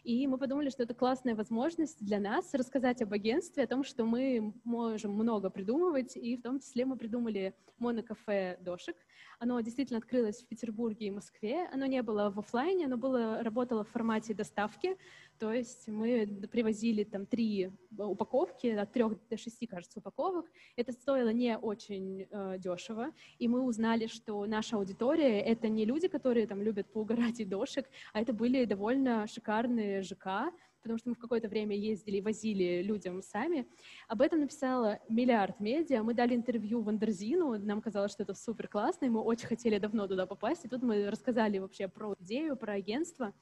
И 0.09 0.25
мы 0.25 0.39
подумали, 0.39 0.71
что 0.71 0.81
это 0.81 0.95
классная 0.95 1.35
возможность 1.35 2.03
для 2.03 2.19
нас 2.19 2.55
рассказать 2.55 2.99
об 3.03 3.13
агентстве, 3.13 3.65
о 3.65 3.67
том, 3.67 3.83
что 3.83 4.05
мы 4.05 4.55
можем 4.63 5.13
много 5.13 5.51
придумывать, 5.51 6.17
и 6.17 6.35
в 6.35 6.41
том 6.41 6.59
числе 6.59 6.83
мы 6.85 6.97
придумали 6.97 7.53
монокафе 7.77 8.57
Дошек. 8.61 8.95
Оно 9.37 9.61
действительно 9.61 9.99
открылось 9.99 10.41
в 10.41 10.47
Петербурге 10.47 11.05
и 11.05 11.11
Москве. 11.11 11.69
Оно 11.71 11.85
не 11.85 12.01
было 12.01 12.31
в 12.31 12.39
офлайне, 12.39 12.85
оно 12.85 12.97
было, 12.97 13.43
работало 13.43 13.83
в 13.83 13.89
формате 13.89 14.33
доставки, 14.33 14.97
то 15.39 15.53
есть 15.53 15.87
мы 15.87 16.27
привозили 16.51 17.05
там 17.05 17.25
три 17.25 17.71
упаковки, 17.97 18.67
от 18.67 18.91
трех 18.91 19.13
до 19.29 19.37
шести, 19.37 19.67
кажется, 19.67 19.99
упаковок. 19.99 20.45
Это 20.75 20.91
стоило 20.91 21.29
не 21.29 21.57
очень 21.57 22.27
э, 22.29 22.57
дешево, 22.57 23.13
и 23.37 23.47
мы 23.47 23.61
узнали, 23.61 24.07
что 24.07 24.45
наша 24.45 24.75
аудитория— 24.75 25.39
это 25.41 25.69
не 25.69 25.85
люди, 25.85 26.09
которые 26.09 26.45
там 26.45 26.61
любят 26.61 26.91
поугарать 26.91 27.39
и 27.39 27.45
дошек, 27.45 27.87
а 28.11 28.19
это 28.19 28.33
были 28.33 28.65
довольно 28.65 29.27
шикарные 29.27 29.98
ЖК, 30.03 30.51
потому 30.81 30.97
что 30.97 31.09
мы 31.09 31.15
в 31.15 31.19
какое-то 31.19 31.47
время 31.47 31.75
ездили 31.75 32.17
и 32.17 32.21
возили 32.21 32.81
людям 32.81 33.21
сами. 33.21 33.67
Об 34.07 34.21
этом 34.21 34.39
написала 34.39 34.99
миллиард 35.09 35.59
медиа. 35.59 36.03
Мы 36.03 36.13
дали 36.13 36.35
интервью 36.35 36.81
Вандерзину, 36.81 37.57
нам 37.59 37.81
казалось, 37.81 38.11
что 38.11 38.23
это 38.23 38.33
супер 38.33 38.67
классно, 38.67 39.05
и 39.05 39.09
мы 39.09 39.21
очень 39.21 39.47
хотели 39.47 39.77
давно 39.77 40.07
туда 40.07 40.25
попасть. 40.25 40.65
И 40.65 40.67
тут 40.67 40.81
мы 40.81 41.09
рассказали 41.09 41.57
вообще 41.59 41.87
про 41.87 42.15
идею, 42.19 42.55
про 42.55 42.73
агентство. 42.73 43.33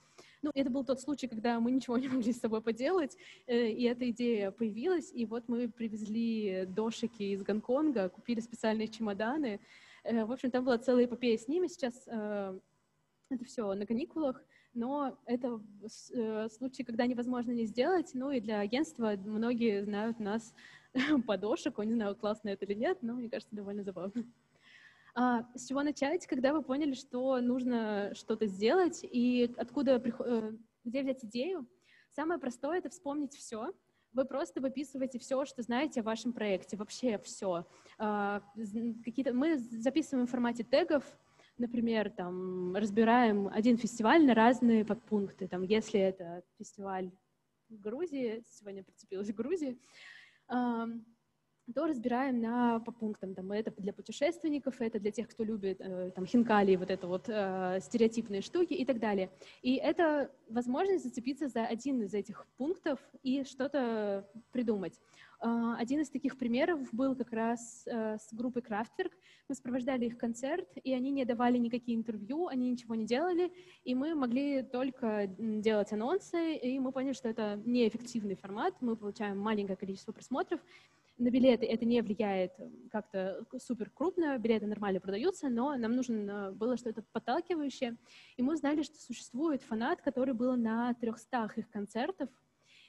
Ну, 0.41 0.51
это 0.53 0.69
был 0.69 0.83
тот 0.83 1.01
случай, 1.01 1.27
когда 1.27 1.59
мы 1.59 1.71
ничего 1.71 1.97
не 1.97 2.07
могли 2.07 2.31
с 2.31 2.39
собой 2.39 2.61
поделать, 2.61 3.17
э, 3.47 3.69
и 3.69 3.83
эта 3.83 4.09
идея 4.11 4.51
появилась, 4.51 5.11
и 5.11 5.25
вот 5.25 5.47
мы 5.47 5.67
привезли 5.67 6.65
дошики 6.67 7.23
из 7.23 7.43
Гонконга, 7.43 8.09
купили 8.09 8.39
специальные 8.39 8.87
чемоданы. 8.87 9.59
Э, 10.03 10.25
в 10.25 10.31
общем, 10.31 10.51
там 10.51 10.63
была 10.63 10.77
целая 10.77 11.05
эпопея 11.05 11.37
с 11.37 11.47
ними. 11.47 11.67
Сейчас 11.67 12.07
э, 12.07 12.59
это 13.29 13.45
все 13.45 13.73
на 13.73 13.85
каникулах, 13.85 14.43
но 14.77 15.17
это 15.25 15.59
случай, 16.49 16.83
когда 16.83 17.05
невозможно 17.07 17.51
не 17.51 17.65
сделать. 17.65 18.11
Ну 18.13 18.31
и 18.31 18.39
для 18.39 18.59
агентства 18.59 19.15
многие 19.17 19.83
знают 19.83 20.19
нас 20.19 20.53
по 21.27 21.37
дошику. 21.37 21.81
Не 21.83 21.95
знаю, 21.95 22.15
классно 22.15 22.49
это 22.49 22.65
или 22.65 22.75
нет, 22.75 22.99
но 23.01 23.15
мне 23.15 23.29
кажется, 23.29 23.55
довольно 23.55 23.83
забавно. 23.83 24.23
А, 25.15 25.47
с 25.55 25.67
чего 25.67 25.81
начать, 25.81 26.27
когда 26.27 26.53
вы 26.53 26.61
поняли, 26.61 26.93
что 26.93 27.41
нужно 27.41 28.11
что-то 28.13 28.45
сделать 28.45 28.99
и 29.01 29.51
откуда, 29.57 29.93
э, 29.95 30.51
где 30.85 31.01
взять 31.01 31.25
идею? 31.25 31.67
Самое 32.11 32.39
простое— 32.39 32.77
это 32.79 32.89
вспомнить 32.89 33.35
все. 33.35 33.73
Вы 34.13 34.25
просто 34.25 34.61
выписываете 34.61 35.17
все, 35.17 35.43
что 35.45 35.63
знаете 35.63 36.01
о 36.01 36.03
вашем 36.03 36.33
проекте, 36.33 36.77
вообще 36.77 37.17
все. 37.17 37.65
А, 37.97 38.43
какие-то 39.03 39.33
мы 39.33 39.57
записываем 39.57 40.27
в 40.27 40.31
формате 40.31 40.63
тегов, 40.63 41.03
например, 41.57 42.09
там, 42.09 42.75
разбираем 42.75 43.47
один 43.47 43.77
фестиваль 43.77 44.25
на 44.25 44.33
разные 44.33 44.85
подпункты. 44.85 45.47
Там, 45.47 45.63
если 45.63 45.99
это 45.99 46.43
фестиваль 46.57 47.11
в 47.69 47.79
Грузии, 47.79 48.43
сегодня 48.45 48.83
прицепилась 48.83 49.31
к 49.31 49.35
Грузии, 49.35 49.77
то 50.47 51.85
разбираем 51.85 52.39
на, 52.39 52.79
по 52.79 52.91
пунктам. 52.91 53.35
Там, 53.35 53.51
это 53.51 53.71
для 53.81 53.91
путешественников, 53.91 54.79
это 54.79 54.99
для 54.99 55.11
тех, 55.11 55.27
кто 55.27 55.43
любит 55.43 55.81
э, 55.81 56.11
там, 56.15 56.25
хинкали, 56.25 56.77
вот 56.77 56.89
это 56.89 57.07
вот 57.07 57.25
э, 57.27 57.79
стереотипные 57.81 58.41
штуки 58.41 58.73
и 58.73 58.85
так 58.85 58.99
далее. 58.99 59.29
И 59.61 59.75
это 59.75 60.31
возможность 60.49 61.03
зацепиться 61.03 61.49
за 61.49 61.65
один 61.65 62.01
из 62.03 62.13
этих 62.13 62.45
пунктов 62.55 62.99
и 63.21 63.43
что-то 63.43 64.25
придумать. 64.51 64.97
Э, 65.41 65.75
один 65.77 66.01
из 66.01 66.09
таких 66.09 66.37
примеров 66.37 66.79
был 66.93 67.15
как 67.15 67.31
раз 67.31 67.83
э, 67.85 68.17
с 68.17 68.33
группой 68.33 68.61
Kraftwerk. 68.61 69.11
Мы 69.49 69.55
сопровождали 69.55 70.05
их 70.05 70.17
концерт, 70.17 70.67
и 70.83 70.93
они 70.93 71.11
не 71.11 71.25
давали 71.25 71.57
никакие 71.57 71.97
интервью, 71.97 72.47
они 72.47 72.69
ничего 72.69 72.95
не 72.95 73.05
делали, 73.05 73.51
и 73.83 73.95
мы 73.95 74.15
могли 74.15 74.63
только 74.63 75.27
делать 75.37 75.91
анонсы, 75.93 76.55
и 76.55 76.79
мы 76.79 76.91
поняли, 76.91 77.13
что 77.13 77.29
это 77.29 77.61
неэффективный 77.65 78.35
формат, 78.35 78.75
мы 78.81 78.95
получаем 78.95 79.39
маленькое 79.39 79.77
количество 79.77 80.11
просмотров, 80.11 80.59
на 81.17 81.31
билеты 81.31 81.65
это 81.65 81.83
не 81.85 82.01
влияет 82.01 82.53
как-то 82.91 83.43
супер 83.57 83.89
крупно, 83.89 84.37
билеты 84.37 84.67
нормально 84.67 84.99
продаются, 84.99 85.49
но 85.49 85.75
нам 85.75 85.95
нужно 85.95 86.51
было 86.51 86.77
что-то 86.77 87.03
подталкивающее. 87.11 87.97
И 88.35 88.43
мы 88.43 88.53
узнали, 88.53 88.83
что 88.83 88.97
существует 88.97 89.63
фанат, 89.63 90.01
который 90.01 90.35
был 90.35 90.55
на 90.55 90.93
300 90.93 91.53
их 91.55 91.69
концертов, 91.69 92.29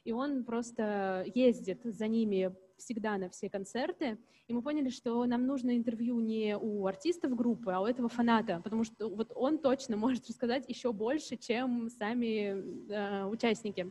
и 0.05 0.13
он 0.13 0.45
просто 0.45 1.25
ездит 1.35 1.81
за 1.85 2.07
ними 2.07 2.55
всегда 2.79 3.19
на 3.19 3.29
все 3.29 3.51
концерты, 3.51 4.19
и 4.47 4.53
мы 4.55 4.63
поняли, 4.63 4.89
что 4.89 5.27
нам 5.27 5.47
нужно 5.47 5.77
интервью 5.77 6.21
не 6.21 6.57
у 6.57 6.87
артистов 6.87 7.37
группы, 7.37 7.71
а 7.73 7.81
у 7.81 7.87
этого 7.87 8.09
фаната, 8.09 8.61
потому 8.65 8.85
что 8.85 9.09
вот 9.09 9.31
он 9.35 9.59
точно 9.59 9.97
может 9.99 10.27
рассказать 10.29 10.69
еще 10.69 10.93
больше, 10.93 11.37
чем 11.37 11.91
сами 11.91 12.91
э, 12.91 13.25
участники. 13.27 13.91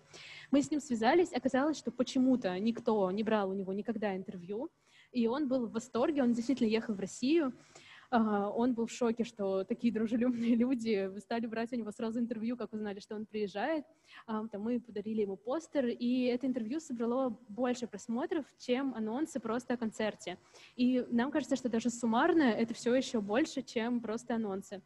Мы 0.50 0.62
с 0.62 0.72
ним 0.72 0.80
связались, 0.80 1.32
оказалось, 1.32 1.78
что 1.78 1.92
почему-то 1.92 2.58
никто 2.60 3.12
не 3.12 3.24
брал 3.24 3.52
у 3.52 3.54
него 3.54 3.72
никогда 3.74 4.16
интервью, 4.16 4.70
и 5.12 5.28
он 5.28 5.48
был 5.48 5.68
в 5.68 5.72
восторге, 5.72 6.24
он 6.24 6.34
действительно 6.34 6.68
ехал 6.68 6.96
в 6.96 7.00
Россию, 7.00 7.54
он 8.10 8.74
был 8.74 8.86
в 8.86 8.92
шоке, 8.92 9.24
что 9.24 9.64
такие 9.64 9.94
дружелюбные 9.94 10.56
люди 10.56 11.12
стали 11.20 11.46
брать 11.46 11.74
у 11.74 11.76
него 11.76 11.92
сразу 11.92 12.20
интервью, 12.20 12.58
как 12.58 12.74
узнали, 12.74 13.00
что 13.00 13.16
он 13.16 13.26
приезжает. 13.26 13.86
Там 14.26 14.62
мы 14.62 14.80
подарили 14.80 15.22
ему 15.22 15.36
постер, 15.36 15.88
и 15.88 16.26
это 16.26 16.48
интервью 16.48 16.80
собрало 16.80 17.38
больше 17.50 17.88
просмотров, 17.88 18.46
чем 18.58 18.94
анонсы 18.96 19.40
просто 19.40 19.74
о 19.74 19.78
концерте. 19.78 20.38
И 20.76 21.06
нам 21.10 21.32
кажется, 21.32 21.56
что 21.56 21.70
даже 21.70 21.90
суммарно 21.90 22.44
это 22.44 22.74
все 22.74 22.94
еще 22.96 23.22
больше, 23.22 23.62
чем 23.62 24.02
просто 24.02 24.36
анонсы. 24.36 24.82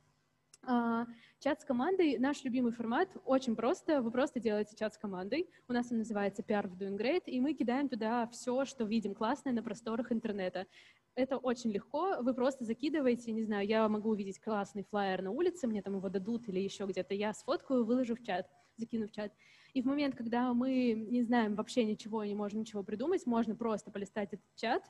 А, 0.63 1.07
чат 1.39 1.61
с 1.61 1.65
командой— 1.65 2.17
наш 2.19 2.43
любимый 2.43 2.71
формат. 2.71 3.09
Очень 3.25 3.55
просто. 3.55 4.01
Вы 4.01 4.11
просто 4.11 4.39
делаете 4.39 4.75
чат 4.77 4.93
с 4.93 4.97
командой. 4.97 5.49
У 5.67 5.73
нас 5.73 5.91
он 5.91 5.97
называется 5.99 6.43
PR 6.43 6.67
в 6.67 6.77
Doing 6.77 6.97
Great, 6.97 7.23
и 7.25 7.39
мы 7.39 7.53
кидаем 7.53 7.89
туда 7.89 8.27
все, 8.27 8.65
что 8.65 8.83
видим 8.83 9.15
классное 9.15 9.53
на 9.53 9.63
просторах 9.63 10.11
интернета. 10.11 10.67
Это 11.15 11.37
очень 11.37 11.71
легко, 11.71 12.17
вы 12.21 12.33
просто 12.33 12.63
закидываете, 12.63 13.31
не 13.31 13.43
знаю, 13.43 13.67
я 13.67 13.87
могу 13.89 14.09
увидеть 14.09 14.39
классный 14.39 14.83
флайер 14.83 15.21
на 15.21 15.31
улице, 15.31 15.67
мне 15.67 15.81
там 15.81 15.95
его 15.95 16.09
дадут 16.09 16.47
или 16.47 16.59
еще 16.59 16.85
где-то, 16.85 17.13
я 17.13 17.33
сфоткаю, 17.33 17.85
выложу 17.85 18.15
в 18.15 18.23
чат, 18.23 18.47
закину 18.77 19.07
в 19.07 19.11
чат. 19.11 19.31
И 19.73 19.81
в 19.81 19.85
момент, 19.85 20.15
когда 20.15 20.53
мы 20.53 20.93
не 20.93 21.23
знаем 21.23 21.55
вообще 21.55 21.83
ничего, 21.83 22.23
не 22.23 22.35
можем 22.35 22.61
ничего 22.61 22.83
придумать, 22.83 23.25
можно 23.25 23.55
просто 23.55 23.91
полистать 23.91 24.33
этот 24.33 24.45
чат 24.55 24.83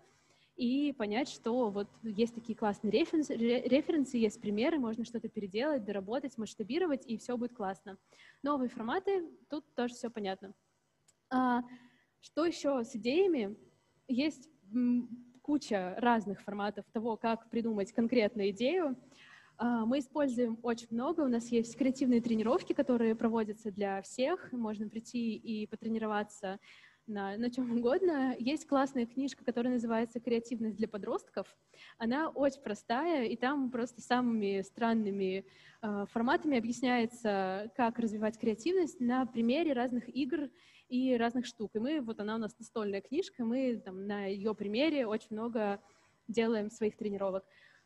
и 0.55 0.93
понять, 0.93 1.29
что 1.29 1.69
вот 1.69 1.87
есть 2.03 2.35
такие 2.35 2.57
классные 2.57 2.91
референсы, 2.91 3.35
референсы 3.35 4.17
есть 4.17 4.39
примеры, 4.41 4.79
можно 4.79 5.05
что-то 5.05 5.27
переделать, 5.27 5.85
доработать, 5.85 6.37
масштабировать, 6.37 7.05
и 7.05 7.17
все 7.17 7.37
будет 7.37 7.53
классно. 7.53 7.97
Новые 8.43 8.69
форматы, 8.69 9.27
тут 9.49 9.65
тоже 9.75 9.93
все 9.93 10.09
понятно. 10.09 10.53
А, 11.29 11.63
что 12.19 12.45
еще 12.45 12.83
с 12.83 12.95
идеями? 12.95 13.55
Есть 14.07 14.49
куча 15.41 15.95
разных 15.97 16.41
форматов 16.41 16.85
того, 16.91 17.17
как 17.17 17.49
придумать 17.49 17.91
конкретную 17.91 18.51
идею. 18.51 18.97
А, 19.57 19.85
мы 19.85 19.99
используем 19.99 20.59
очень 20.63 20.87
много. 20.91 21.21
У 21.21 21.27
нас 21.27 21.47
есть 21.49 21.77
креативные 21.77 22.21
тренировки, 22.21 22.73
которые 22.73 23.15
проводятся 23.15 23.71
для 23.71 24.01
всех. 24.01 24.51
Можно 24.51 24.87
прийти 24.87 25.35
и 25.35 25.67
потренироваться 25.67 26.59
на, 27.07 27.37
на 27.37 27.51
чем 27.51 27.77
угодно. 27.77 28.35
Есть 28.39 28.67
классная 28.67 29.05
книжка, 29.05 29.43
которая 29.43 29.73
называется 29.73 30.19
«Креативность 30.19 30.77
для 30.77 30.87
подростков». 30.87 31.55
Она 31.97 32.29
очень 32.29 32.61
простая, 32.61 33.25
и 33.25 33.35
там 33.35 33.69
просто 33.69 34.01
самыми 34.01 34.61
странными 34.61 35.45
э, 35.81 36.05
форматами 36.11 36.57
объясняется, 36.57 37.71
как 37.75 37.99
развивать 37.99 38.39
креативность 38.39 38.99
на 38.99 39.25
примере 39.25 39.73
разных 39.73 40.07
игр 40.09 40.49
и 40.91 41.15
разных 41.15 41.45
штук. 41.45 41.71
И 41.75 41.79
мы, 41.79 42.01
вот 42.01 42.19
она 42.19 42.35
у 42.35 42.37
нас 42.37 42.53
настольная 42.59 42.99
книжка, 42.99 43.45
мы 43.45 43.81
там, 43.83 44.05
на 44.07 44.25
ее 44.25 44.53
примере 44.53 45.07
очень 45.07 45.29
много 45.31 45.79
делаем 46.27 46.69
своих 46.69 46.97
тренировок. 46.97 47.45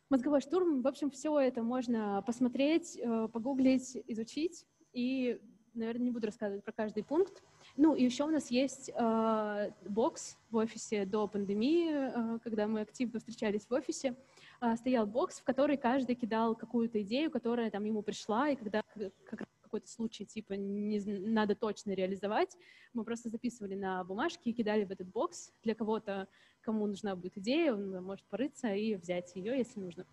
Мозговой 0.09 0.41
штурм, 0.41 0.81
в 0.81 0.87
общем, 0.87 1.11
все 1.11 1.39
это 1.39 1.61
можно 1.61 2.23
посмотреть, 2.25 2.97
э, 2.97 3.27
погуглить, 3.31 3.95
изучить. 4.07 4.65
И, 4.91 5.39
наверное, 5.75 6.05
не 6.05 6.11
буду 6.11 6.25
рассказывать 6.25 6.63
про 6.63 6.71
каждый 6.71 7.03
пункт. 7.03 7.43
Ну, 7.77 7.93
и 7.93 8.03
еще 8.03 8.23
у 8.23 8.29
нас 8.31 8.49
есть 8.49 8.89
э, 8.89 9.71
бокс 9.87 10.37
в 10.49 10.55
офисе 10.55 11.05
до 11.05 11.27
пандемии, 11.27 11.91
э, 11.91 12.39
когда 12.39 12.67
мы 12.67 12.81
активно 12.81 13.19
встречались 13.19 13.67
в 13.67 13.73
офисе. 13.73 14.15
Э, 14.61 14.75
стоял 14.77 15.05
бокс, 15.05 15.39
в 15.39 15.43
который 15.43 15.77
каждый 15.77 16.15
кидал 16.15 16.55
какую-то 16.55 17.01
идею, 17.03 17.29
которая 17.29 17.69
там 17.69 17.83
ему 17.83 18.01
пришла, 18.01 18.49
и 18.49 18.55
когда 18.55 18.81
как 19.25 19.47
какой-то 19.75 19.91
случай, 19.91 20.25
типа, 20.25 20.53
не 20.53 20.99
надо 21.05 21.53
точно 21.53 21.91
реализовать, 21.91 22.57
мы 22.93 23.03
просто 23.03 23.27
записывали 23.27 23.75
на 23.75 24.01
бумажке 24.05 24.49
и 24.49 24.53
кидали 24.53 24.85
в 24.85 24.91
этот 24.91 25.09
бокс. 25.09 25.51
Для 25.63 25.75
кого-то, 25.75 26.29
кому 26.61 26.87
нужна 26.87 27.13
будет 27.17 27.37
идея, 27.37 27.73
он 27.73 28.01
может 28.01 28.25
порыться 28.27 28.73
и 28.73 28.95
взять 28.95 29.35
ее, 29.35 29.57
если 29.57 29.81
нужно. 29.81 30.05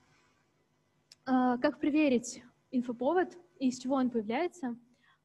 А, 1.26 1.58
как 1.58 1.78
проверить 1.78 2.42
инфоповод 2.72 3.38
и 3.60 3.68
из 3.68 3.78
чего 3.78 3.94
он 3.94 4.10
появляется? 4.10 4.76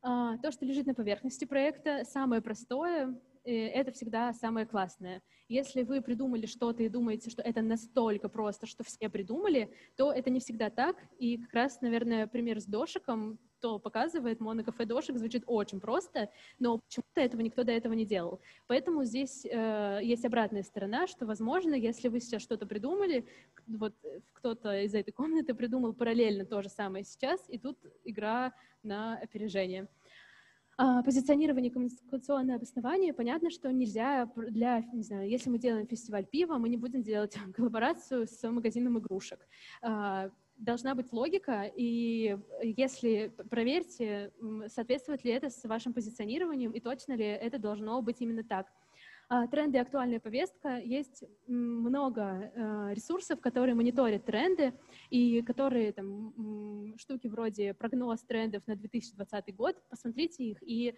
А, 0.03 0.38
то, 0.38 0.51
что 0.51 0.65
лежит 0.65 0.85
на 0.85 0.93
поверхности 0.93 1.45
проекта, 1.45 2.03
самое 2.05 2.39
простое, 2.39 3.19
это 3.43 3.91
всегда 3.91 4.33
самое 4.33 4.67
классное. 4.67 5.23
Если 5.47 5.83
вы 5.83 6.01
придумали 6.01 6.45
что-то 6.45 6.83
и 6.83 6.89
думаете, 6.89 7.29
что 7.29 7.41
это 7.41 7.61
настолько 7.61 8.27
просто, 8.29 8.67
что 8.67 8.83
все 8.83 9.09
придумали, 9.09 9.73
то 9.95 10.11
это 10.11 10.29
не 10.29 10.41
всегда 10.41 10.69
так. 10.69 10.97
И 11.17 11.38
как 11.38 11.53
раз, 11.53 11.81
наверное, 11.81 12.27
пример 12.27 12.59
с 12.59 12.65
дошиком 12.65 13.39
то 13.60 13.80
показывает, 13.80 14.39
монокафе 14.39 14.86
дошек 14.86 15.18
звучит 15.18 15.43
очень 15.45 15.80
просто, 15.80 16.30
но 16.60 16.80
почему-то 16.80 17.22
этого 17.22 17.41
никто 17.41 17.64
до 17.64 17.72
этого 17.72 17.93
не 17.93 18.05
делал. 18.05 18.39
Поэтому 18.68 19.03
здесь 19.03 19.45
э, 19.45 19.99
есть 20.03 20.26
обратная 20.26 20.64
сторона, 20.64 21.08
что, 21.08 21.26
возможно, 21.26 21.74
если 21.74 22.08
вы 22.08 22.20
сейчас 22.20 22.41
что-то 22.41 22.66
придумали, 22.66 23.26
вот 23.68 23.93
кто-то 24.34 24.82
из 24.82 24.93
этой 24.93 25.12
комнаты 25.12 25.53
придумал 25.53 25.93
параллельно 25.93 26.45
то 26.45 26.62
же 26.62 26.70
самое 26.70 27.03
сейчас, 27.03 27.41
и 27.49 27.58
тут 27.58 27.78
игра 28.03 28.53
на 28.84 29.18
опережение. 29.18 29.88
А, 30.80 31.01
позиционирование 31.01 31.72
коммуникационное 31.72 32.58
обоснование, 32.58 33.12
понятно, 33.12 33.49
что 33.49 33.72
нельзя 33.72 34.32
для, 34.36 34.82
не 34.93 35.01
знаю, 35.01 35.28
если 35.28 35.49
мы 35.49 35.58
делаем 35.58 35.88
фестиваль 35.88 36.26
пива, 36.26 36.60
мы 36.60 36.70
не 36.70 36.78
будем 36.78 37.01
делать 37.01 37.36
коллаборацию 37.55 38.28
с 38.28 38.47
магазином 38.47 38.99
игрушек. 38.99 39.39
А, 39.82 40.30
должна 40.58 40.95
быть 40.95 41.12
логика, 41.14 41.72
и 41.76 42.38
если 42.62 43.32
проверьте, 43.49 44.32
соответствует 44.68 45.24
ли 45.24 45.32
это 45.32 45.49
с 45.49 45.64
вашим 45.64 45.93
позиционированием, 45.93 46.72
и 46.72 46.80
точно 46.80 47.14
ли 47.14 47.26
это 47.26 47.60
должно 47.60 48.01
быть 48.01 48.22
именно 48.22 48.43
так. 48.43 48.68
А, 49.30 49.45
тренды 49.47 49.78
и 49.78 49.82
актуальная 49.82 50.22
повестка. 50.22 50.78
Есть 50.78 51.26
много 51.47 52.22
э, 52.22 52.93
ресурсов, 52.93 53.41
которые 53.41 53.76
мониторят 53.76 54.24
тренды 54.24 54.74
и 55.10 55.41
которые 55.41 55.91
там 55.91 56.93
штуки 56.97 57.28
вроде 57.28 57.74
прогноз 57.74 58.22
трендов 58.22 58.66
на 58.68 58.78
2020 58.78 59.53
год. 59.53 59.76
Посмотрите 59.89 60.45
их 60.45 60.58
и 60.62 60.95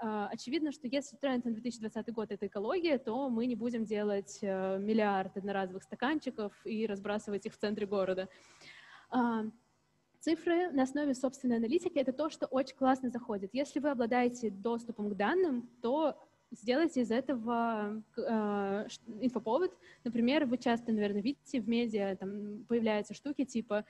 а, 0.00 0.28
Очевидно, 0.28 0.72
что 0.72 0.88
если 0.88 1.16
тренд 1.16 1.44
на 1.44 1.52
2020 1.52 2.12
год— 2.12 2.30
это 2.32 2.48
экология, 2.48 2.98
то 2.98 3.28
мы 3.28 3.46
не 3.46 3.54
будем 3.54 3.84
делать 3.84 4.38
э, 4.42 4.78
миллиард 4.78 5.36
одноразовых 5.36 5.84
стаканчиков 5.84 6.52
и 6.64 6.84
разбрасывать 6.86 7.46
их 7.46 7.54
в 7.54 7.58
центре 7.58 7.86
города. 7.86 8.28
Цифры 10.20 10.70
на 10.70 10.82
основе 10.82 11.14
собственной 11.14 11.56
аналитики— 11.56 11.94
это 11.98 12.12
то, 12.12 12.30
что 12.30 12.46
очень 12.46 12.76
классно 12.76 13.10
заходит. 13.10 13.50
Если 13.52 13.80
вы 13.80 13.90
обладаете 13.90 14.50
доступом 14.50 15.10
к 15.10 15.16
данным, 15.16 15.68
то 15.80 16.18
сделайте 16.50 17.02
из 17.02 17.10
этого 17.10 18.02
э, 18.16 18.86
инфоповод. 19.20 19.76
Например, 20.04 20.46
вы 20.46 20.58
часто, 20.58 20.92
наверное, 20.92 21.22
видите 21.22 21.60
в 21.60 21.68
медиа, 21.68 22.16
там 22.16 22.64
появляются 22.68 23.14
штуки 23.14 23.44
типа, 23.44 23.84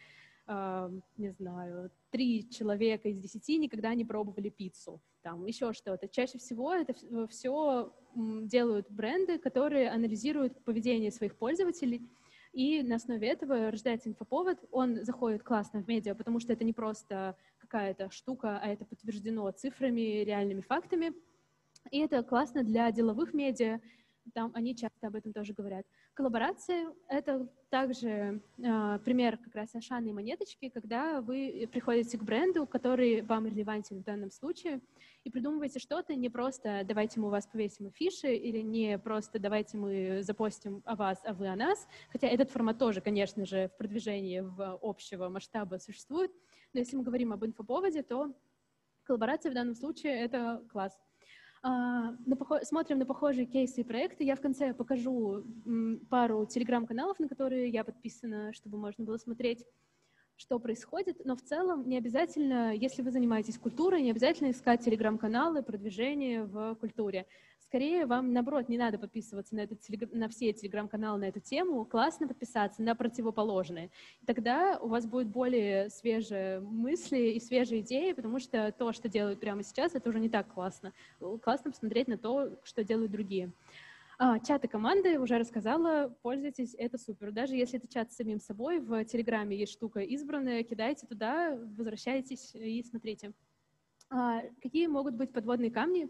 э, 0.47 0.91
не 1.16 1.31
знаю, 1.31 1.91
три 2.11 2.49
человека 2.51 3.09
из 3.09 3.19
десяти 3.19 3.59
никогда 3.59 3.95
не 3.95 4.05
пробовали 4.05 4.49
пиццу, 4.49 5.01
там 5.23 5.47
еще 5.47 5.73
что-то. 5.73 6.09
Чаще 6.09 6.39
всего 6.39 6.75
это 6.75 6.95
все 7.29 7.93
делают 8.14 8.91
бренды, 8.91 9.39
которые 9.39 9.91
анализируют 9.91 10.64
поведение 10.64 11.12
своих 11.12 11.37
пользователей, 11.37 12.09
и 12.53 12.82
на 12.82 12.96
основе 12.96 13.28
этого 13.28 13.70
рождается 13.70 14.09
инфоповод. 14.09 14.59
Он 14.70 15.05
заходит 15.05 15.42
классно 15.42 15.82
в 15.82 15.88
медиа, 15.88 16.14
потому 16.14 16.40
что 16.40 16.53
это 16.53 16.64
не 16.64 16.72
просто 16.72 17.36
какая-то 17.59 18.11
штука, 18.11 18.59
а 18.62 18.68
это 18.68 18.84
подтверждено 18.84 19.51
цифрами, 19.51 20.24
реальными 20.24 20.61
фактами. 20.61 21.12
И 21.90 21.99
это 21.99 22.22
классно 22.22 22.64
для 22.64 22.90
деловых 22.90 23.32
медиа, 23.34 23.80
там 24.35 24.53
они 24.55 24.74
часто 24.76 25.09
об 25.09 25.16
этом 25.16 25.33
тоже 25.33 25.55
говорят. 25.55 25.87
Коллаборации— 26.14 26.87
это 27.09 27.49
также 27.70 28.43
э, 28.59 28.99
пример 29.05 29.39
как 29.39 29.55
раз 29.55 29.74
Ашаны 29.74 30.09
и 30.09 30.12
монеточки, 30.12 30.68
когда 30.68 31.20
вы 31.20 31.68
приходите 31.70 32.18
к 32.18 32.22
бренду, 32.22 32.66
который 32.66 33.22
вам 33.22 33.47
релевантен 33.47 34.01
в 34.01 34.05
данном 34.05 34.31
случае, 34.31 34.81
и 35.24 35.31
придумываете 35.31 35.79
что-то, 35.79 36.14
не 36.14 36.29
просто 36.29 36.83
«давайте 36.85 37.20
мы 37.20 37.29
у 37.29 37.31
вас 37.31 37.47
повесим 37.47 37.87
афиши» 37.87 38.35
или 38.35 38.59
не 38.59 38.99
просто 38.99 39.39
«давайте 39.39 39.76
мы 39.76 40.22
запостим 40.22 40.83
о 40.85 40.97
вас, 40.97 41.20
а 41.24 41.35
вы 41.35 41.49
о 41.49 41.57
нас», 41.57 41.87
хотя 42.11 42.29
этот 42.29 42.51
формат 42.51 42.79
тоже, 42.79 43.01
конечно 43.01 43.45
же, 43.45 43.68
в 43.68 43.76
продвижении 43.76 44.41
в 44.41 44.79
общего 44.83 45.29
масштаба 45.29 45.79
существует, 45.79 46.33
но 46.72 46.81
если 46.81 46.97
мы 46.97 47.03
говорим 47.03 47.33
об 47.33 47.45
инфоповоде, 47.45 48.03
то 48.03 48.35
коллаборация 49.05 49.51
в 49.51 49.55
данном 49.55 49.74
случае— 49.74 50.12
это 50.20 50.62
класс. 50.70 50.99
А, 51.63 52.15
смотрим 52.63 52.99
на 52.99 53.07
похожие 53.07 53.47
кейсы 53.47 53.81
и 53.81 53.85
проекты. 53.85 54.25
Я 54.25 54.37
в 54.37 54.41
конце 54.41 54.75
покажу 54.75 55.45
пару 56.09 56.47
телеграм-каналов, 56.47 57.19
на 57.19 57.29
которые 57.29 57.69
я 57.69 57.85
подписана, 57.85 58.53
чтобы 58.53 58.79
можно 58.79 59.05
было 59.05 59.17
смотреть, 59.17 59.65
что 60.37 60.59
происходит. 60.59 61.25
Но 61.25 61.37
в 61.37 61.43
целом 61.43 61.89
не 61.89 61.99
обязательно, 61.99 62.75
если 62.75 63.03
вы 63.03 63.11
занимаетесь 63.11 63.59
культурой, 63.59 64.03
не 64.03 64.11
обязательно 64.11 64.51
искать 64.51 64.85
телеграм-каналы, 64.85 65.63
продвижение 65.63 66.45
в 66.45 66.77
культуре. 66.77 67.27
Скорее, 67.69 68.07
вам, 68.07 68.33
наоборот, 68.33 68.71
не 68.71 68.79
надо 68.79 68.99
подписываться 68.99 69.55
на, 69.55 69.61
этот, 69.61 69.81
на 70.14 70.31
все 70.31 70.55
телеграм-каналы 70.55 71.19
на 71.19 71.25
эту 71.25 71.41
тему, 71.41 71.85
классно 71.85 72.27
подписаться 72.27 72.81
на 72.81 72.95
противоположные. 72.95 73.91
Тогда 74.25 74.79
у 74.81 74.89
вас 74.89 75.05
будет 75.05 75.29
более 75.29 75.91
свежие 75.91 76.61
мысли 76.61 77.33
и 77.33 77.41
свежие 77.41 77.83
идеи, 77.83 78.12
потому 78.12 78.39
что 78.39 78.73
то, 78.73 78.95
что 78.95 79.11
делают 79.11 79.39
прямо 79.39 79.62
сейчас, 79.62 79.95
это 79.95 80.09
уже 80.09 80.19
не 80.19 80.31
так 80.31 80.49
классно. 80.49 80.95
Классно 81.43 81.71
посмотреть 81.71 82.09
на 82.09 82.16
то, 82.16 82.59
что 82.64 82.83
делают 82.85 83.12
другие. 83.12 83.53
А, 84.16 84.39
чаты 84.39 84.66
команды, 84.66 85.21
уже 85.21 85.37
рассказала, 85.37 86.16
пользуйтесь, 86.23 86.75
это 86.79 86.97
супер. 86.97 87.33
Даже 87.33 87.55
если 87.55 87.79
это 87.79 87.87
чат 87.87 88.11
с 88.11 88.16
самим 88.16 88.41
собой, 88.41 88.81
в 88.81 89.05
Телеграме 89.05 89.55
есть 89.59 89.73
штука 89.73 90.01
избранная, 90.01 90.62
кидайте 90.62 91.07
туда, 91.07 91.55
возвращайтесь 91.77 92.55
и 92.55 92.83
смотрите. 92.83 93.35
А, 94.09 94.41
какие 94.62 94.87
могут 94.87 95.16
быть 95.16 95.35
подводные 95.35 95.71
камни? 95.71 96.09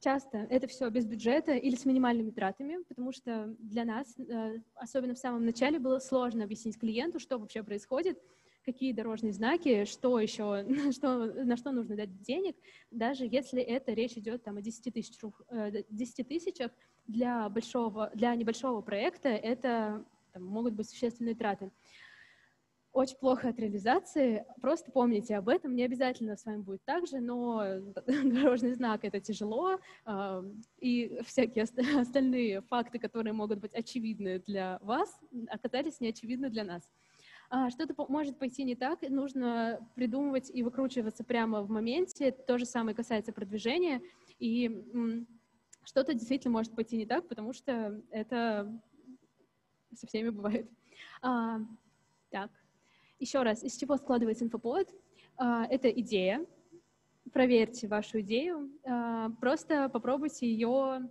Часто 0.00 0.46
это 0.50 0.66
все 0.66 0.88
без 0.90 1.06
бюджета 1.06 1.52
или 1.52 1.74
с 1.74 1.84
минимальными 1.84 2.30
тратами, 2.30 2.78
потому 2.88 3.12
что 3.12 3.54
для 3.58 3.84
нас, 3.84 4.18
э, 4.18 4.60
особенно 4.74 5.14
в 5.14 5.18
самом 5.18 5.44
начале, 5.44 5.78
было 5.78 5.98
сложно 5.98 6.44
объяснить 6.44 6.78
клиенту, 6.78 7.18
что 7.18 7.38
вообще 7.38 7.62
происходит, 7.62 8.18
какие 8.64 8.92
дорожные 8.92 9.32
знаки, 9.32 9.84
что 9.84 10.18
еще, 10.18 10.66
что, 10.92 11.26
на 11.26 11.56
что 11.56 11.72
нужно 11.72 11.96
дать 11.96 12.20
денег, 12.22 12.56
даже 12.90 13.24
если 13.24 13.62
это 13.62 13.92
речь 13.92 14.16
идет 14.16 14.44
там, 14.44 14.56
о 14.56 14.62
10, 14.62 14.92
тысяч, 14.92 15.16
10 15.90 16.20
э, 16.20 16.24
тысячах, 16.24 16.72
для, 17.06 17.48
большого, 17.48 18.10
для 18.14 18.34
небольшого 18.34 18.82
проекта 18.82 19.28
это 19.28 20.04
там 20.32 20.44
могут 20.44 20.74
быть 20.74 20.88
существенные 20.88 21.34
траты. 21.34 21.70
Очень 22.96 23.18
плохо 23.18 23.50
от 23.50 23.58
реализации, 23.58 24.46
просто 24.62 24.90
помните 24.90 25.36
об 25.36 25.50
этом, 25.50 25.76
не 25.76 25.82
обязательно 25.82 26.34
с 26.34 26.46
вами 26.46 26.62
будет 26.62 26.82
так 26.86 27.06
же, 27.06 27.20
но 27.20 27.62
дорожный 28.06 28.72
знак— 28.72 29.00
это 29.04 29.20
тяжело, 29.20 29.78
э, 30.06 30.42
и 30.78 31.20
всякие 31.26 31.64
остальные 32.00 32.62
факты, 32.62 32.98
которые 32.98 33.34
могут 33.34 33.58
быть 33.58 33.74
очевидны 33.74 34.38
для 34.46 34.78
вас, 34.80 35.20
оказались 35.48 36.00
неочевидны 36.00 36.48
для 36.48 36.64
нас. 36.64 36.88
А, 37.50 37.68
что-то 37.68 37.94
может 38.08 38.38
пойти 38.38 38.64
не 38.64 38.74
так, 38.74 39.02
нужно 39.02 39.86
придумывать 39.94 40.50
и 40.50 40.62
выкручиваться 40.62 41.22
прямо 41.22 41.60
в 41.60 41.68
моменте. 41.68 42.32
То 42.32 42.56
же 42.56 42.64
самое 42.64 42.96
касается 42.96 43.30
продвижения. 43.30 44.00
И 44.38 44.86
что-то 45.84 46.14
действительно 46.14 46.52
может 46.52 46.74
пойти 46.74 46.96
не 46.96 47.04
так, 47.04 47.28
потому 47.28 47.52
что 47.52 48.00
это 48.10 48.72
со 49.94 50.06
всеми 50.06 50.30
бывает. 50.30 50.70
А, 51.20 51.60
так, 52.30 52.50
еще 53.18 53.42
раз, 53.42 53.62
из 53.62 53.76
чего 53.76 53.96
складывается 53.96 54.44
инфоповод? 54.44 54.88
А, 55.36 55.66
это 55.66 55.88
идея. 55.88 56.44
Проверьте 57.32 57.88
вашу 57.88 58.20
идею. 58.20 58.70
А, 58.84 59.30
просто 59.40 59.88
попробуйте 59.88 60.46
ее 60.46 61.10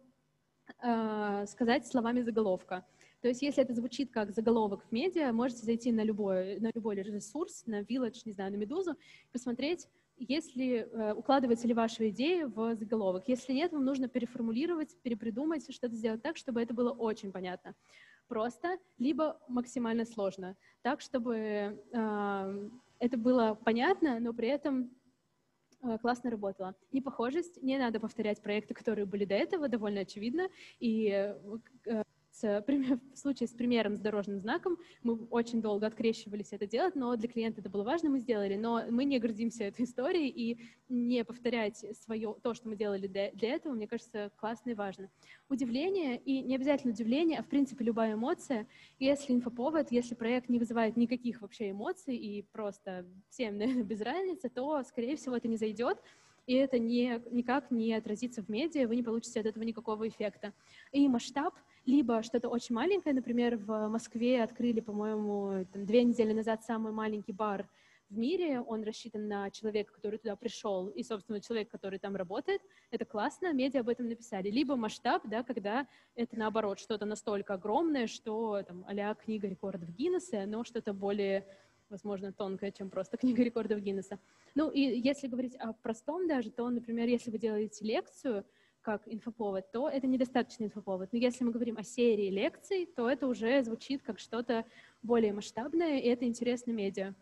а, 0.80 1.45
сказать 1.45 1.88
словами 1.88 2.22
заголовка. 2.22 2.86
То 3.22 3.30
есть 3.30 3.41
если 3.41 3.64
это 3.64 3.74
звучит 3.74 4.12
как 4.12 4.32
заголовок 4.32 4.84
в 4.84 4.91
медиа, 4.91 5.32
можете 5.34 5.66
зайти 5.66 5.91
на 5.91 6.03
любой, 6.03 6.60
на 6.60 6.70
любой 6.74 6.95
ресурс, 6.95 7.64
на 7.66 7.82
Village, 7.82 8.22
не 8.26 8.34
знаю, 8.34 8.51
на 8.51 8.58
Медузу, 8.58 8.95
посмотреть, 9.32 9.88
если 10.18 10.88
э, 10.91 11.14
укладывается 11.14 11.68
ли 11.68 11.74
ваша 11.74 12.08
идея 12.10 12.47
в 12.47 12.76
заголовок. 12.76 13.28
Если 13.28 13.53
нет, 13.53 13.72
вам 13.74 13.84
нужно 13.84 14.08
переформулировать, 14.08 14.95
перепридумать, 15.01 15.74
что-то 15.74 15.95
сделать 15.95 16.22
так, 16.22 16.38
чтобы 16.38 16.62
это 16.62 16.74
было 16.74 16.91
очень 16.91 17.32
понятно. 17.32 17.74
Просто, 18.28 18.78
либо 18.98 19.40
максимально 19.48 20.06
сложно. 20.06 20.56
Так, 20.82 21.02
чтобы 21.02 21.36
э, 21.36 22.70
это 23.00 23.18
было 23.18 23.60
понятно, 23.64 24.20
но 24.20 24.34
при 24.34 24.48
этом 24.48 24.90
э, 25.84 25.98
классно 26.00 26.32
работало. 26.32 26.76
Непохожесть, 26.92 27.62
не 27.62 27.78
надо 27.78 28.00
повторять 28.00 28.42
проекты, 28.42 28.74
которые 28.74 29.06
были 29.06 29.26
до 29.26 29.36
этого, 29.36 29.68
довольно 29.68 30.02
очевидно, 30.02 30.50
и 30.80 31.10
э, 31.86 32.04
с, 32.36 32.64
в 33.14 33.18
случае 33.18 33.48
с 33.48 33.52
примером 33.52 33.96
с 33.96 34.00
дорожным 34.00 34.40
знаком. 34.40 34.78
Мы 35.04 35.16
очень 35.30 35.62
долго 35.62 35.88
открещивались 35.88 36.50
это 36.52 36.68
делать, 36.68 36.96
но 36.96 37.16
для 37.16 37.30
клиента 37.30 37.62
это 37.62 37.70
было 37.70 37.84
важно, 37.84 38.10
мы 38.10 38.20
сделали, 38.20 38.56
но 38.56 38.84
мы 38.90 39.06
не 39.06 39.20
гордимся 39.20 39.64
этой 39.64 39.86
историей 39.86 40.30
и 40.30 40.60
не 40.90 41.24
повторять 41.24 41.86
свое, 42.04 42.36
то, 42.44 42.54
что 42.54 42.68
мы 42.68 42.76
делали 42.76 43.08
для, 43.08 43.32
для 43.32 43.56
этого, 43.56 43.74
мне 43.74 43.88
кажется, 43.88 44.32
классно 44.36 44.72
и 44.72 44.74
важно. 44.74 45.10
Удивление, 45.50 46.18
и 46.18 46.42
не 46.42 46.56
обязательно 46.56 46.94
удивление, 46.94 47.40
а 47.40 47.44
в 47.44 47.48
принципе 47.48 47.86
любая 47.86 48.14
эмоция, 48.14 48.68
если 49.00 49.34
инфоповод, 49.34 49.92
если 49.92 50.16
проект 50.16 50.50
не 50.50 50.60
вызывает 50.60 50.98
никаких 50.98 51.42
вообще 51.42 51.72
эмоций 51.72 52.16
и 52.18 52.42
просто 52.42 53.06
всем 53.30 53.58
наверное, 53.58 53.84
без 53.84 54.02
разницы, 54.02 54.50
то, 54.50 54.84
скорее 54.84 55.16
всего, 55.16 55.38
это 55.38 55.48
не 55.48 55.58
зайдет, 55.58 56.00
и 56.46 56.54
это 56.54 56.80
не, 56.80 57.22
никак 57.32 57.72
не 57.72 57.93
отразится 57.93 58.43
в 58.43 58.50
медиа, 58.50 58.88
вы 58.88 58.96
не 58.96 59.04
получите 59.04 59.39
от 59.39 59.46
этого 59.46 59.64
никакого 59.64 60.08
эффекта. 60.08 60.54
И 60.91 61.08
масштаб— 61.08 61.54
либо 61.86 62.24
что-то 62.24 62.50
очень 62.50 62.76
маленькое, 62.76 63.14
например, 63.14 63.58
в 63.58 63.88
Москве 63.88 64.43
открыли, 64.43 64.80
по-моему, 64.80 65.66
две 65.74 66.04
недели 66.04 66.34
назад 66.34 66.64
самый 66.64 66.91
маленький 66.91 67.32
бар 67.32 67.68
в 68.10 68.18
мире, 68.18 68.62
он 68.62 68.84
рассчитан 68.84 69.28
на 69.28 69.50
человека, 69.50 69.93
который 69.93 70.20
туда 70.20 70.36
пришел, 70.36 70.88
и, 70.89 71.04
собственно, 71.04 71.41
человек, 71.41 71.70
который 71.70 72.00
там 72.00 72.16
работает, 72.16 72.62
это 72.91 73.04
классно, 73.06 73.52
медиа 73.52 73.82
об 73.82 73.89
этом 73.89 74.08
написали. 74.08 74.50
Либо 74.50 74.76
масштаб, 74.76 75.24
да, 75.26 75.43
когда 75.43 75.88
это, 76.16 76.38
наоборот, 76.38 76.80
что-то 76.80 77.06
настолько 77.06 77.56
огромное, 77.56 78.08
что, 78.08 78.62
там, 78.64 78.86
а 78.88 79.16
книга 79.16 79.48
рекордов 79.48 79.89
Гиннесса, 79.96 80.46
но 80.46 80.64
что-то 80.64 80.93
более 80.93 81.48
возможно, 81.96 82.34
тонкое, 82.34 82.72
чем 82.72 82.89
просто 82.89 83.18
книга 83.22 83.43
рекордов 83.43 83.80
Гиннесса. 83.80 84.20
Ну, 84.54 84.70
и 84.70 84.82
если 84.82 85.28
говорить 85.28 85.56
о 85.56 85.74
простом 85.74 86.28
даже, 86.28 86.52
то, 86.52 86.70
например, 86.70 87.08
если 87.08 87.32
вы 87.32 87.38
делаете 87.38 87.86
лекцию, 87.86 88.46
как 88.82 89.02
инфоповод, 89.08 89.72
то 89.72 89.89
это 89.89 90.06
недостаточно 90.06 90.66
инфоповод. 90.66 91.12
Но 91.12 91.18
если 91.18 91.43
мы 91.43 91.52
говорим 91.52 91.78
о 91.78 91.84
серии 91.84 92.30
лекций, 92.30 92.86
то 92.86 93.10
это 93.10 93.26
уже 93.28 93.64
звучит 93.64 94.04
как 94.04 94.20
что-то 94.20 94.64
более 95.02 95.34
масштабное, 95.34 96.00
и 96.00 96.08
это 96.08 96.26
интересно 96.26 96.72
медиа. 96.72 97.16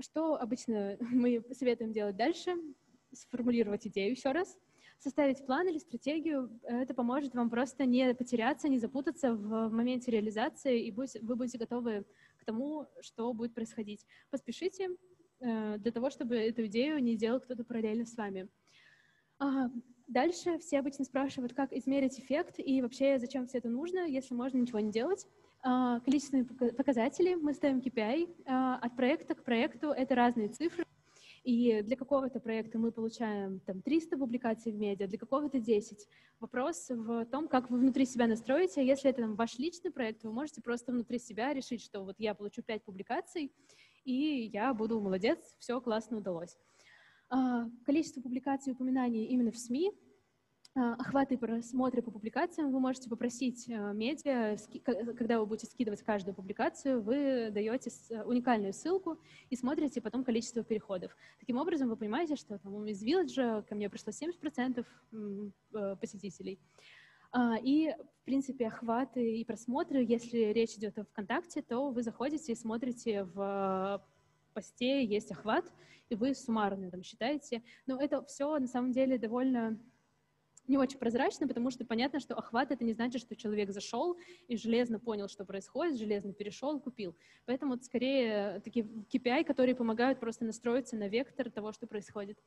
Что 0.00 0.36
обычно 0.40 0.96
мы 1.00 1.44
советуем 1.52 1.92
делать 1.92 2.16
дальше? 2.16 2.56
Сформулировать 3.12 3.86
идею 3.86 4.12
еще 4.12 4.32
раз, 4.32 4.56
составить 4.98 5.44
план 5.44 5.68
или 5.68 5.78
стратегию. 5.78 6.50
Это 6.62 6.94
поможет 6.94 7.34
вам 7.34 7.50
просто 7.50 7.84
не 7.84 8.14
потеряться, 8.14 8.68
не 8.68 8.78
запутаться 8.78 9.34
в 9.34 9.68
моменте 9.68 10.10
реализации, 10.10 10.86
и 10.86 10.92
вы 10.92 11.36
будете 11.36 11.58
готовы 11.58 12.04
тому, 12.48 12.86
что 13.00 13.32
будет 13.34 13.54
происходить. 13.54 14.06
Поспешите 14.30 14.88
э, 15.40 15.76
для 15.78 15.92
того, 15.92 16.10
чтобы 16.10 16.36
эту 16.36 16.64
идею 16.66 17.02
не 17.02 17.16
делал 17.16 17.40
кто-то 17.40 17.62
параллельно 17.64 18.06
с 18.06 18.16
вами. 18.16 18.48
Дальше 20.08 20.58
все 20.58 20.78
обычно 20.78 21.04
спрашивают, 21.04 21.52
как 21.52 21.70
измерить 21.74 22.18
эффект 22.18 22.54
и 22.58 22.80
вообще 22.80 23.18
зачем 23.18 23.46
все 23.46 23.58
это 23.58 23.68
нужно, 23.68 24.06
если 24.06 24.34
можно 24.34 24.56
ничего 24.56 24.80
не 24.80 24.90
делать. 24.90 25.26
А, 25.62 26.00
количественные 26.00 26.46
показатели, 26.46 27.34
мы 27.34 27.52
ставим 27.52 27.80
KPI. 27.80 28.44
А, 28.46 28.76
от 28.76 28.96
проекта 28.96 29.34
к 29.34 29.44
проекту 29.44 29.88
это 29.88 30.14
разные 30.14 30.48
цифры. 30.48 30.84
И 31.48 31.80
для 31.80 31.96
какого-то 31.96 32.40
проекта 32.40 32.78
мы 32.78 32.92
получаем 32.92 33.60
там, 33.60 33.80
300 33.80 34.18
публикаций 34.18 34.70
в 34.70 34.74
медиа, 34.74 35.06
для 35.06 35.16
какого-то 35.16 35.58
10. 35.58 36.06
Вопрос 36.40 36.90
в 36.90 37.24
том, 37.24 37.48
как 37.48 37.70
вы 37.70 37.78
внутри 37.78 38.04
себя 38.04 38.26
настроите. 38.26 38.86
Если 38.86 39.08
это 39.08 39.22
там, 39.22 39.34
ваш 39.34 39.58
личный 39.58 39.90
проект, 39.90 40.24
вы 40.24 40.30
можете 40.30 40.60
просто 40.60 40.92
внутри 40.92 41.18
себя 41.18 41.54
решить, 41.54 41.80
что 41.80 42.02
вот 42.04 42.16
я 42.18 42.34
получу 42.34 42.62
5 42.62 42.84
публикаций, 42.84 43.50
и 44.04 44.50
я 44.52 44.74
буду 44.74 45.00
молодец, 45.00 45.38
все 45.58 45.80
классно 45.80 46.18
удалось. 46.18 46.54
А, 47.30 47.64
количество 47.86 48.20
публикаций 48.20 48.72
и 48.72 48.74
упоминаний 48.74 49.24
именно 49.24 49.50
в 49.50 49.56
СМИ, 49.56 49.92
охваты 50.98 51.34
и 51.34 51.36
просмотры 51.36 52.02
по 52.02 52.10
публикациям. 52.10 52.72
Вы 52.72 52.80
можете 52.80 53.08
попросить 53.08 53.68
а, 53.68 53.92
медиа, 53.92 54.56
когда 55.16 55.40
вы 55.40 55.46
будете 55.46 55.66
скидывать 55.66 56.02
каждую 56.02 56.34
публикацию, 56.34 57.02
вы 57.02 57.50
даете 57.50 57.90
уникальную 58.24 58.72
ссылку 58.72 59.18
и 59.50 59.56
смотрите 59.56 60.00
потом 60.00 60.24
количество 60.24 60.62
переходов. 60.62 61.16
Таким 61.40 61.58
образом, 61.58 61.88
вы 61.88 61.96
понимаете, 61.96 62.36
что 62.36 62.58
там, 62.58 62.86
из 62.86 63.02
Village 63.04 63.64
ко 63.64 63.74
мне 63.74 63.90
пришло 63.90 64.12
70% 64.12 64.84
э, 65.12 65.96
посетителей. 66.00 66.58
И, 67.62 67.94
в 68.22 68.24
принципе, 68.24 68.68
охваты 68.68 69.40
и 69.40 69.44
просмотры, 69.44 70.02
если 70.02 70.38
речь 70.38 70.76
идет 70.76 70.98
о 70.98 71.04
ВКонтакте, 71.04 71.60
то 71.60 71.90
вы 71.90 72.02
заходите 72.02 72.52
и 72.52 72.56
смотрите 72.56 73.24
в 73.24 74.02
посте 74.54 75.04
есть 75.04 75.30
охват, 75.30 75.64
и 76.08 76.14
вы 76.14 76.34
суммарно 76.34 76.90
там 76.90 77.02
считаете. 77.02 77.62
Но 77.86 78.00
это 78.00 78.24
все 78.24 78.58
на 78.58 78.66
самом 78.66 78.92
деле 78.92 79.18
довольно 79.18 79.78
не 80.68 80.78
очень 80.78 80.98
прозрачно, 80.98 81.48
потому 81.48 81.70
что 81.70 81.84
понятно, 81.84 82.20
что 82.20 82.34
охват— 82.34 82.70
это 82.72 82.84
не 82.84 82.92
значит, 82.92 83.20
что 83.22 83.34
человек 83.34 83.70
зашел 83.70 84.16
и 84.46 84.56
железно 84.56 85.00
понял, 85.00 85.28
что 85.28 85.44
происходит, 85.44 85.98
железно 85.98 86.32
перешел, 86.32 86.78
купил. 86.78 87.16
Поэтому 87.46 87.74
это 87.74 87.84
скорее 87.84 88.60
такие 88.60 88.84
KPI, 88.84 89.44
которые 89.44 89.74
помогают 89.74 90.20
просто 90.20 90.44
настроиться 90.44 90.96
на 90.96 91.08
вектор 91.08 91.50
того, 91.50 91.72
что 91.72 91.86
происходит. 91.86 92.38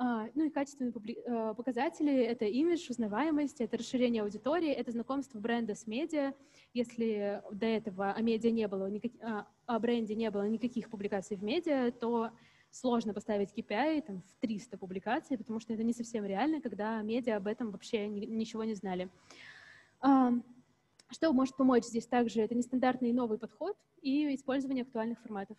А, 0.00 0.28
ну 0.34 0.44
и 0.44 0.50
качественные 0.50 0.92
э, 0.92 1.54
показатели— 1.54 2.12
это 2.24 2.44
имидж, 2.44 2.88
узнаваемость, 2.88 3.60
это 3.60 3.76
расширение 3.76 4.22
аудитории, 4.22 4.70
это 4.70 4.92
знакомство 4.92 5.40
бренда 5.40 5.74
с 5.74 5.88
медиа. 5.88 6.34
Если 6.72 7.42
до 7.50 7.66
этого 7.66 8.12
о 8.12 8.22
медиа 8.22 8.52
не 8.52 8.68
было. 8.68 8.88
А, 9.22 9.48
о 9.66 9.78
бренде 9.80 10.14
не 10.14 10.30
было 10.30 10.48
никаких 10.48 10.88
публикаций 10.88 11.36
в 11.36 11.42
медиа, 11.42 11.90
то 11.90 12.30
сложно 12.70 13.14
поставить 13.14 13.52
KPI 13.52 14.02
там, 14.02 14.22
в 14.22 14.40
300 14.40 14.76
публикаций, 14.78 15.38
потому 15.38 15.60
что 15.60 15.72
это 15.72 15.82
не 15.82 15.92
совсем 15.92 16.24
реально, 16.24 16.60
когда 16.60 17.00
медиа 17.02 17.36
об 17.36 17.46
этом 17.46 17.70
вообще 17.70 18.08
ничего 18.08 18.64
не 18.64 18.74
знали. 18.74 19.08
А, 20.00 20.32
что 21.10 21.32
может 21.32 21.56
помочь 21.56 21.84
здесь 21.84 22.06
также? 22.06 22.40
Это 22.40 22.54
нестандартный 22.54 23.12
новый 23.12 23.38
подход 23.38 23.76
и 24.02 24.34
использование 24.34 24.82
актуальных 24.82 25.18
форматов. 25.20 25.56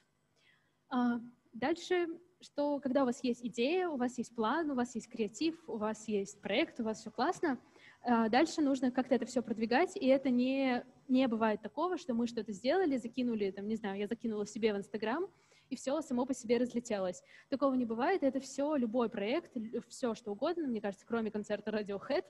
Дальше 1.54 2.08
что 2.42 2.80
когда 2.80 3.04
у 3.04 3.06
вас 3.06 3.24
есть 3.24 3.46
идея, 3.46 3.90
у 3.90 3.98
вас 3.98 4.18
есть 4.18 4.34
план, 4.34 4.72
у 4.72 4.76
вас 4.76 4.96
есть 4.96 5.10
креатив, 5.10 5.58
у 5.68 5.78
вас 5.78 6.08
есть 6.08 6.40
проект, 6.42 6.80
у 6.80 6.84
вас 6.84 7.00
все 7.00 7.12
классно, 7.12 7.60
а, 8.02 8.30
дальше 8.30 8.62
нужно 8.62 8.92
как-то 8.92 9.16
это 9.16 9.26
все 9.26 9.42
продвигать, 9.42 9.96
и 9.98 10.08
это 10.08 10.30
не, 10.30 10.86
не 11.08 11.28
бывает 11.28 11.62
такого, 11.62 11.98
что 11.98 12.14
мы 12.14 12.28
что-то 12.28 12.54
сделали, 12.54 12.98
закинули, 12.98 13.52
там, 13.52 13.68
не 13.68 13.76
знаю, 13.76 14.00
я 14.00 14.08
закинула 14.08 14.46
себе 14.46 14.74
в 14.74 14.78
Инстаграм, 14.78 15.28
и 15.70 15.76
все 15.76 16.02
само 16.02 16.26
по 16.26 16.34
себе 16.34 16.58
разлетелось. 16.58 17.24
Такого 17.50 17.74
не 17.74 17.86
бывает, 17.86 18.24
это 18.24 18.40
все, 18.40 18.76
любой 18.76 19.10
проект, 19.10 19.52
все 19.88 20.16
что 20.16 20.32
угодно, 20.32 20.68
мне 20.68 20.82
кажется, 20.82 21.06
кроме 21.08 21.32
концерта 21.32 21.72
Radiohead, 21.72 22.26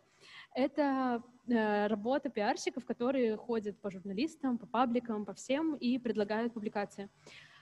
это 0.54 1.24
э, 1.48 1.88
работа 1.88 2.30
пиарщиков, 2.30 2.86
которые 2.86 3.38
ходят 3.38 3.80
по 3.80 3.90
журналистам, 3.92 4.58
по 4.58 4.68
пабликам, 4.68 5.26
по 5.26 5.34
всем 5.34 5.76
и 5.76 5.98
предлагают 5.98 6.54
публикации. 6.54 7.10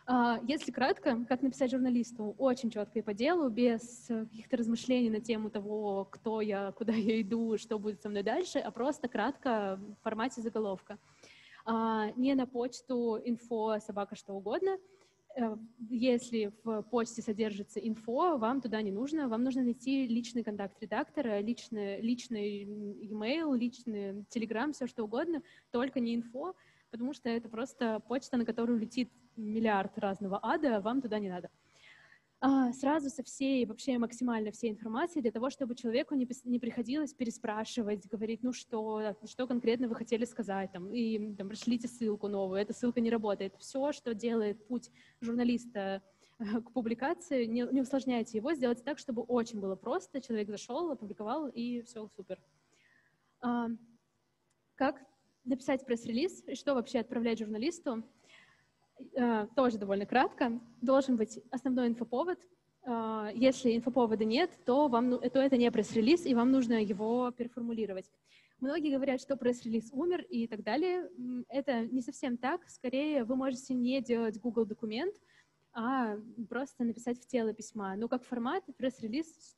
А, 0.09 0.39
если 0.47 0.71
кратко, 0.71 1.25
как 1.27 1.41
написать 1.41 1.69
журналисту, 1.69 2.33
очень 2.37 2.71
четко 2.71 2.99
и 2.99 3.01
по 3.01 3.13
делу, 3.13 3.49
без 3.49 4.05
каких-то 4.07 4.55
размышлений 4.55 5.09
на 5.09 5.19
тему 5.19 5.49
того, 5.49 6.05
кто 6.05 6.39
я, 6.39 6.71
куда 6.71 6.93
я 6.93 7.21
иду, 7.21 7.57
что 7.57 7.77
будет 7.77 8.01
со 8.01 8.07
мной 8.07 8.23
дальше, 8.23 8.59
а 8.59 8.71
просто 8.71 9.09
кратко 9.09 9.77
в 9.77 10.03
формате 10.03 10.41
заголовка. 10.41 10.97
а, 11.65 12.11
не 12.15 12.33
на 12.35 12.47
почту 12.47 13.19
инфо 13.25 13.79
собака 13.79 14.15
что 14.15 14.33
угодно. 14.33 14.77
Э, 15.37 15.55
если 15.89 16.51
в 16.63 16.81
почте 16.83 17.21
содержится 17.21 17.79
инфо, 17.79 18.37
вам 18.37 18.59
туда 18.59 18.81
не 18.81 18.91
нужно, 18.91 19.27
вам 19.27 19.43
нужно 19.43 19.61
найти 19.61 20.07
личный 20.07 20.43
контакт 20.43 20.81
редактора, 20.81 21.39
личный, 21.39 22.01
личный 22.01 22.63
email, 22.63 23.55
личный 23.55 24.25
телеграм, 24.29 24.73
все 24.73 24.87
что 24.87 25.03
угодно, 25.03 25.43
только 25.71 25.99
не 25.99 26.15
инфо, 26.15 26.55
потому 26.89 27.13
что 27.13 27.29
это 27.29 27.49
просто 27.49 27.99
почта, 28.07 28.37
на 28.37 28.45
которую 28.45 28.79
летит 28.79 29.11
миллиард 29.35 29.97
разного 29.99 30.39
ада, 30.41 30.81
вам 30.81 31.01
туда 31.01 31.19
не 31.19 31.29
надо. 31.29 31.49
А, 32.39 32.71
сразу 32.71 33.09
со 33.09 33.23
всей, 33.23 33.65
вообще 33.65 33.97
максимально 33.97 34.51
всей 34.51 34.69
информацией 34.69 35.23
для 35.23 35.31
того, 35.31 35.49
чтобы 35.49 35.73
человеку 35.73 36.13
не, 36.13 36.27
не 36.43 36.59
приходилось 36.59 37.13
переспрашивать, 37.13 38.07
говорить, 38.07 38.43
ну 38.43 38.53
что, 38.53 39.15
что 39.25 39.47
конкретно 39.47 39.87
вы 39.87 39.95
хотели 39.95 40.23
сказать, 40.23 40.71
там, 40.71 40.93
и 40.93 41.35
там, 41.35 41.49
пришлите 41.49 41.87
ссылку 41.87 42.27
новую, 42.27 42.61
эта 42.61 42.73
ссылка 42.73 43.01
не 43.01 43.09
работает. 43.09 43.55
Все, 43.57 43.91
что 43.91 44.13
делает 44.13 44.67
путь 44.67 44.91
журналиста 45.19 46.03
к 46.37 46.71
публикации, 46.73 47.45
не, 47.45 47.67
не 47.71 47.81
усложняйте 47.81 48.37
его, 48.37 48.53
сделайте 48.53 48.83
так, 48.83 48.99
чтобы 48.99 49.23
очень 49.23 49.59
было 49.59 49.75
просто, 49.75 50.21
человек 50.21 50.49
зашел, 50.49 50.91
опубликовал, 50.91 51.47
и 51.47 51.81
все 51.81 52.07
супер. 52.15 52.39
А, 53.41 53.67
как 54.75 55.01
написать 55.43 55.83
пресс-релиз, 55.87 56.43
и 56.47 56.53
что 56.53 56.75
вообще 56.75 56.99
отправлять 56.99 57.39
журналисту? 57.39 58.03
Э, 59.15 59.47
тоже 59.55 59.77
довольно 59.77 60.05
кратко. 60.05 60.59
Должен 60.81 61.17
быть 61.17 61.39
основной 61.51 61.87
инфоповод. 61.87 62.39
Э, 62.83 63.29
если 63.33 63.75
инфоповода 63.75 64.25
нет, 64.25 64.51
то, 64.65 64.87
вам, 64.87 65.09
ну, 65.09 65.19
то 65.19 65.39
это 65.39 65.57
не 65.57 65.69
пресс-релиз, 65.71 66.25
и 66.25 66.33
вам 66.33 66.51
нужно 66.51 66.83
его 66.83 67.31
переформулировать. 67.31 68.11
Многие 68.59 68.93
говорят, 68.93 69.21
что 69.21 69.37
пресс-релиз 69.37 69.89
умер 69.91 70.21
и 70.29 70.47
так 70.47 70.63
далее. 70.63 71.09
Это 71.49 71.85
не 71.85 72.01
совсем 72.01 72.37
так. 72.37 72.67
Скорее, 72.69 73.23
вы 73.23 73.35
можете 73.35 73.75
не 73.75 74.01
делать 74.01 74.39
Google 74.39 74.65
документ, 74.65 75.13
а 75.73 76.17
просто 76.49 76.83
написать 76.83 77.21
в 77.21 77.27
тело 77.27 77.53
письма. 77.53 77.95
Но 77.95 78.07
как 78.07 78.23
формат 78.23 78.63
пресс-релиз 78.77 79.55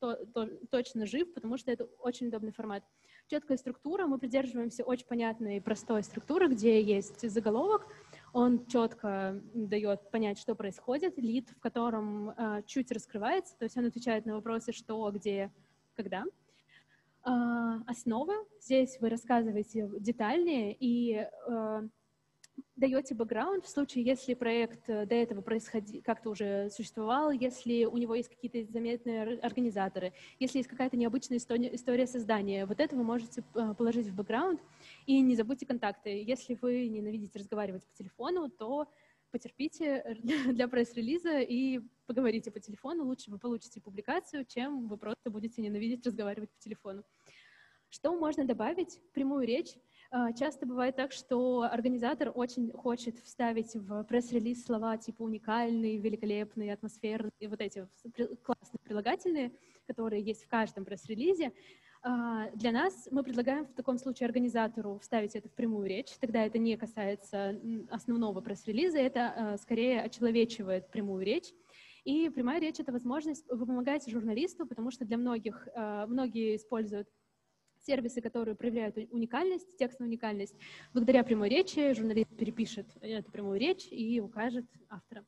точно 0.69 1.05
жив, 1.05 1.33
потому 1.33 1.57
что 1.57 1.71
это 1.71 1.85
очень 1.99 2.27
удобный 2.27 2.51
формат. 2.51 2.83
Четкая 3.27 3.57
структура, 3.57 4.05
мы 4.05 4.17
придерживаемся 4.17 4.83
очень 4.83 5.05
понятной 5.05 5.57
и 5.57 5.61
простой 5.61 6.03
структуры, 6.03 6.49
где 6.49 6.81
есть 6.81 7.29
заголовок, 7.29 7.87
он 8.34 8.65
четко 8.67 9.41
дает 9.53 10.09
понять, 10.11 10.39
что 10.39 10.55
происходит, 10.55 11.17
лид, 11.17 11.49
в 11.49 11.59
котором 11.59 12.30
э, 12.30 12.63
чуть 12.65 12.91
раскрывается, 12.91 13.57
то 13.57 13.65
есть 13.65 13.77
он 13.77 13.86
отвечает 13.86 14.25
на 14.25 14.36
вопросы 14.36 14.71
что, 14.71 15.09
где, 15.11 15.51
когда. 15.95 16.25
Э, 17.25 17.82
основа, 17.88 18.34
здесь 18.61 18.97
вы 18.99 19.09
рассказываете 19.09 19.89
детальнее 19.99 20.75
и 20.80 21.27
э, 21.47 21.88
даете 22.80 23.13
бэкграунд 23.13 23.65
в 23.65 23.69
случае, 23.69 24.03
если 24.03 24.34
проект 24.34 24.89
э, 24.89 25.05
до 25.05 25.15
этого 25.15 25.41
происходи, 25.41 26.01
как-то 26.01 26.32
уже 26.32 26.69
существовал, 26.71 27.32
если 27.32 27.86
у 27.86 27.97
него 27.97 28.15
есть 28.15 28.30
какие-то 28.30 28.71
заметные 28.71 29.39
организаторы, 29.39 30.13
если 30.39 30.59
есть 30.59 30.69
какая-то 30.69 30.97
необычная 30.97 31.38
история, 31.38 31.73
история 31.75 32.07
создания. 32.07 32.65
Вот 32.65 32.80
это 32.80 32.95
вы 32.95 33.03
можете 33.03 33.43
э, 33.53 33.73
положить 33.77 34.07
в 34.07 34.15
бэкграунд. 34.15 34.61
И 35.05 35.19
не 35.21 35.36
забудьте 35.36 35.65
контакты. 35.65 36.23
Если 36.23 36.57
вы 36.61 36.88
ненавидите 36.88 37.39
разговаривать 37.39 37.86
по 37.86 37.93
телефону, 37.93 38.49
то 38.49 38.88
потерпите 39.32 40.17
для 40.47 40.67
пресс-релиза 40.67 41.39
и 41.39 41.82
поговорите 42.07 42.51
по 42.51 42.59
телефону. 42.59 43.05
Лучше 43.05 43.30
вы 43.30 43.38
получите 43.38 43.82
публикацию, 43.82 44.45
чем 44.45 44.88
вы 44.88 44.97
просто 44.97 45.30
будете 45.30 45.61
ненавидеть 45.61 46.05
разговаривать 46.05 46.49
по 46.49 46.59
телефону. 46.59 47.03
Что 47.89 48.15
можно 48.15 48.45
добавить? 48.45 48.99
Прямую 49.13 49.47
речь. 49.47 49.73
А, 50.12 50.34
часто 50.34 50.66
бывает 50.66 50.95
так, 50.95 51.12
что 51.12 51.62
организатор 51.62 52.32
очень 52.34 52.72
хочет 52.72 53.20
вставить 53.20 53.76
в 53.76 54.03
пресс-релиз 54.05 54.66
слова 54.66 54.97
типа 54.97 55.22
уникальный, 55.22 55.97
великолепный, 55.97 56.74
атмосферный, 56.74 57.32
и 57.39 57.45
вот 57.45 57.62
эти 57.62 57.88
классные 58.41 58.80
прилагательные, 58.84 59.51
которые 59.86 60.24
есть 60.24 60.45
в 60.45 60.47
каждом 60.47 60.84
пресс-релизе. 60.84 61.53
А, 62.01 62.49
для 62.55 62.72
нас 62.72 63.07
мы 63.12 63.22
предлагаем 63.22 63.66
в 63.66 63.74
таком 63.74 63.99
случае 63.99 64.26
организатору 64.26 64.97
вставить 64.97 65.36
это 65.36 65.47
в 65.47 65.53
прямую 65.53 65.88
речь, 65.88 66.10
тогда 66.20 66.43
это 66.43 66.57
не 66.57 66.76
касается 66.76 67.60
основного 67.91 68.41
пресс-релиза, 68.41 68.97
это 68.97 69.34
а, 69.53 69.57
скорее 69.57 70.01
очеловечивает 70.01 70.89
прямую 70.89 71.24
речь. 71.24 71.53
И 72.03 72.30
прямая 72.30 72.60
речь— 72.60 72.80
это 72.80 72.91
возможность, 72.91 73.45
вы 73.47 73.64
помогаете 73.68 74.10
журналисту, 74.10 74.66
потому 74.66 74.89
что 74.89 75.05
для 75.05 75.18
многих, 75.18 75.68
многие 76.07 76.55
используют 76.55 77.10
сервисы, 77.89 78.21
которые 78.21 78.55
проявляют 78.55 78.97
уникальность, 79.09 79.75
текстовую 79.77 80.09
уникальность. 80.09 80.55
Благодаря 80.93 81.23
прямой 81.23 81.49
речи 81.49 81.91
журналист 81.95 82.29
перепишет 82.37 82.87
эту 83.01 83.31
прямую 83.31 83.59
речь 83.59 83.87
и 83.89 84.19
укажет 84.21 84.65
автора. 84.89 85.25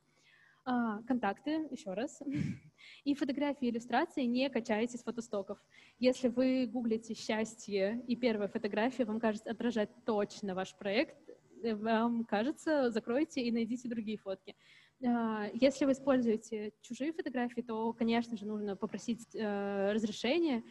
А, 0.64 1.02
контакты, 1.02 1.66
еще 1.72 1.92
раз. 1.92 2.22
И 3.04 3.14
фотографии, 3.16 3.68
иллюстрации 3.68 4.22
не 4.22 4.48
качайте 4.48 4.96
с 4.96 5.02
фотостоков. 5.02 5.58
Если 5.98 6.28
вы 6.28 6.68
гуглите 6.68 7.14
«счастье» 7.14 8.00
и 8.06 8.14
первая 8.14 8.46
фотография 8.46 9.04
вам 9.04 9.18
кажется 9.18 9.50
отражать 9.50 9.90
точно 10.06 10.54
ваш 10.54 10.76
проект, 10.76 11.16
э, 11.64 11.74
вам 11.74 12.24
кажется, 12.24 12.92
закройте 12.92 13.40
и 13.42 13.50
найдите 13.50 13.88
другие 13.88 14.18
фотки. 14.18 14.54
А, 15.04 15.48
если 15.52 15.84
вы 15.84 15.92
используете 15.92 16.72
чужие 16.80 17.12
фотографии, 17.12 17.62
то, 17.62 17.92
конечно 17.92 18.36
же, 18.36 18.46
нужно 18.46 18.76
попросить 18.76 19.34
э, 19.34 19.92
разрешения 19.92 20.62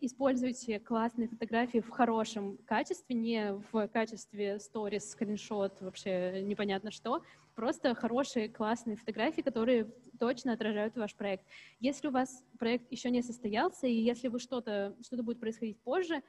используйте 0.00 0.80
классные 0.80 1.28
фотографии 1.28 1.78
в 1.78 1.90
хорошем 1.90 2.58
качестве, 2.66 3.14
не 3.14 3.54
в 3.70 3.88
качестве 3.88 4.58
сторис, 4.58 5.10
скриншот, 5.10 5.80
вообще 5.80 6.42
непонятно 6.42 6.90
что, 6.90 7.22
просто 7.54 7.94
хорошие, 7.94 8.48
классные 8.48 8.96
фотографии, 8.96 9.42
которые 9.42 9.86
точно 10.18 10.54
отражают 10.54 10.96
ваш 10.96 11.14
проект. 11.14 11.44
Если 11.80 12.08
у 12.08 12.10
вас 12.10 12.44
проект 12.58 12.90
еще 12.90 13.10
не 13.10 13.22
состоялся, 13.22 13.86
и 13.86 13.94
если 13.94 14.28
вы 14.28 14.38
что-то, 14.38 14.96
что-то 15.02 15.22
будет 15.22 15.40
происходить 15.40 15.78
позже, 15.80 16.22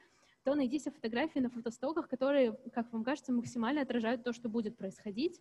то 0.44 0.54
найдите 0.54 0.90
фотографии 0.90 1.38
на 1.38 1.48
фотостоках, 1.48 2.08
которые, 2.08 2.58
как 2.74 2.92
вам 2.92 3.04
кажется, 3.04 3.32
максимально 3.32 3.82
отражают 3.82 4.24
то, 4.24 4.32
что 4.32 4.48
будет 4.48 4.76
происходить. 4.76 5.40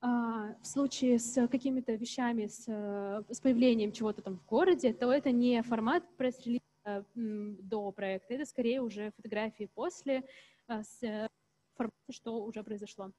А, 0.00 0.54
в 0.60 0.66
случае 0.66 1.18
с 1.18 1.46
какими-то 1.48 1.92
вещами, 1.94 2.46
с, 2.46 2.64
с 2.66 3.40
появлением 3.40 3.92
чего-то 3.92 4.22
там 4.22 4.38
в 4.38 4.46
городе, 4.46 4.92
то 4.92 5.12
это 5.12 5.30
не 5.30 5.62
формат 5.62 6.04
пресс-релиза, 6.16 6.60
Э, 6.60 6.65
до 7.14 7.90
проекта, 7.92 8.34
это 8.34 8.46
скорее 8.46 8.80
уже 8.80 9.12
фотографии 9.16 9.68
после 9.74 10.24
э, 10.68 10.82
с 10.82 11.02
информацией, 11.02 12.12
что 12.12 12.44
уже 12.44 12.62
произошло. 12.62 13.12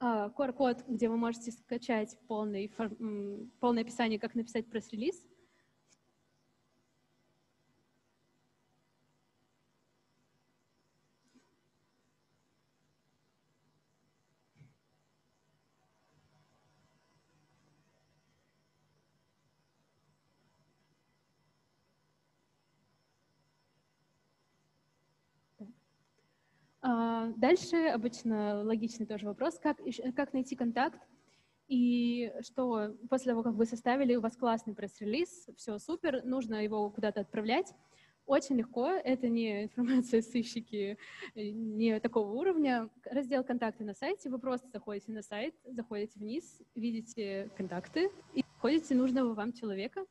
QR-код, 0.00 0.84
где 0.88 1.08
вы 1.10 1.18
можете 1.18 1.52
скачать 1.52 2.16
полный, 2.26 2.72
полное 3.60 3.82
описание, 3.82 4.18
как 4.18 4.34
написать 4.34 4.70
пресс-релиз– 4.70 5.26
А, 26.82 27.09
дальше 27.36 27.76
обычно 27.86 28.62
логичный 28.62 29.06
тоже 29.06 29.26
вопрос, 29.26 29.58
как, 29.58 29.78
как 30.14 30.32
найти 30.32 30.56
контакт, 30.56 31.00
и 31.70 32.32
что 32.40 32.96
после 33.08 33.32
того, 33.32 33.44
как 33.44 33.54
вы 33.54 33.64
составили, 33.64 34.16
у 34.16 34.20
вас 34.20 34.36
классный 34.36 34.74
пресс-релиз, 34.74 35.48
все 35.56 35.78
супер, 35.78 36.24
нужно 36.24 36.64
его 36.64 36.90
куда-то 36.90 37.20
отправлять. 37.20 37.72
Очень 38.26 38.56
легко, 38.56 38.88
это 38.88 39.28
не 39.28 39.64
информация 39.64 40.20
сыщики, 40.22 40.98
не 41.34 42.00
такого 42.00 42.32
уровня. 42.32 42.90
Раздел 43.04 43.44
«Контакты» 43.44 43.84
на 43.84 43.94
сайте, 43.94 44.30
вы 44.30 44.38
просто 44.38 44.68
заходите 44.68 45.12
на 45.12 45.22
сайт, 45.22 45.54
заходите 45.64 46.18
вниз, 46.18 46.60
видите 46.74 47.50
контакты 47.56 48.10
и 48.34 48.44
находите 48.54 48.94
нужного 48.94 49.34
вам 49.34 49.52
человека. 49.52 50.04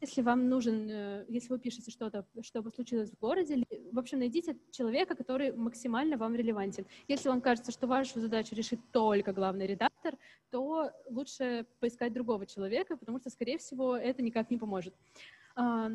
Если 0.00 0.22
вам 0.22 0.48
нужен, 0.48 0.88
э, 0.90 1.24
если 1.28 1.48
вы 1.48 1.58
пишете 1.58 1.90
что-то, 1.90 2.26
что 2.42 2.62
случилось 2.70 3.10
в 3.10 3.18
городе, 3.18 3.64
в 3.92 3.98
общем, 3.98 4.18
найдите 4.18 4.56
человека, 4.70 5.14
который 5.14 5.52
максимально 5.52 6.16
вам 6.16 6.34
релевантен. 6.34 6.86
Если 7.08 7.28
вам 7.28 7.40
кажется, 7.40 7.72
что 7.72 7.86
вашу 7.86 8.20
задачу 8.20 8.54
решит 8.54 8.80
только 8.92 9.32
главный 9.32 9.66
редактор, 9.66 10.16
то 10.50 10.90
лучше 11.08 11.66
поискать 11.80 12.12
другого 12.12 12.46
человека, 12.46 12.96
потому 12.96 13.18
что, 13.18 13.30
скорее 13.30 13.58
всего, 13.58 13.96
это 13.96 14.22
никак 14.22 14.50
не 14.50 14.58
поможет. 14.58 14.94
А, 15.54 15.90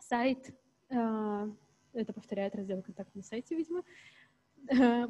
сайт, 0.00 0.54
а, 0.90 1.48
это 1.92 2.12
повторяет 2.12 2.54
раздел 2.54 2.82
контакт 2.82 3.14
на 3.14 3.22
сайте, 3.22 3.54
видимо, 3.54 3.82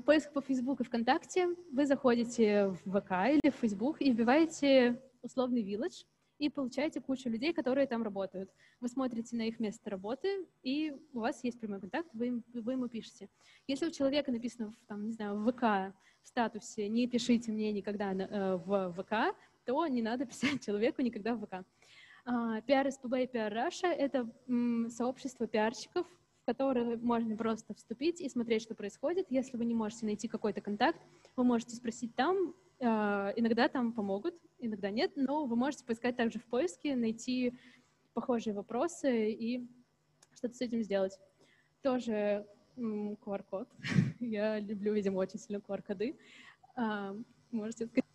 поиск 0.05 0.33
по 0.33 0.41
Facebook 0.41 0.81
и 0.81 0.85
ВКонтакте, 0.85 1.49
вы 1.73 1.87
заходите 1.87 2.69
в 2.85 3.01
ВК 3.01 3.11
или 3.31 3.51
в 3.51 3.57
Facebook 3.57 4.01
и 4.01 4.13
вбиваете 4.13 5.03
условный 5.23 5.63
village, 5.63 6.07
и 6.41 6.49
получаете 6.49 7.01
кучу 7.01 7.29
людей, 7.29 7.53
которые 7.53 7.87
там 7.87 8.03
работают. 8.03 8.51
Вы 8.81 8.89
смотрите 8.89 9.37
на 9.37 9.43
их 9.43 9.61
место 9.61 9.91
работы, 9.91 10.47
и 10.63 10.93
у 11.13 11.21
вас 11.21 11.45
есть 11.45 11.61
прямой 11.61 11.81
контакт, 11.81 12.09
вы, 12.15 12.29
им, 12.29 12.45
вы 12.55 12.73
ему 12.73 12.89
пишете. 12.89 13.29
Если 13.67 13.87
у 13.87 13.91
человека 13.91 14.33
написано, 14.33 14.71
в, 14.71 14.87
там, 14.87 15.07
не 15.07 15.13
знаю, 15.13 15.37
в 15.37 15.53
ВК, 15.53 15.95
в 16.23 16.29
статусе 16.29 16.89
«не 16.89 17.07
пишите 17.07 17.53
мне 17.53 17.73
никогда 17.73 18.13
э, 18.13 18.57
в 18.57 18.93
ВК», 18.95 19.37
то 19.67 19.87
не 19.87 20.01
надо 20.01 20.25
писать 20.25 20.65
человеку 20.67 21.03
никогда 21.03 21.35
в 21.35 21.45
ВК. 21.47 21.67
PR 22.27 22.89
SPB 22.89 23.25
и 23.25 23.27
PR 23.27 23.53
Russia— 23.53 23.89
это 23.89 24.31
сообщество 24.91 25.47
пиарщиков, 25.47 26.07
в 26.43 26.47
которое 26.47 26.97
можно 26.97 27.37
просто 27.37 27.75
вступить 27.75 28.21
и 28.21 28.29
смотреть, 28.29 28.63
что 28.63 28.75
происходит. 28.75 29.27
Если 29.31 29.57
вы 29.59 29.67
не 29.67 29.75
можете 29.75 30.07
найти 30.07 30.27
какой-то 30.27 30.61
контакт, 30.61 31.01
вы 31.37 31.45
можете 31.45 31.77
спросить 31.77 32.15
там, 32.15 32.55
а, 32.81 33.33
иногда 33.37 33.69
там 33.69 33.93
помогут, 33.93 34.35
иногда 34.61 34.91
нет, 34.91 35.13
но 35.17 35.47
вы 35.47 35.57
можете 35.57 35.85
поискать 35.85 36.17
также 36.17 36.39
в 36.39 36.45
поиске, 36.45 36.97
найти 36.97 37.59
похожие 38.15 38.55
вопросы 38.55 39.31
и 39.33 39.67
что-то 40.35 40.55
с 40.55 40.61
этим 40.61 40.83
сделать. 40.83 41.19
Тоже 41.83 42.47
QR-код. 42.77 43.69
Я 44.21 44.59
люблю, 44.59 44.93
видимо, 44.93 45.19
очень 45.19 45.39
сильно 45.39 45.61
QR-коды. 45.61 46.17
А, 46.77 47.15
можете 47.51 47.87
сказать. 47.87 48.07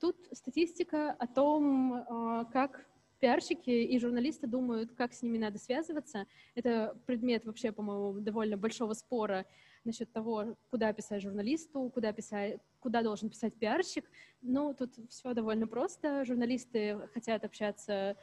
Тут 0.00 0.16
статистика 0.48 1.12
о 1.18 1.26
том, 1.26 1.92
а, 1.92 2.44
как 2.46 2.86
пиарщики 3.20 3.68
и 3.68 3.98
журналисты 3.98 4.46
думают, 4.46 4.92
как 4.94 5.12
с 5.12 5.22
ними 5.22 5.36
надо 5.36 5.58
связываться. 5.58 6.26
Это 6.54 6.96
предмет 7.04 7.44
вообще, 7.44 7.70
по-моему, 7.70 8.20
довольно 8.20 8.56
большого 8.56 8.94
спора 8.94 9.44
насчет 9.84 10.10
того, 10.10 10.56
куда 10.70 10.92
писать 10.94 11.22
журналисту, 11.22 11.90
куда, 11.92 12.12
писать, 12.12 12.60
куда 12.80 13.02
должен 13.02 13.28
писать 13.28 13.54
пиарщик. 13.58 14.06
Ну, 14.40 14.72
тут 14.72 14.94
все 15.10 15.34
довольно 15.34 15.66
просто. 15.66 16.24
Журналисты 16.24 16.98
хотят 17.12 17.44
общаться 17.44 18.16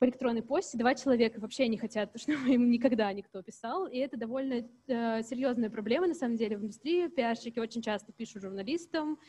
по 0.00 0.06
электронной 0.06 0.42
почте. 0.42 0.76
Два 0.76 0.96
человека 0.96 1.38
вообще 1.40 1.68
не 1.68 1.78
хотят, 1.78 2.10
чтобы 2.18 2.48
им 2.54 2.68
никогда 2.70 3.12
никто 3.12 3.42
писал. 3.42 3.86
И 3.86 3.98
это 3.98 4.16
довольно 4.16 4.66
э, 4.88 5.22
серьезная 5.22 5.70
проблема, 5.70 6.08
на 6.08 6.14
самом 6.14 6.36
деле, 6.36 6.56
в 6.56 6.62
индустрии. 6.62 7.06
Пиарщики 7.06 7.60
очень 7.60 7.82
часто 7.82 8.12
пишут 8.12 8.42
журналистам, 8.42 9.20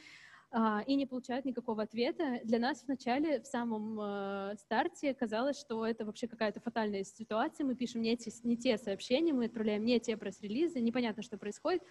и 0.85 0.95
не 0.95 1.05
получают 1.05 1.45
никакого 1.45 1.83
ответа. 1.83 2.41
Для 2.43 2.59
нас 2.59 2.83
вначале, 2.85 3.39
в 3.39 3.47
самом 3.47 3.97
э, 4.01 4.55
старте, 4.57 5.13
казалось, 5.13 5.57
что 5.57 5.85
это 5.85 6.03
вообще 6.03 6.27
какая-то 6.27 6.59
фатальная 6.59 7.05
ситуация. 7.05 7.65
Мы 7.65 7.73
пишем 7.75 8.01
не 8.01 8.17
те, 8.17 8.31
не 8.43 8.57
те 8.57 8.77
сообщения, 8.77 9.31
мы 9.31 9.45
отправляем 9.45 9.85
не 9.85 9.97
те 10.01 10.17
пресс-релизы, 10.17 10.81
непонятно, 10.81 11.23
что 11.23 11.37
происходит. 11.37 11.83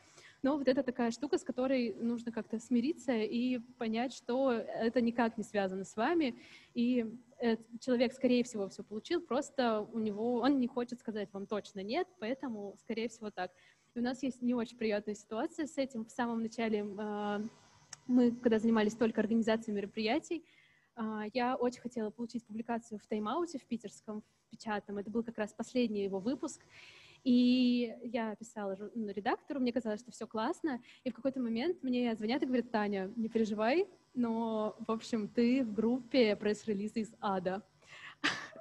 Но 0.42 0.58
вот 0.58 0.68
это 0.68 0.82
такая 0.82 1.10
штука, 1.10 1.38
с 1.38 1.42
которой 1.42 1.94
нужно 1.94 2.32
как-то 2.32 2.58
смириться 2.58 3.12
и 3.12 3.60
понять, 3.78 4.12
что 4.12 4.52
это 4.52 5.00
никак 5.00 5.38
не 5.38 5.44
связано 5.44 5.84
с 5.84 5.96
вами. 5.96 6.34
И 6.74 7.06
человек, 7.80 8.12
скорее 8.12 8.44
всего, 8.44 8.68
все 8.68 8.82
получил, 8.82 9.22
просто 9.22 9.88
у 9.92 9.98
него, 9.98 10.34
он 10.34 10.60
не 10.60 10.66
хочет 10.66 11.00
сказать 11.00 11.32
вам 11.32 11.46
точно 11.46 11.80
нет, 11.80 12.06
поэтому, 12.18 12.76
скорее 12.78 13.08
всего, 13.08 13.30
так. 13.30 13.52
И 13.94 13.98
у 13.98 14.02
нас 14.02 14.22
есть 14.22 14.42
не 14.42 14.54
очень 14.54 14.76
приятная 14.76 15.14
ситуация 15.14 15.66
с 15.66 15.78
этим. 15.78 16.04
В 16.04 16.10
самом 16.10 16.42
начале 16.42 16.86
э, 16.86 17.40
мы, 18.10 18.32
когда 18.32 18.58
занимались 18.58 18.94
только 18.94 19.20
организацией 19.20 19.74
мероприятий, 19.74 20.44
а, 20.96 21.24
я 21.32 21.56
очень 21.56 21.80
хотела 21.80 22.10
получить 22.10 22.44
публикацию 22.44 22.98
в 22.98 23.06
тайм-ауте 23.06 23.58
в 23.58 23.64
питерском, 23.64 24.22
в 24.22 24.50
печатном. 24.50 24.98
Это 24.98 25.10
был 25.10 25.22
как 25.22 25.38
раз 25.38 25.52
последний 25.52 26.04
его 26.04 26.18
выпуск. 26.18 26.60
И 27.22 27.94
я 28.02 28.34
писала 28.36 28.76
ну, 28.94 29.10
редактору, 29.10 29.60
мне 29.60 29.72
казалось, 29.72 30.00
что 30.00 30.10
все 30.10 30.26
классно. 30.26 30.80
И 31.04 31.10
в 31.10 31.14
какой-то 31.14 31.40
момент 31.40 31.82
мне 31.82 32.14
звонят 32.16 32.42
и 32.42 32.46
говорят, 32.46 32.70
Таня, 32.70 33.12
не 33.16 33.28
переживай, 33.28 33.86
но, 34.14 34.76
в 34.86 34.90
общем, 34.90 35.28
ты 35.28 35.62
в 35.62 35.72
группе 35.72 36.34
пресс-релиза 36.36 37.00
из 37.00 37.14
ада. 37.20 37.62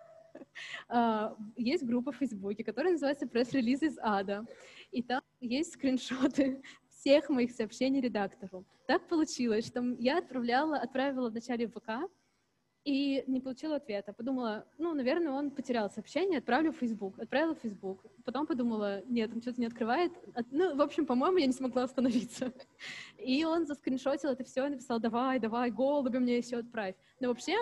А, 0.90 1.38
есть 1.56 1.86
группа 1.86 2.12
в 2.12 2.18
Фейсбуке, 2.18 2.64
которая 2.64 2.94
называется 2.94 3.28
«Пресс-релиз 3.28 3.82
из 3.82 3.98
ада». 4.02 4.46
И 4.92 5.02
там 5.02 5.22
есть 5.40 5.74
скриншоты 5.74 6.62
всех 7.00 7.30
моих 7.30 7.52
сообщений 7.52 8.02
редактору. 8.02 8.66
Так 8.86 9.08
получилось, 9.08 9.68
что 9.68 9.82
я 10.00 10.18
отправляла, 10.18 10.78
отправила 10.78 11.30
вначале 11.30 11.68
в 11.68 11.72
ВК, 11.72 12.10
и 12.86 13.24
не 13.28 13.40
получила 13.40 13.76
ответа. 13.76 14.14
Подумала, 14.14 14.66
ну, 14.78 14.94
наверное, 14.94 15.32
он 15.32 15.52
потерял 15.52 15.90
сообщение, 15.90 16.40
отправлю 16.40 16.72
в 16.72 16.78
Facebook. 16.78 17.20
Отправила 17.20 17.54
в 17.54 17.60
Facebook. 17.60 18.06
Потом 18.26 18.48
подумала, 18.48 19.04
нет, 19.06 19.32
он 19.34 19.42
что-то 19.42 19.60
не 19.60 19.68
открывает. 19.68 20.12
Ну, 20.50 20.76
в 20.76 20.82
общем, 20.82 21.06
по-моему, 21.06 21.38
я 21.38 21.46
не 21.46 21.54
смогла 21.54 21.84
остановиться. 21.84 22.54
И 23.18 23.44
он 23.44 23.66
заскриншотил 23.66 24.32
это 24.32 24.44
все 24.44 24.66
и 24.66 24.70
написал, 24.70 25.00
давай, 25.00 25.40
давай, 25.40 25.72
голуби 25.72 26.18
мне 26.18 26.38
еще 26.38 26.58
отправь. 26.58 26.96
Но 27.20 27.28
вообще 27.28 27.54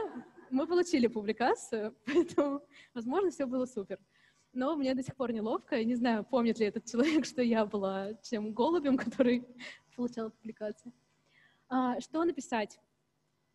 мы 0.51 0.67
получили 0.67 1.07
публикацию, 1.07 1.95
поэтому, 2.05 2.61
возможно, 2.93 3.31
все 3.31 3.45
было 3.45 3.65
супер 3.65 3.99
но 4.57 4.75
мне 4.75 4.95
до 4.95 5.03
сих 5.03 5.15
пор 5.15 5.31
неловко. 5.31 5.83
Не 5.83 5.95
знаю, 5.95 6.25
помнит 6.25 6.59
ли 6.59 6.65
этот 6.65 6.85
человек, 6.85 7.25
что 7.31 7.41
я 7.41 7.65
была 7.65 8.13
тем 8.15 8.53
голубем, 8.53 8.97
который 8.97 9.47
получал 9.95 10.31
публикации. 10.31 10.91
А, 11.69 11.99
что 12.01 12.23
написать? 12.25 12.79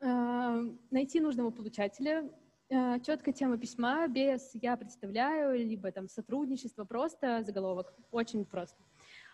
А, 0.01 0.61
найти 0.91 1.21
нужного 1.21 1.51
получателя, 1.51 2.31
а, 2.71 3.01
четкая 3.01 3.35
тема 3.35 3.59
письма 3.59 4.07
без 4.07 4.51
«я 4.55 4.77
представляю», 4.77 5.59
либо 5.59 5.91
там 5.91 6.09
сотрудничество, 6.09 6.85
просто 6.85 7.43
заголовок, 7.43 7.93
очень 8.13 8.45
просто. 8.45 8.83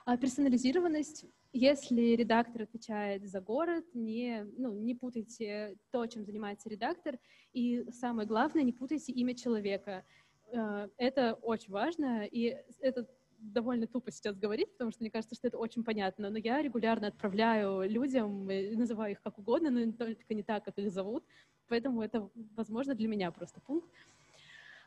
А 0.07 0.17
персонализированность, 0.17 1.27
если 1.53 2.17
редактор 2.17 2.63
отвечает 2.63 3.29
за 3.29 3.43
город, 3.43 3.85
не, 3.93 4.47
ну, 4.57 4.73
не 4.73 4.95
путайте 4.95 5.77
то, 5.91 6.07
чем 6.07 6.25
занимается 6.25 6.71
редактор, 6.71 7.19
и 7.53 7.85
самое 7.91 8.27
главное, 8.27 8.63
не 8.63 8.73
путайте 8.73 9.13
имя 9.13 9.35
человека. 9.35 10.07
Э, 10.53 10.89
это 10.97 11.35
очень 11.35 11.73
важно, 11.73 12.25
и 12.25 12.57
это 12.81 13.07
довольно 13.39 13.87
тупо 13.87 14.11
сейчас 14.11 14.37
говорить, 14.37 14.73
потому 14.73 14.91
что 14.91 15.03
мне 15.03 15.11
кажется, 15.11 15.35
что 15.35 15.47
это 15.47 15.59
очень 15.59 15.85
понятно, 15.85 16.31
но 16.31 16.39
я 16.39 16.61
регулярно 16.61 17.09
отправляю 17.09 17.89
людям, 17.89 18.47
называю 18.47 19.13
их 19.13 19.23
как 19.23 19.39
угодно, 19.39 19.71
но 19.71 19.93
только 19.93 20.35
не 20.35 20.43
так, 20.43 20.65
как 20.65 20.79
их 20.79 20.91
зовут, 20.91 21.25
поэтому 21.69 22.03
это, 22.03 22.29
возможно, 22.57 22.95
для 22.95 23.09
меня 23.09 23.31
просто 23.31 23.61
пункт. 23.61 23.89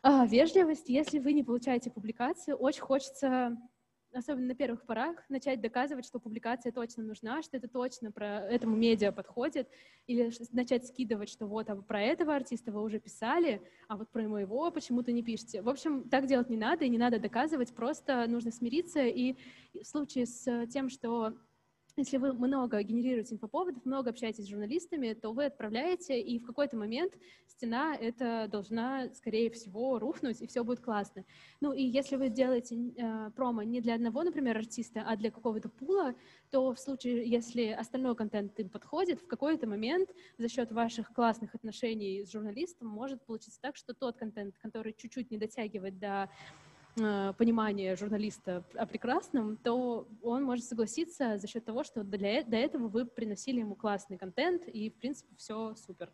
А, 0.02 0.26
вежливость. 0.26 0.88
Если 0.88 1.18
вы 1.20 1.32
не 1.32 1.44
получаете 1.44 1.90
публикацию, 1.90 2.56
очень 2.56 2.82
хочется 2.82 3.56
особенно 4.14 4.48
на 4.48 4.54
первых 4.54 4.84
порах, 4.84 5.16
начать 5.28 5.60
доказывать, 5.60 6.04
что 6.04 6.18
публикация 6.18 6.72
точно 6.72 7.02
нужна, 7.02 7.42
что 7.42 7.56
это 7.56 7.68
точно 7.68 8.12
про 8.12 8.40
этому 8.40 8.76
медиа 8.76 9.12
подходит, 9.12 9.68
или 10.06 10.30
начать 10.52 10.86
скидывать, 10.86 11.28
что 11.28 11.46
вот 11.46 11.70
а 11.70 11.76
про 11.76 12.02
этого 12.02 12.34
артиста 12.34 12.72
вы 12.72 12.82
уже 12.82 12.98
писали, 13.00 13.62
а 13.88 13.96
вот 13.96 14.10
про 14.10 14.28
моего 14.28 14.70
почему-то 14.70 15.12
не 15.12 15.22
пишете. 15.22 15.62
В 15.62 15.68
общем, 15.68 16.08
так 16.08 16.26
делать 16.26 16.50
не 16.50 16.56
надо, 16.56 16.84
и 16.84 16.88
не 16.88 16.98
надо 16.98 17.18
доказывать, 17.18 17.74
просто 17.74 18.26
нужно 18.26 18.50
смириться, 18.50 19.02
и 19.02 19.36
в 19.74 19.84
случае 19.84 20.26
с 20.26 20.66
тем, 20.66 20.88
что 20.88 21.34
если 21.96 22.16
вы 22.16 22.32
много 22.32 22.82
генерируете 22.82 23.34
инфоповодов, 23.34 23.84
много 23.84 24.10
общаетесь 24.10 24.44
с 24.44 24.48
журналистами, 24.48 25.12
то 25.12 25.32
вы 25.32 25.46
отправляете, 25.46 26.20
и 26.20 26.38
в 26.38 26.46
какой-то 26.46 26.76
момент 26.76 27.12
стена 27.46 27.94
это 27.94 28.48
должна, 28.50 29.12
скорее 29.14 29.50
всего, 29.50 29.98
рухнуть, 29.98 30.40
и 30.40 30.46
все 30.46 30.64
будет 30.64 30.80
классно. 30.80 31.24
Ну 31.60 31.72
и 31.72 31.82
если 31.82 32.16
вы 32.16 32.30
делаете 32.30 32.76
э, 32.76 33.30
промо 33.36 33.62
не 33.62 33.80
для 33.80 33.94
одного, 33.94 34.22
например, 34.22 34.56
артиста, 34.56 35.02
а 35.06 35.16
для 35.16 35.30
какого-то 35.30 35.68
пула, 35.68 36.14
то 36.50 36.72
в 36.72 36.78
случае, 36.78 37.28
если 37.28 37.68
остальной 37.68 38.16
контент 38.16 38.58
им 38.58 38.70
подходит, 38.70 39.20
в 39.20 39.26
какой-то 39.26 39.66
момент 39.66 40.10
за 40.38 40.48
счет 40.48 40.72
ваших 40.72 41.12
классных 41.12 41.54
отношений 41.54 42.24
с 42.24 42.32
журналистом 42.32 42.88
может 42.88 43.24
получиться 43.24 43.60
так, 43.60 43.76
что 43.76 43.92
тот 43.92 44.16
контент, 44.16 44.56
который 44.58 44.94
чуть-чуть 44.94 45.30
не 45.30 45.36
дотягивает 45.36 45.98
до 45.98 46.30
понимание 46.94 47.96
журналиста 47.96 48.64
о 48.74 48.86
прекрасном, 48.86 49.56
то 49.56 50.06
он 50.22 50.44
может 50.44 50.64
согласиться 50.64 51.38
за 51.38 51.46
счет 51.46 51.64
того, 51.64 51.84
что 51.84 52.04
для, 52.04 52.42
до 52.42 52.56
этого 52.56 52.88
вы 52.88 53.06
приносили 53.06 53.60
ему 53.60 53.74
классный 53.74 54.18
контент, 54.18 54.68
и, 54.68 54.90
в 54.90 54.94
принципе, 54.94 55.34
все 55.36 55.74
супер. 55.74 56.10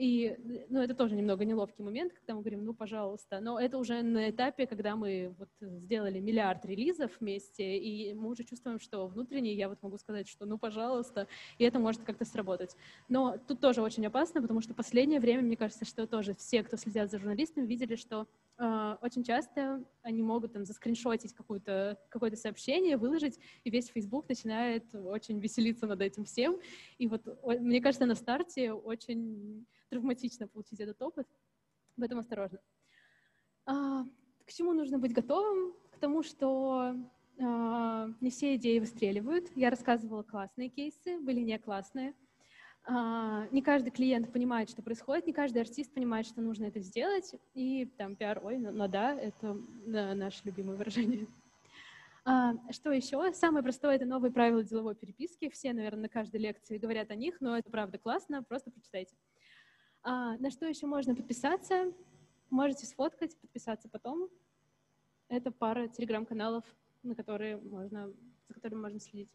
И, 0.00 0.64
ну, 0.70 0.80
это 0.80 0.94
тоже 0.94 1.14
немного 1.14 1.44
неловкий 1.44 1.84
момент, 1.84 2.14
когда 2.14 2.34
мы 2.34 2.40
говорим, 2.40 2.64
ну, 2.64 2.72
пожалуйста, 2.72 3.38
но 3.40 3.60
это 3.60 3.76
уже 3.76 4.00
на 4.02 4.30
этапе, 4.30 4.66
когда 4.66 4.96
мы 4.96 5.34
вот 5.38 5.50
сделали 5.60 6.20
миллиард 6.20 6.64
релизов 6.64 7.10
вместе, 7.20 7.76
и 7.76 8.14
мы 8.14 8.30
уже 8.30 8.44
чувствуем, 8.44 8.80
что 8.80 9.06
внутренне 9.08 9.52
я 9.52 9.68
вот 9.68 9.82
могу 9.82 9.98
сказать, 9.98 10.26
что, 10.26 10.46
ну, 10.46 10.56
пожалуйста, 10.56 11.26
и 11.58 11.64
это 11.64 11.78
может 11.78 12.02
как-то 12.02 12.24
сработать. 12.24 12.76
Но 13.10 13.36
тут 13.46 13.60
тоже 13.60 13.82
очень 13.82 14.06
опасно, 14.06 14.40
потому 14.40 14.62
что 14.62 14.72
последнее 14.72 15.20
время, 15.20 15.42
мне 15.42 15.58
кажется, 15.58 15.84
что 15.84 16.06
тоже 16.06 16.34
все, 16.34 16.62
кто 16.62 16.78
следят 16.78 17.10
за 17.10 17.18
журналистами, 17.18 17.66
видели, 17.66 17.96
что 17.96 18.26
очень 19.00 19.24
часто 19.24 19.82
они 20.02 20.22
могут 20.22 20.52
там 20.52 20.66
заскриншотить 20.66 21.32
какое-то 21.32 21.98
какое 22.10 22.34
сообщение, 22.36 22.98
выложить, 22.98 23.38
и 23.64 23.70
весь 23.70 23.88
Facebook 23.88 24.28
начинает 24.28 24.94
очень 24.94 25.40
веселиться 25.40 25.86
над 25.86 26.02
этим 26.02 26.24
всем. 26.24 26.58
И 26.98 27.08
вот 27.08 27.24
мне 27.44 27.80
кажется, 27.80 28.04
на 28.06 28.14
старте 28.14 28.72
очень 28.72 29.66
травматично 29.88 30.46
получить 30.46 30.80
этот 30.80 31.00
опыт, 31.00 31.26
поэтому 31.96 32.20
осторожно. 32.20 32.60
А, 33.64 34.04
к 34.44 34.52
чему 34.52 34.74
нужно 34.74 34.98
быть 34.98 35.14
готовым? 35.14 35.74
К 35.90 35.98
тому, 35.98 36.22
что 36.22 36.94
а, 37.40 38.08
не 38.20 38.30
все 38.30 38.56
идеи 38.56 38.78
выстреливают. 38.78 39.50
Я 39.56 39.70
рассказывала 39.70 40.22
классные 40.22 40.68
кейсы, 40.68 41.18
были 41.18 41.40
не 41.40 41.58
классные. 41.58 42.14
А, 42.92 43.46
не 43.52 43.62
каждый 43.62 43.90
клиент 43.90 44.32
понимает, 44.32 44.68
что 44.68 44.82
происходит, 44.82 45.24
не 45.24 45.32
каждый 45.32 45.62
артист 45.62 45.94
понимает, 45.94 46.26
что 46.26 46.40
нужно 46.40 46.64
это 46.64 46.80
сделать. 46.80 47.36
И 47.54 47.86
там 47.96 48.16
пиар, 48.16 48.40
ой, 48.44 48.58
но, 48.58 48.72
но 48.72 48.88
да, 48.88 49.14
это 49.14 49.54
наше 49.86 50.40
любимое 50.42 50.76
выражение. 50.76 51.28
А, 52.24 52.52
что 52.72 52.90
еще? 52.90 53.32
Самое 53.32 53.62
простое— 53.62 53.94
это 53.96 54.06
новые 54.06 54.32
правила 54.32 54.64
деловой 54.64 54.96
переписки. 54.96 55.48
Все, 55.50 55.72
наверное, 55.72 56.02
на 56.02 56.08
каждой 56.08 56.40
лекции 56.40 56.78
говорят 56.78 57.12
о 57.12 57.14
них, 57.14 57.40
но 57.40 57.56
это 57.56 57.70
правда 57.70 57.96
классно, 57.96 58.42
просто 58.42 58.72
почитайте. 58.72 59.14
А, 60.02 60.36
на 60.38 60.50
что 60.50 60.66
еще 60.66 60.88
можно 60.88 61.14
подписаться? 61.14 61.92
Можете 62.50 62.86
сфоткать, 62.86 63.38
подписаться 63.40 63.88
потом. 63.88 64.28
Это 65.28 65.52
пара 65.52 65.86
телеграм-каналов, 65.86 66.64
на 67.04 67.14
которые 67.14 67.56
можно, 67.56 68.12
за 68.48 68.54
которыми 68.54 68.80
можно 68.80 68.98
следить. 68.98 69.30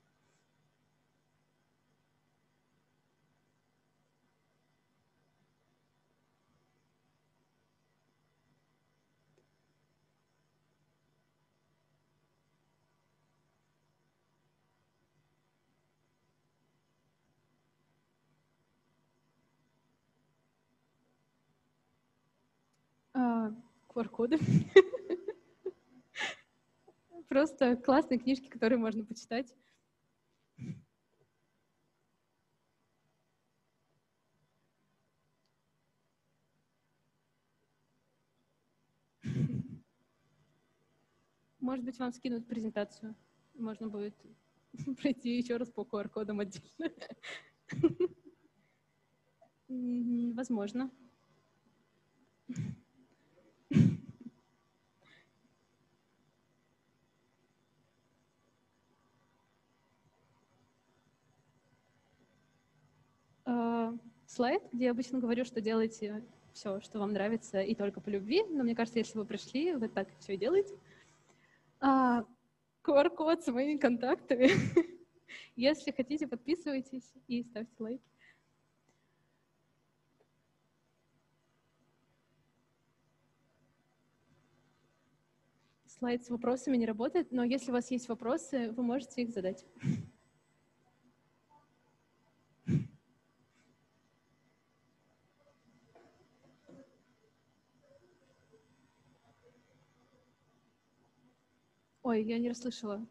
QR-коды. 23.95 24.37
Просто 27.29 27.77
классные 27.77 28.19
книжки, 28.19 28.49
которые 28.49 28.77
можно 28.77 29.05
почитать. 29.05 29.55
Может 41.59 41.83
быть, 41.83 41.97
вам 41.97 42.11
скинут 42.11 42.47
презентацию. 42.47 43.15
Можно 43.55 43.89
будет 43.89 44.13
пройти 45.01 45.37
еще 45.37 45.57
раз 45.57 45.71
по 45.71 45.81
QR-кодам 45.81 46.41
отдельно. 46.41 46.91
Возможно. 50.35 50.91
Слайд, 64.35 64.61
где 64.73 64.85
я 64.85 64.91
обычно 64.91 65.19
говорю, 65.19 65.45
что 65.45 65.61
делайте 65.61 66.23
все, 66.53 66.81
что 66.81 66.99
вам 66.99 67.13
нравится, 67.13 67.61
и 67.61 67.73
только 67.73 68.01
по 68.01 68.09
любви. 68.09 68.43
Но 68.49 68.63
мне 68.63 68.75
кажется, 68.75 68.99
если 68.99 69.17
вы 69.17 69.25
пришли, 69.25 69.73
вы 69.73 69.87
так 69.87 70.09
все 70.19 70.33
и 70.33 70.37
делаете. 70.37 70.77
А, 71.79 72.25
QR-код 72.83 73.43
с 73.43 73.47
моими 73.47 73.77
контактами. 73.77 74.51
Если 75.55 75.91
хотите, 75.91 76.27
подписывайтесь 76.27 77.13
и 77.27 77.43
ставьте 77.43 77.75
лайки. 77.79 78.03
Слайд 85.87 86.25
с 86.25 86.29
вопросами 86.29 86.75
не 86.75 86.85
работает, 86.85 87.31
но 87.31 87.45
если 87.45 87.71
у 87.71 87.73
вас 87.73 87.89
есть 87.89 88.09
вопросы, 88.09 88.71
вы 88.71 88.83
можете 88.83 89.21
их 89.21 89.29
задать. 89.29 89.65
Ой, 102.05 102.23
я 102.23 102.37
не 102.37 102.49
расслышала. 102.49 103.03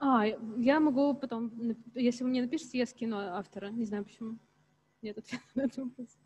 А, 0.00 0.26
я 0.26 0.80
могу 0.80 1.14
потом, 1.14 1.52
если 1.94 2.24
вы 2.24 2.30
мне 2.30 2.42
напишите, 2.42 2.78
я 2.78 2.86
скину 2.86 3.18
автора. 3.18 3.68
Не 3.68 3.84
знаю 3.84 4.04
почему. 4.04 4.36
Нет 5.00 5.16
ответа 5.18 5.44
на 5.54 5.60
этот 5.62 5.76
вопрос. 5.76 6.18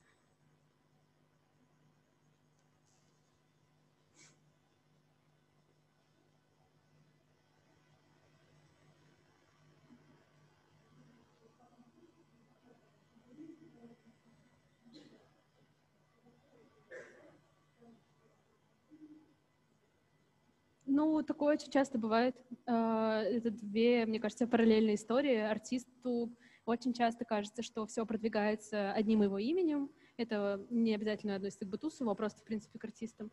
Ну, 21.01 21.23
такое 21.23 21.55
очень 21.55 21.71
часто 21.71 21.97
бывает. 21.97 22.37
А, 22.67 23.23
это 23.23 23.51
две, 23.51 24.05
мне 24.05 24.21
кажется, 24.21 24.47
параллельные 24.47 24.97
истории. 24.97 25.37
Артисту 25.37 26.37
очень 26.67 26.93
часто 26.93 27.25
кажется, 27.25 27.63
что 27.63 27.87
все 27.87 28.05
продвигается 28.05 28.93
одним 28.93 29.23
его 29.23 29.39
именем. 29.39 29.91
Это 30.19 30.63
не 30.69 30.95
обязательно 30.95 31.37
относится 31.37 31.65
к 31.65 31.71
Бутусову, 31.71 32.11
а 32.11 32.15
просто, 32.15 32.43
в 32.43 32.45
принципе, 32.45 32.79
к 32.79 32.85
артистам. 32.85 33.31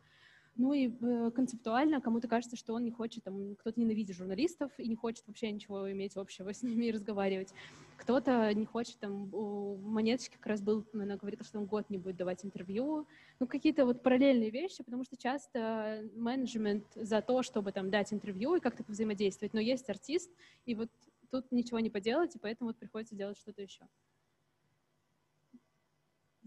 Ну 0.58 0.72
и 0.72 0.88
э, 0.88 1.30
концептуально 1.30 2.00
кому-то 2.00 2.26
кажется, 2.26 2.56
что 2.56 2.74
он 2.74 2.82
не 2.84 2.90
хочет, 2.90 3.22
там, 3.22 3.54
кто-то 3.54 3.78
ненавидит 3.80 4.16
журналистов 4.16 4.72
и 4.76 4.88
не 4.88 4.96
хочет 4.96 5.22
вообще 5.28 5.52
ничего 5.52 5.90
иметь 5.92 6.16
общего 6.16 6.52
с 6.52 6.64
ними 6.64 6.86
и 6.86 6.90
разговаривать. 6.90 7.54
Кто-то 7.96 8.52
не 8.54 8.66
хочет, 8.66 8.98
там, 8.98 9.32
у 9.32 9.76
Монеточки 9.76 10.34
как 10.36 10.46
раз 10.46 10.60
был, 10.60 10.84
она 10.92 11.16
говорила, 11.16 11.44
что 11.44 11.60
он 11.60 11.66
год 11.66 11.88
не 11.90 11.98
будет 11.98 12.16
давать 12.16 12.44
интервью. 12.44 13.06
Ну, 13.38 13.46
какие-то 13.46 13.86
вот 13.86 14.02
параллельные 14.02 14.50
вещи, 14.50 14.82
потому 14.82 15.04
что 15.04 15.16
часто 15.16 16.04
менеджмент 16.16 16.84
за 16.96 17.22
то, 17.22 17.44
чтобы 17.44 17.70
там 17.70 17.88
дать 17.88 18.12
интервью 18.12 18.56
и 18.56 18.60
как-то 18.60 18.82
взаимодействовать, 18.88 19.54
но 19.54 19.60
есть 19.60 19.88
артист, 19.88 20.28
и 20.66 20.74
вот 20.74 20.90
тут 21.30 21.52
ничего 21.52 21.78
не 21.78 21.90
поделать, 21.90 22.34
и 22.34 22.38
поэтому 22.40 22.70
вот 22.70 22.78
приходится 22.78 23.14
делать 23.14 23.38
что-то 23.38 23.62
еще 23.62 23.86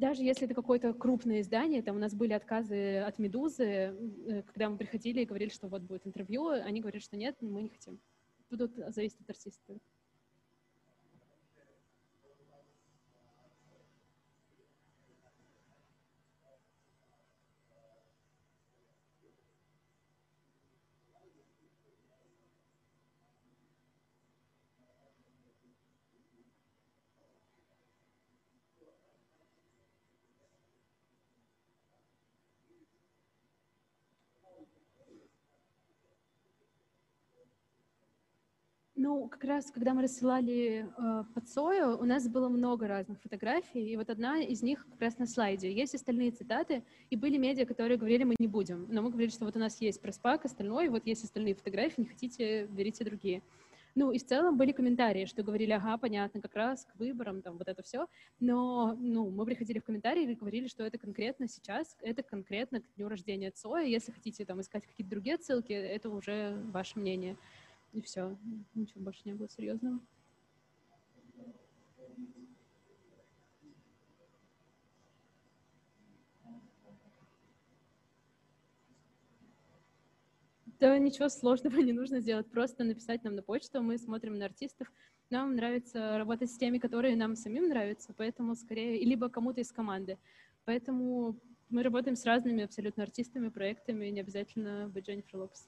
даже 0.02 0.24
если 0.24 0.46
это 0.46 0.56
какое-то 0.56 0.94
крупное 0.94 1.42
издание, 1.42 1.84
там 1.84 1.96
у 1.96 2.00
нас 2.00 2.16
были 2.16 2.34
отказы 2.34 2.98
от 2.98 3.20
«Медузы», 3.20 3.64
э, 3.64 4.44
когда 4.48 4.68
мы 4.68 4.78
приходили 4.78 5.22
и 5.22 5.26
говорили, 5.26 5.50
что 5.50 5.68
вот 5.68 5.84
будет 5.84 6.08
интервью, 6.08 6.48
они 6.48 6.82
говорят, 6.82 7.04
что 7.04 7.16
нет, 7.16 7.38
мы 7.40 7.62
не 7.62 7.70
хотим. 7.70 8.00
Тут 8.50 8.74
зависит 8.88 9.22
от 9.22 9.30
артиста. 9.30 9.78
Ну, 39.12 39.28
как 39.28 39.44
раз, 39.44 39.70
когда 39.72 39.94
мы 39.94 40.04
рассылали 40.04 40.88
э, 40.98 41.24
Сою, 41.46 42.00
у 42.00 42.06
нас 42.06 42.30
было 42.30 42.48
много 42.48 42.88
разных 42.88 43.20
фотографий, 43.22 43.92
и 43.92 43.98
вот 43.98 44.10
одна 44.10 44.40
из 44.40 44.64
них 44.64 44.88
как 44.90 45.02
раз 45.02 45.18
на 45.18 45.28
слайде. 45.28 45.70
Есть 45.70 45.96
остальные 45.96 46.32
цитаты, 46.32 46.82
и 47.10 47.18
были 47.18 47.38
медиа, 47.38 47.66
которые 47.66 47.98
говорили, 47.98 48.24
мы 48.24 48.36
не 48.40 48.48
будем. 48.48 48.88
Но 48.90 49.02
мы 49.02 49.10
говорили, 49.10 49.30
что 49.30 49.44
вот 49.44 49.58
у 49.58 49.60
нас 49.60 49.82
есть 49.82 50.02
проспак, 50.02 50.46
остальное, 50.46 50.90
вот 50.90 51.06
есть 51.06 51.26
остальные 51.26 51.56
фотографии, 51.56 52.00
не 52.00 52.06
хотите, 52.06 52.68
берите 52.68 53.04
другие. 53.04 53.42
Ну, 53.96 54.12
и 54.12 54.18
в 54.18 54.26
целом 54.26 54.58
были 54.58 54.72
комментарии, 54.72 55.26
что 55.26 55.44
говорили, 55.44 55.72
ага, 55.72 55.98
понятно, 55.98 56.40
как 56.40 56.56
раз 56.56 56.86
к 56.86 56.96
выборам, 56.98 57.42
там, 57.42 57.58
вот 57.58 57.68
это 57.68 57.84
все. 57.84 58.08
Но, 58.40 58.96
ну, 58.98 59.30
мы 59.30 59.46
приходили 59.46 59.80
в 59.80 59.84
комментарии 59.84 60.24
и 60.24 60.36
говорили, 60.36 60.68
что 60.68 60.84
это 60.84 60.98
конкретно 60.98 61.50
сейчас, 61.50 61.98
это 62.02 62.24
конкретно 62.24 62.80
к 62.80 62.86
дню 62.96 63.10
рождения 63.10 63.52
Цоя. 63.52 63.84
Если 63.84 64.14
хотите 64.14 64.46
там 64.46 64.62
искать 64.62 64.88
какие-то 64.88 65.12
другие 65.12 65.38
ссылки, 65.38 65.74
это 65.74 66.10
уже 66.10 66.58
ваше 66.72 66.98
мнение. 66.98 67.36
И 67.94 68.02
все. 68.02 68.38
Ничего 68.74 69.02
больше 69.02 69.22
не 69.26 69.34
было 69.34 69.50
серьезного. 69.50 70.00
Да 80.80 80.98
ничего 80.98 81.30
сложного 81.30 81.80
не 81.80 81.94
нужно 81.94 82.22
сделать, 82.22 82.50
просто 82.50 82.84
написать 82.84 83.24
нам 83.24 83.36
на 83.36 83.44
почту, 83.44 83.84
мы 83.84 84.00
смотрим 84.00 84.40
на 84.40 84.46
артистов, 84.46 84.92
нам 85.30 85.56
нравится 85.56 86.18
работать 86.18 86.50
с 86.50 86.58
теми, 86.58 86.80
которые 86.80 87.16
нам 87.16 87.36
самим 87.36 87.70
нравятся, 87.70 88.16
поэтому 88.18 88.56
скорее, 88.56 89.06
либо 89.06 89.30
кому-то 89.30 89.62
из 89.62 89.72
команды. 89.72 90.18
Поэтому 90.66 91.40
мы 91.70 91.84
работаем 91.84 92.16
с 92.16 92.26
разными 92.26 92.64
абсолютно 92.64 93.04
артистами, 93.04 93.50
проектами, 93.50 94.08
не 94.08 94.22
обязательно 94.22 94.90
быть 94.90 95.06
Дженнифер 95.06 95.38
Лопес. 95.38 95.68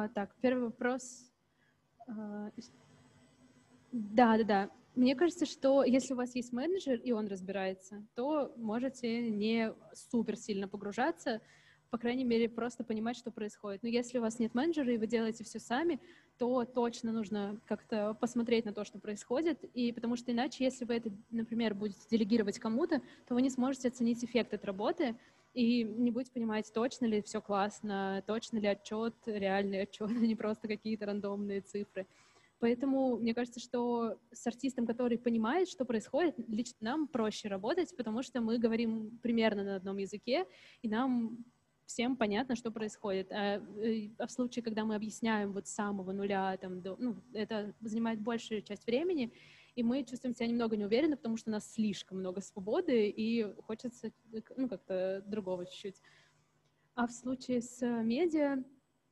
А, 0.00 0.08
так, 0.08 0.34
первый 0.40 0.64
вопрос. 0.64 1.30
А, 2.06 2.50
да, 3.92 4.38
да, 4.38 4.44
да. 4.44 4.70
Мне 4.94 5.14
кажется, 5.14 5.44
что 5.44 5.84
если 5.84 6.14
у 6.14 6.16
вас 6.16 6.34
есть 6.34 6.54
менеджер, 6.54 6.98
и 6.98 7.12
он 7.12 7.26
разбирается, 7.26 8.02
то 8.14 8.50
можете 8.56 9.30
не 9.30 9.74
супер 9.92 10.36
сильно 10.36 10.68
погружаться, 10.68 11.42
по 11.90 11.98
крайней 11.98 12.24
мере, 12.24 12.48
просто 12.48 12.82
понимать, 12.82 13.16
что 13.18 13.30
происходит. 13.30 13.82
Но 13.82 13.90
если 13.90 14.16
у 14.16 14.22
вас 14.22 14.38
нет 14.38 14.54
менеджера, 14.54 14.90
и 14.90 14.96
вы 14.96 15.06
делаете 15.06 15.44
все 15.44 15.60
сами, 15.60 16.00
то 16.38 16.64
точно 16.64 17.12
нужно 17.12 17.60
как-то 17.66 18.14
посмотреть 18.14 18.64
на 18.64 18.72
то, 18.72 18.84
что 18.84 18.98
происходит, 18.98 19.62
и 19.74 19.92
потому 19.92 20.16
что 20.16 20.32
иначе, 20.32 20.64
если 20.64 20.86
вы 20.86 20.94
это, 20.94 21.10
например, 21.30 21.74
будете 21.74 22.00
делегировать 22.10 22.58
кому-то, 22.58 23.02
то 23.26 23.34
вы 23.34 23.42
не 23.42 23.50
сможете 23.50 23.88
оценить 23.88 24.24
эффект 24.24 24.54
от 24.54 24.64
работы, 24.64 25.14
и 25.54 25.84
не 25.84 26.10
будете 26.10 26.32
понимать, 26.32 26.70
точно 26.72 27.06
ли 27.06 27.22
все 27.22 27.40
классно, 27.40 28.22
точно 28.26 28.58
ли 28.58 28.68
отчет, 28.68 29.14
реальный 29.26 29.82
отчет, 29.82 30.10
а 30.10 30.26
не 30.26 30.34
просто 30.34 30.68
какие-то 30.68 31.06
рандомные 31.06 31.60
цифры. 31.60 32.06
Поэтому 32.60 33.16
мне 33.16 33.34
кажется, 33.34 33.58
что 33.58 34.18
с 34.32 34.46
артистом, 34.46 34.86
который 34.86 35.16
понимает, 35.16 35.68
что 35.68 35.86
происходит, 35.86 36.34
лично 36.46 36.76
нам 36.80 37.08
проще 37.08 37.48
работать, 37.48 37.96
потому 37.96 38.22
что 38.22 38.42
мы 38.42 38.58
говорим 38.58 39.18
примерно 39.22 39.64
на 39.64 39.76
одном 39.76 39.96
языке, 39.96 40.44
и 40.82 40.88
нам 40.88 41.42
всем 41.86 42.16
понятно, 42.16 42.54
что 42.54 42.70
происходит. 42.70 43.32
А, 43.32 43.62
э, 43.82 44.10
а 44.18 44.26
в 44.26 44.30
случае, 44.30 44.62
когда 44.62 44.84
мы 44.84 44.94
объясняем 44.94 45.52
вот 45.52 45.66
с 45.66 45.74
самого 45.74 46.12
нуля, 46.12 46.56
там, 46.58 46.82
до, 46.82 46.96
ну, 46.98 47.16
это 47.32 47.74
занимает 47.80 48.20
большую 48.20 48.62
часть 48.62 48.86
времени, 48.86 49.32
и 49.74 49.82
мы 49.82 50.04
чувствуем 50.04 50.34
себя 50.34 50.46
немного 50.46 50.76
неуверенно, 50.76 51.16
потому 51.16 51.36
что 51.36 51.50
у 51.50 51.52
нас 51.52 51.72
слишком 51.72 52.18
много 52.18 52.40
свободы, 52.40 53.08
и 53.08 53.52
хочется 53.62 54.12
ну, 54.56 54.68
как-то 54.68 55.22
другого 55.26 55.66
чуть-чуть. 55.66 56.00
А 56.94 57.06
в 57.06 57.12
случае 57.12 57.62
с 57.62 57.80
медиа, 57.80 58.62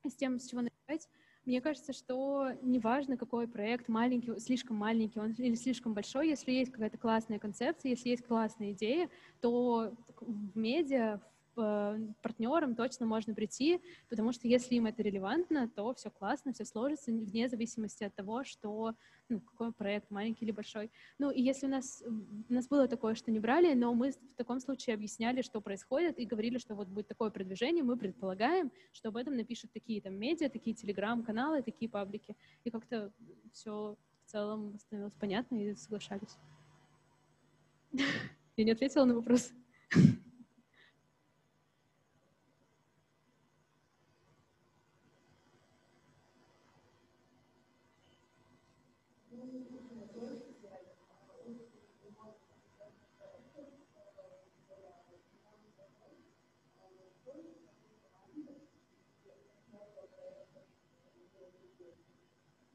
с 0.05 0.15
тем, 0.15 0.39
с 0.39 0.49
чего 0.49 0.63
начать, 0.63 1.09
мне 1.45 1.63
кажется, 1.63 1.93
что 1.93 2.51
неважно, 2.61 3.17
какой 3.17 3.49
проект, 3.49 3.89
маленький, 3.89 4.39
слишком 4.39 4.77
маленький 4.77 5.19
он 5.19 5.33
или 5.33 5.55
слишком 5.55 5.95
большой, 5.95 6.29
если 6.29 6.53
есть 6.53 6.71
какая-то 6.71 6.99
классная 6.99 7.39
концепция, 7.39 7.91
если 7.91 8.11
есть 8.11 8.27
классная 8.27 8.73
идея, 8.73 9.09
то 9.41 9.95
в 10.21 10.59
медиа, 10.59 11.21
Э, 11.21 11.38
партнерам 12.23 12.75
точно 12.75 13.07
можно 13.07 13.35
прийти, 13.35 13.81
потому 14.09 14.33
что 14.33 14.49
если 14.49 14.75
им 14.77 14.87
это 14.87 15.03
релевантно, 15.03 15.69
то 15.69 15.93
все 15.95 16.11
классно, 16.11 16.53
все 16.53 16.65
сложится, 16.65 17.11
вне 17.11 17.49
зависимости 17.49 18.05
от 18.05 18.15
того, 18.15 18.45
что, 18.45 18.95
ну, 19.29 19.41
какой 19.41 19.73
проект, 19.73 20.11
маленький 20.11 20.45
или 20.45 20.53
большой. 20.53 20.91
Ну, 21.19 21.31
и 21.31 21.43
если 21.43 21.67
у 21.67 21.71
нас, 21.71 22.03
у 22.49 22.53
нас 22.53 22.69
было 22.69 22.87
такое, 22.89 23.15
что 23.15 23.31
не 23.31 23.41
брали, 23.41 23.75
но 23.75 23.95
мы 23.95 24.13
в 24.13 24.37
таком 24.37 24.61
случае 24.61 24.95
объясняли, 24.95 25.43
что 25.43 25.61
происходит, 25.61 26.19
и 26.19 26.27
говорили, 26.27 26.59
что 26.59 26.75
вот 26.75 26.89
будет 26.89 27.09
такое 27.09 27.31
продвижение, 27.31 27.83
мы 27.83 27.97
предполагаем, 27.97 28.71
что 28.93 29.09
об 29.09 29.17
этом 29.17 29.37
напишут 29.37 29.73
такие 29.73 30.01
там 30.01 30.15
медиа, 30.15 30.49
такие 30.49 30.75
телеграм-каналы, 30.75 31.63
такие 31.63 31.91
паблики. 31.91 32.37
И 32.65 32.71
как-то 32.71 33.13
все 33.53 33.97
в 34.25 34.31
целом 34.31 34.79
становилось 34.79 35.15
понятно, 35.19 35.57
и 35.57 35.75
соглашались. 35.75 36.37
Я 38.57 38.65
не 38.65 38.73
ответила 38.73 39.05
на 39.05 39.15
вопрос. 39.15 39.53
А, 39.93 40.07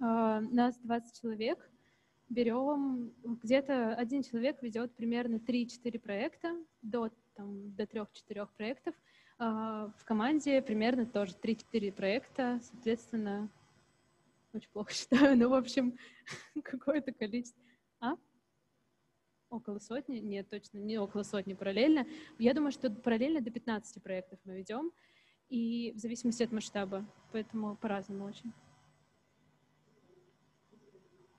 нас 0.06 0.78
20 0.80 1.22
человек, 1.22 1.70
берем, 2.30 3.14
где-то 3.24 3.96
один 3.96 4.24
человек 4.24 4.62
ведет 4.62 4.96
примерно 4.96 5.36
3-4 5.36 6.00
проекта, 6.00 6.56
до, 6.82 7.10
там, 7.36 7.74
до 7.76 7.84
3-4 7.84 8.48
проектов. 8.58 8.96
А, 9.38 9.92
в 9.98 10.06
команде 10.06 10.62
примерно 10.62 11.06
тоже 11.06 11.34
3-4 11.42 11.92
проекта, 11.92 12.60
соответственно, 12.62 13.50
очень 14.54 14.70
плохо 14.70 14.92
считаю, 14.94 15.38
но, 15.38 15.50
в 15.50 15.54
общем, 15.54 15.98
какое-то 16.64 17.12
количество. 17.12 17.62
А? 18.00 18.16
Около 19.50 19.80
сотни? 19.80 20.18
Нет, 20.18 20.50
точно, 20.50 20.80
не 20.80 20.98
около 20.98 21.24
сотни 21.24 21.54
параллельно. 21.54 22.08
Я 22.40 22.54
думаю, 22.54 22.72
что 22.72 22.90
параллельно 22.90 23.42
до 23.42 23.52
15 23.52 24.02
проектов 24.02 24.40
мы 24.46 24.58
ведем, 24.58 24.92
и 25.50 25.92
в 25.96 26.00
зависимости 26.00 26.42
от 26.42 26.52
масштаба, 26.52 27.06
поэтому 27.32 27.76
по-разному 27.76 28.26
очень. 28.26 28.52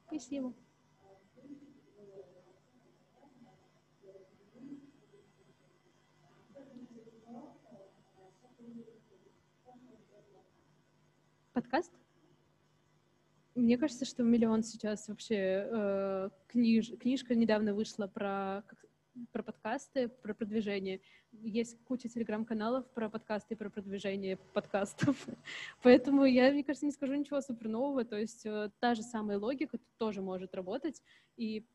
Спасибо. 0.07 0.53
Подкаст? 11.53 11.93
Мне 13.55 13.79
кажется, 13.79 14.05
что 14.05 14.25
миллион 14.25 14.65
сейчас 14.65 15.07
вообще 15.07 15.69
э, 15.71 16.31
книж, 16.49 16.91
книжка 16.99 17.37
недавно 17.37 17.73
вышла 17.73 18.09
про 18.09 18.65
про 19.33 19.43
подкасты, 19.43 20.09
про 20.09 20.35
продвижение. 20.35 21.01
Есть 21.33 21.79
куча 21.85 22.09
телеграм-каналов 22.09 22.89
про 22.93 23.09
подкасты 23.09 23.55
и 23.55 23.57
про 23.57 23.71
продвижение 23.71 24.37
подкастов. 24.37 25.17
Поэтому 25.83 26.25
я, 26.25 26.51
мне 26.51 26.65
кажется, 26.65 26.87
не 26.87 26.93
скажу 26.93 27.15
ничего 27.15 27.41
супер 27.41 27.69
нового. 27.69 28.05
То 28.05 28.17
есть 28.17 28.45
э, 28.47 28.71
та 28.81 28.95
же 28.95 29.03
самая 29.03 29.39
логика 29.39 29.79
тоже 29.99 30.21
может 30.21 30.55
работать. 30.55 31.03
И 31.37 31.67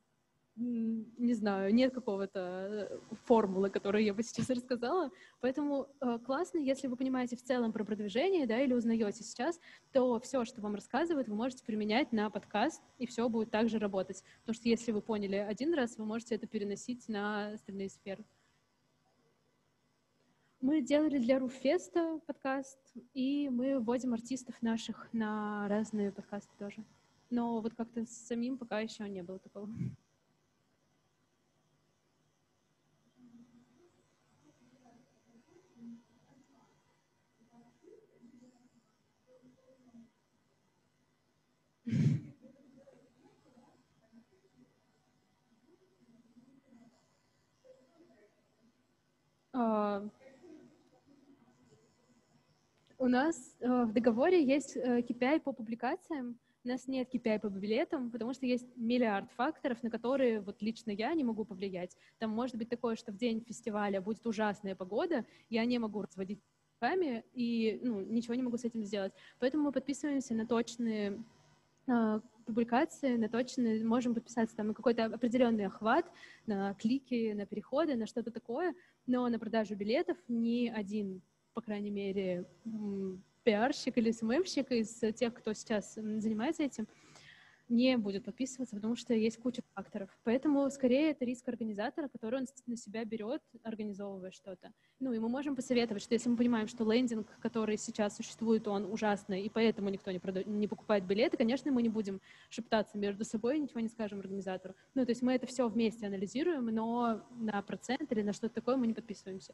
не 0.59 1.33
знаю, 1.33 1.73
нет 1.73 1.93
какого-то 1.93 2.39
э, 2.39 2.99
формулы, 3.25 3.69
которую 3.69 4.03
я 4.03 4.13
бы 4.13 4.23
сейчас 4.23 4.49
рассказала. 4.49 5.09
Поэтому 5.39 5.87
э, 6.01 6.19
классно, 6.25 6.59
если 6.59 6.87
вы 6.87 6.97
понимаете 6.97 7.35
в 7.35 7.43
целом 7.43 7.71
про 7.71 7.83
продвижение, 7.85 8.45
да, 8.45 8.59
или 8.59 8.73
узнаете 8.73 9.23
сейчас, 9.23 9.59
то 9.93 10.19
все, 10.19 10.43
что 10.45 10.61
вам 10.61 10.75
рассказывают, 10.75 11.29
вы 11.29 11.35
можете 11.35 11.63
применять 11.63 12.11
на 12.11 12.29
подкаст, 12.29 12.81
и 12.97 13.07
все 13.07 13.29
будет 13.29 13.51
также 13.51 13.79
работать. 13.79 14.23
Потому 14.41 14.55
что 14.55 14.67
если 14.67 14.91
вы 14.91 15.01
поняли 15.01 15.37
один 15.37 15.73
раз, 15.73 15.97
вы 15.97 16.05
можете 16.05 16.35
это 16.35 16.47
переносить 16.47 17.07
на 17.07 17.53
остальные 17.53 17.89
сферы. 17.89 18.25
Мы 20.61 20.81
делали 20.81 21.19
для 21.19 21.39
Руфеста 21.39 22.19
подкаст, 22.27 22.79
и 23.13 23.47
мы 23.49 23.79
вводим 23.79 24.13
артистов 24.13 24.61
наших 24.61 25.07
на 25.13 25.69
разные 25.69 26.11
подкасты 26.11 26.51
тоже. 26.59 26.83
Но 27.29 27.61
вот 27.61 27.75
как-то 27.75 28.05
с 28.05 28.09
самим 28.09 28.57
пока 28.57 28.81
еще 28.81 29.07
не 29.07 29.23
было 29.23 29.39
такого. 29.39 29.69
У 52.97 53.07
нас 53.07 53.55
э, 53.59 53.83
в 53.85 53.93
договоре 53.93 54.43
есть 54.43 54.75
э, 54.75 54.99
KPI 54.99 55.39
по 55.39 55.53
публикациям, 55.53 56.37
у 56.65 56.67
нас 56.67 56.87
нет 56.87 57.13
KPI 57.13 57.39
по 57.39 57.47
билетам, 57.47 58.11
потому 58.11 58.33
что 58.33 58.45
есть 58.45 58.67
миллиард 58.75 59.31
факторов, 59.31 59.81
на 59.81 59.89
которые 59.89 60.41
вот 60.41 60.61
лично 60.61 60.91
я 60.91 61.13
не 61.13 61.23
могу 61.23 61.45
повлиять. 61.45 61.95
Там 62.19 62.31
может 62.31 62.57
быть 62.57 62.69
такое, 62.69 62.97
что 62.97 63.13
в 63.13 63.17
день 63.17 63.41
фестиваля 63.41 64.01
будет 64.01 64.25
ужасная 64.27 64.75
погода, 64.75 65.25
я 65.49 65.65
не 65.65 65.79
могу 65.79 66.01
разводить 66.01 66.41
руками 66.81 67.23
и 67.33 67.79
ну, 67.83 68.01
ничего 68.01 68.35
не 68.35 68.43
могу 68.43 68.57
с 68.57 68.65
этим 68.65 68.83
сделать. 68.83 69.13
Поэтому 69.39 69.63
мы 69.63 69.71
подписываемся 69.71 70.35
на 70.35 70.45
точные 70.45 71.23
э, 71.87 72.19
публикации, 72.45 73.15
на 73.15 73.29
точные, 73.29 73.85
можем 73.85 74.13
подписаться 74.13 74.55
там 74.55 74.67
на 74.67 74.73
какой-то 74.73 75.05
определенный 75.05 75.67
охват, 75.67 76.05
на 76.47 76.73
клики, 76.73 77.33
на 77.33 77.45
переходы, 77.45 77.95
на 77.95 78.07
что-то 78.07 78.31
такое, 78.31 78.75
но 79.09 79.27
на 79.27 79.39
продажу 79.39 79.75
билетов 79.75 80.17
ни 80.27 80.67
один, 80.67 81.21
по 81.53 81.61
крайней 81.61 81.89
мере, 81.89 82.45
пиарщик 83.43 83.97
или 83.97 84.11
СММщик 84.11 84.71
из 84.71 84.99
тех, 85.15 85.33
кто 85.33 85.53
сейчас 85.53 85.95
занимается 85.95 86.61
этим, 86.63 86.87
не 87.69 87.97
будет 87.97 88.25
подписываться, 88.25 88.75
потому 88.75 88.95
что 88.95 89.13
есть 89.13 89.37
куча 89.37 89.61
факторов. 89.73 90.09
Поэтому 90.23 90.69
скорее 90.71 91.11
это 91.11 91.25
риск 91.25 91.47
организатора, 91.47 92.07
который 92.07 92.41
он 92.41 92.47
на 92.65 92.75
себя 92.75 93.05
берет, 93.05 93.41
организовывая 93.63 94.31
что-то. 94.31 94.71
Ну, 94.99 95.13
и 95.13 95.19
мы 95.19 95.29
можем 95.29 95.55
посоветовать, 95.55 96.03
что 96.03 96.13
если 96.13 96.29
мы 96.29 96.37
понимаем, 96.37 96.67
что 96.67 96.89
лендинг, 96.91 97.27
который 97.39 97.77
сейчас 97.77 98.17
существует, 98.17 98.67
он 98.67 98.91
ужасный, 98.91 99.43
и 99.43 99.49
поэтому 99.49 99.89
никто 99.89 100.11
не, 100.11 100.19
прода... 100.19 100.43
не 100.43 100.67
покупает 100.67 101.05
билеты, 101.05 101.37
конечно, 101.37 101.71
мы 101.71 101.81
не 101.81 101.89
будем 101.89 102.21
шептаться 102.49 102.97
между 102.97 103.23
собой, 103.23 103.59
ничего 103.59 103.79
не 103.79 103.89
скажем 103.89 104.19
организатору. 104.19 104.75
Ну, 104.95 105.05
то 105.05 105.11
есть 105.11 105.21
мы 105.21 105.33
это 105.33 105.47
все 105.47 105.67
вместе 105.67 106.07
анализируем, 106.07 106.65
но 106.65 107.21
на 107.31 107.61
процент 107.61 108.11
или 108.11 108.21
на 108.21 108.33
что-то 108.33 108.55
такое 108.55 108.75
мы 108.75 108.87
не 108.87 108.93
подписываемся. 108.93 109.53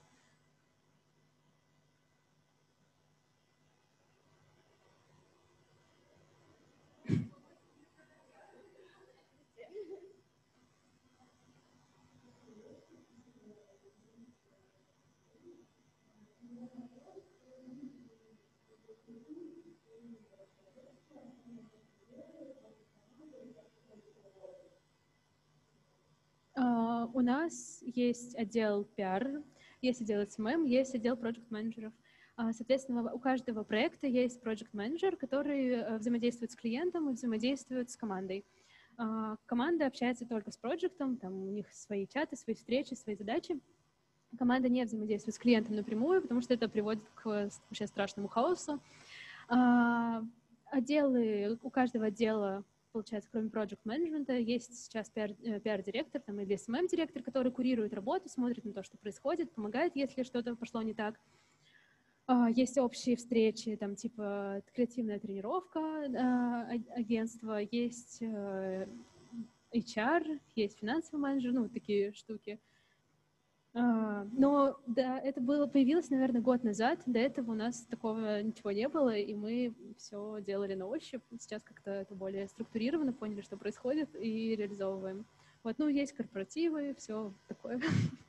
У 27.15 27.21
нас 27.21 27.81
есть 27.85 28.35
отдел 28.35 28.85
PR, 28.97 29.41
есть 29.81 30.01
отдел 30.01 30.23
SMM, 30.23 30.67
есть 30.67 30.93
отдел 30.95 31.15
проект 31.15 31.49
менеджеров. 31.49 31.93
Соответственно, 32.35 33.09
у 33.13 33.19
каждого 33.19 33.63
проекта 33.63 34.05
есть 34.05 34.41
проект 34.41 34.73
менеджер, 34.73 35.15
который 35.15 35.69
э, 35.69 35.97
взаимодействует 35.97 36.51
с 36.51 36.57
клиентом 36.57 37.09
и 37.09 37.13
взаимодействует 37.13 37.89
с 37.89 37.95
командой. 37.95 38.43
А, 38.97 39.37
команда 39.45 39.87
общается 39.87 40.25
только 40.25 40.51
с 40.51 40.57
проектом, 40.57 41.15
там 41.15 41.41
у 41.41 41.51
них 41.51 41.71
свои 41.71 42.05
чаты, 42.05 42.35
свои 42.35 42.53
встречи, 42.53 42.95
свои 42.95 43.15
задачи. 43.15 43.61
Команда 44.37 44.67
не 44.67 44.83
взаимодействует 44.83 45.35
с 45.35 45.39
клиентом 45.39 45.77
напрямую, 45.77 46.21
потому 46.21 46.41
что 46.41 46.53
это 46.53 46.67
приводит 46.67 47.03
к 47.15 47.49
вообще 47.69 47.87
страшному 47.87 48.27
хаосу. 48.27 48.81
А, 49.47 50.21
отделы, 50.69 51.57
у 51.63 51.69
каждого 51.69 52.07
отдела 52.07 52.65
получается, 52.95 53.29
кроме 53.29 53.49
project 53.49 53.81
менеджмента 53.83 54.31
есть 54.37 54.85
сейчас 54.85 55.11
э, 55.15 55.59
там, 55.59 56.39
или 56.39 56.55
SMM-директор, 56.55 57.21
который 57.21 57.51
курирует 57.51 57.93
работу, 57.93 58.29
смотрит 58.29 58.63
на 58.63 58.71
то, 58.71 58.83
что 58.83 58.97
происходит, 58.97 59.51
помогает, 59.51 59.97
если 59.97 60.23
что-то 60.23 60.55
пошло 60.55 60.81
не 60.81 60.93
так. 60.93 61.19
А, 62.25 62.49
есть 62.49 62.77
общие 62.77 63.17
встречи, 63.17 63.75
там 63.75 63.97
типа 63.97 64.61
креативная 64.73 65.19
тренировка 65.19 65.79
а, 65.79 66.69
агентства, 66.95 67.59
есть 67.69 68.21
э, 68.21 68.87
HR, 69.73 70.39
есть 70.55 70.79
финансовый 70.79 71.19
менеджер, 71.19 71.51
ну, 71.51 71.67
такие 71.67 72.13
штуки. 72.13 72.61
А, 72.61 72.74
но 73.75 74.79
да, 74.87 75.19
это 75.19 75.41
было, 75.41 75.67
появилось, 75.67 76.09
наверное, 76.09 76.41
год 76.41 76.63
назад. 76.63 76.99
До 77.05 77.19
этого 77.19 77.51
у 77.51 77.55
нас 77.55 77.81
такого 77.89 78.41
ничего 78.41 78.71
не 78.71 78.87
было, 78.87 79.15
и 79.15 79.33
мы 79.33 79.73
все 79.97 80.39
делали 80.39 80.75
на 80.75 80.87
ощупь. 80.87 81.21
Сейчас 81.39 81.61
как-то 81.61 81.91
это 81.91 82.15
более 82.15 82.47
структурировано, 82.47 83.11
поняли, 83.11 83.41
что 83.41 83.57
происходит, 83.57 84.09
и 84.15 84.55
реализовываем. 84.55 85.25
Вот, 85.63 85.77
ну, 85.77 85.89
есть 85.89 86.13
корпоративы, 86.13 86.95
все 86.97 87.33
такое. 87.47 87.81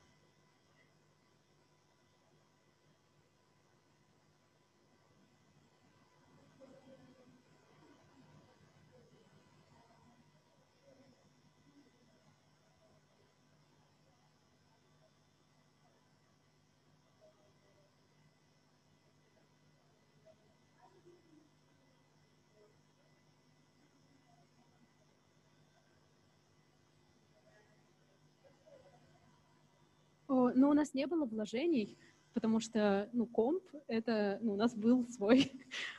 но 30.53 30.69
у 30.69 30.73
нас 30.73 30.93
не 30.93 31.07
было 31.07 31.25
вложений, 31.25 31.97
потому 32.37 32.59
что, 32.59 33.09
ну, 33.13 33.25
комп— 33.25 33.63
это, 33.87 34.37
ну, 34.41 34.53
у 34.53 34.55
нас 34.57 34.75
был 34.75 35.07
свой. 35.07 35.51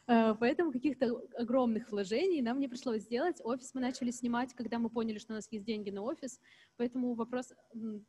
А, 0.06 0.34
поэтому 0.40 0.70
каких-то 0.70 1.20
огромных 1.36 1.90
вложений 1.90 2.42
нам 2.42 2.60
не 2.60 2.68
пришлось 2.68 3.02
сделать. 3.02 3.40
Офис 3.42 3.74
мы 3.74 3.80
начали 3.80 4.12
снимать, 4.12 4.54
когда 4.54 4.78
мы 4.78 4.88
поняли, 4.88 5.18
что 5.18 5.32
у 5.32 5.36
нас 5.36 5.48
есть 5.50 5.64
деньги 5.64 5.90
на 5.90 6.02
офис. 6.02 6.40
Поэтому 6.76 7.14
вопрос 7.14 7.52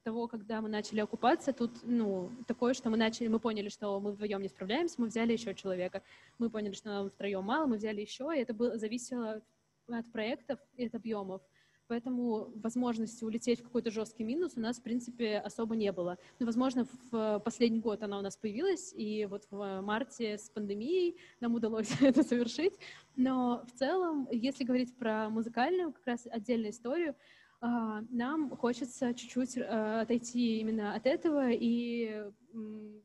того, 0.04 0.28
когда 0.28 0.62
мы 0.62 0.70
начали 0.70 1.00
окупаться, 1.00 1.54
тут, 1.54 1.72
ну, 1.82 2.30
такое, 2.46 2.76
что 2.76 2.92
мы 2.92 2.98
начали, 2.98 3.28
мы 3.30 3.40
поняли, 3.40 3.70
что 3.70 4.00
мы 4.00 4.12
вдвоем 4.12 4.44
не 4.44 4.50
справляемся, 4.50 5.02
мы 5.02 5.08
взяли 5.08 5.34
еще 5.34 5.56
человека. 5.56 6.04
Мы 6.38 6.52
поняли, 6.52 6.74
что 6.74 6.90
нам 6.90 7.10
втроем 7.10 7.44
мало, 7.44 7.66
мы 7.66 7.78
взяли 7.78 8.02
еще, 8.02 8.32
и 8.36 8.42
это 8.42 8.54
было, 8.54 8.78
зависело 8.78 9.42
от 9.88 10.12
проектов 10.12 10.60
и 10.76 10.86
от 10.86 10.94
объемов. 10.94 11.42
Поэтому 11.90 12.52
возможности 12.56 13.24
улететь 13.24 13.62
в 13.62 13.64
какой-то 13.64 13.90
жесткий 13.90 14.24
минус 14.24 14.54
у 14.56 14.60
нас, 14.60 14.78
в 14.78 14.84
принципе, 14.84 15.40
особо 15.40 15.76
не 15.76 15.92
было. 15.92 16.20
Но, 16.38 16.46
возможно, 16.46 16.88
в 17.12 17.40
последний 17.40 17.80
год 17.80 18.04
она 18.04 18.20
у 18.20 18.22
нас 18.22 18.38
появилась, 18.38 18.94
и 18.96 19.26
вот 19.26 19.48
в 19.50 19.82
марте 19.82 20.38
с 20.38 20.52
пандемией 20.52 21.18
нам 21.40 21.56
удалось 21.56 21.90
это 22.02 22.22
совершить. 22.22 22.78
Но 23.16 23.66
в 23.66 23.80
целом, 23.80 24.28
если 24.32 24.66
говорить 24.66 24.96
про 24.96 25.32
музыкальную 25.32 25.92
как 25.92 26.06
раз 26.06 26.28
отдельную 26.30 26.70
историю, 26.70 27.16
нам 27.62 28.50
хочется 28.56 29.14
чуть-чуть 29.14 29.58
э, 29.58 30.02
отойти 30.02 30.60
именно 30.60 30.96
от 30.96 31.06
этого 31.06 31.50
и 31.52 32.24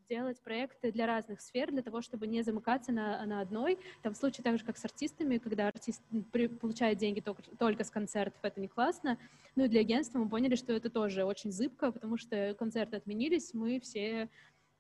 делать 0.09 0.41
проекты 0.43 0.93
для 0.93 1.07
разных 1.07 1.41
сфер, 1.41 1.73
для 1.73 1.83
того, 1.83 2.03
чтобы 2.03 2.27
не 2.27 2.43
замыкаться 2.43 2.93
на, 2.93 3.25
на 3.27 3.41
одной. 3.41 3.79
Там 4.03 4.15
в 4.15 4.17
случае 4.17 4.45
так 4.45 4.59
же, 4.59 4.65
как 4.65 4.79
с 4.79 4.85
артистами, 4.85 5.39
когда 5.39 5.69
артист 5.69 6.03
получает 6.61 6.99
деньги 6.99 7.21
только, 7.21 7.43
только 7.59 7.85
с 7.85 7.91
концертов, 7.91 8.39
это 8.43 8.61
не 8.61 8.69
классно. 8.69 9.19
Ну 9.57 9.65
и 9.65 9.69
для 9.69 9.81
агентства 9.81 10.19
мы 10.19 10.29
поняли, 10.29 10.55
что 10.55 10.73
это 10.73 10.89
тоже 10.89 11.25
очень 11.25 11.51
зыбко, 11.51 11.91
потому 11.91 12.17
что 12.17 12.55
концерты 12.55 12.97
отменились, 12.97 13.55
мы 13.55 13.81
все 13.81 14.31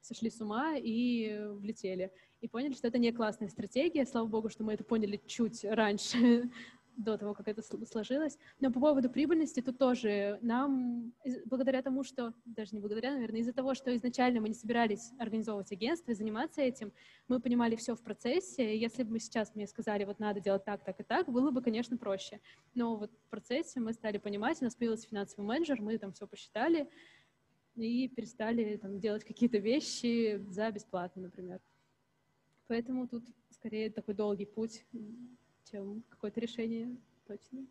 сошли 0.00 0.30
с 0.30 0.40
ума 0.40 0.76
и 0.76 1.46
влетели. 1.54 2.12
И 2.40 2.48
поняли, 2.48 2.74
что 2.74 2.88
это 2.88 2.98
не 2.98 3.10
классная 3.10 3.48
стратегия. 3.48 4.04
Слава 4.04 4.26
богу, 4.26 4.50
что 4.50 4.64
мы 4.64 4.74
это 4.74 4.84
поняли 4.84 5.20
чуть 5.26 5.64
раньше 5.64 6.50
до 6.96 7.16
того, 7.18 7.34
как 7.34 7.48
это 7.48 7.62
сложилось. 7.62 8.38
Но 8.60 8.72
по 8.72 8.80
поводу 8.80 9.10
прибыльности 9.10 9.60
тут 9.60 9.78
тоже 9.78 10.38
нам, 10.42 11.12
благодаря 11.46 11.82
тому, 11.82 12.04
что, 12.04 12.34
даже 12.44 12.74
не 12.74 12.80
благодаря, 12.80 13.12
наверное, 13.12 13.40
из-за 13.40 13.52
того, 13.52 13.74
что 13.74 13.94
изначально 13.96 14.40
мы 14.40 14.48
не 14.48 14.54
собирались 14.54 15.12
организовывать 15.18 15.72
агентство 15.72 16.10
и 16.10 16.14
заниматься 16.14 16.62
этим, 16.62 16.92
мы 17.28 17.40
понимали 17.40 17.76
все 17.76 17.94
в 17.94 18.02
процессе. 18.02 18.74
И 18.74 18.78
если 18.78 19.02
бы 19.02 19.12
мы 19.12 19.18
сейчас 19.18 19.54
мне 19.54 19.66
сказали, 19.66 20.04
вот 20.04 20.18
надо 20.18 20.40
делать 20.40 20.64
так, 20.64 20.84
так 20.84 21.00
и 21.00 21.02
так, 21.02 21.28
было 21.28 21.50
бы, 21.50 21.62
конечно, 21.62 21.96
проще. 21.96 22.40
Но 22.74 22.96
вот 22.96 23.10
в 23.10 23.30
процессе 23.30 23.80
мы 23.80 23.92
стали 23.92 24.18
понимать, 24.18 24.60
у 24.60 24.64
нас 24.64 24.74
появился 24.74 25.08
финансовый 25.08 25.44
менеджер, 25.44 25.80
мы 25.80 25.98
там 25.98 26.12
все 26.12 26.26
посчитали 26.26 26.88
и 27.76 28.08
перестали 28.08 28.76
там, 28.76 29.00
делать 29.00 29.24
какие-то 29.24 29.58
вещи 29.58 30.40
за 30.48 30.70
бесплатно, 30.70 31.22
например. 31.22 31.60
Поэтому 32.66 33.08
тут 33.08 33.24
скорее 33.50 33.90
такой 33.90 34.14
долгий 34.14 34.46
путь 34.46 34.84
чем 35.70 36.02
какое-то 36.08 36.40
решение 36.40 36.96
точно. 37.26 37.66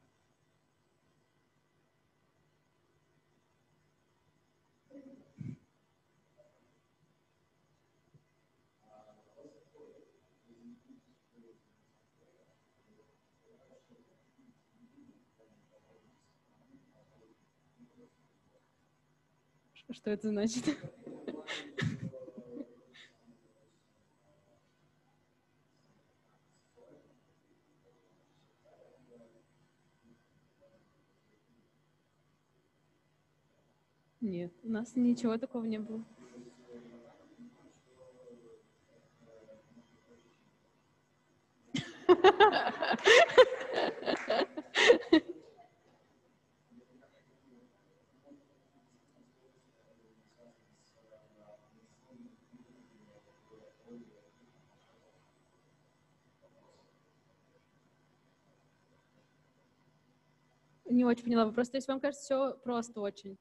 Что 19.91 20.09
это 20.09 20.29
значит? 20.29 20.77
Нет, 34.23 34.53
у 34.63 34.69
нас 34.69 34.95
ничего 34.95 35.37
такого 35.37 35.65
не 35.65 35.79
было. 35.79 36.01
Не 60.85 61.03
очень 61.03 61.23
поняла 61.25 61.45
вопрос. 61.45 61.69
То 61.69 61.75
есть 61.75 61.89
вам 61.89 61.99
кажется, 61.99 62.23
все 62.23 62.53
просто 62.63 63.01
очень? 63.01 63.37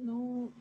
Ну, 0.00 0.52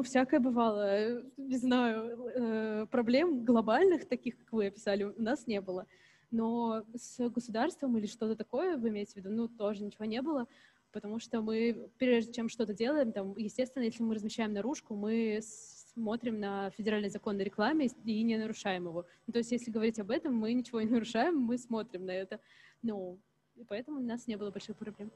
ну, 0.00 0.04
всякое 0.04 0.40
бывало. 0.40 1.22
Не 1.36 1.58
знаю, 1.58 2.30
э, 2.34 2.86
проблем 2.90 3.44
глобальных, 3.44 4.08
таких, 4.08 4.38
как 4.38 4.50
вы 4.50 4.68
описали, 4.68 5.02
у 5.02 5.22
нас 5.22 5.46
не 5.46 5.60
было. 5.60 5.86
Но 6.30 6.84
с 6.94 7.28
государством 7.28 7.98
или 7.98 8.06
что-то 8.06 8.34
такое, 8.34 8.78
вы 8.78 8.88
имеете 8.88 9.12
в 9.12 9.16
виду, 9.16 9.28
ну, 9.30 9.46
тоже 9.46 9.84
ничего 9.84 10.06
не 10.06 10.22
было, 10.22 10.46
потому 10.90 11.18
что 11.18 11.42
мы, 11.42 11.90
прежде 11.98 12.32
чем 12.32 12.48
что-то 12.48 12.72
делаем, 12.72 13.12
там, 13.12 13.36
естественно, 13.36 13.82
если 13.82 14.02
мы 14.02 14.14
размещаем 14.14 14.54
наружку, 14.54 14.94
мы 14.94 15.40
смотрим 15.42 16.40
на 16.40 16.70
федеральный 16.70 17.10
закон 17.10 17.38
о 17.38 17.44
рекламе 17.44 17.90
и 18.04 18.22
не 18.22 18.38
нарушаем 18.38 18.86
его. 18.86 19.04
Ну, 19.26 19.32
то 19.34 19.40
есть, 19.40 19.52
если 19.52 19.70
говорить 19.70 19.98
об 19.98 20.10
этом, 20.10 20.34
мы 20.34 20.54
ничего 20.54 20.80
не 20.80 20.88
нарушаем, 20.88 21.36
мы 21.36 21.58
смотрим 21.58 22.06
на 22.06 22.12
это. 22.12 22.40
Ну, 22.80 23.18
и 23.54 23.64
поэтому 23.64 23.98
у 23.98 24.02
нас 24.02 24.26
не 24.26 24.36
было 24.36 24.50
больших 24.50 24.76
проблем. 24.78 25.10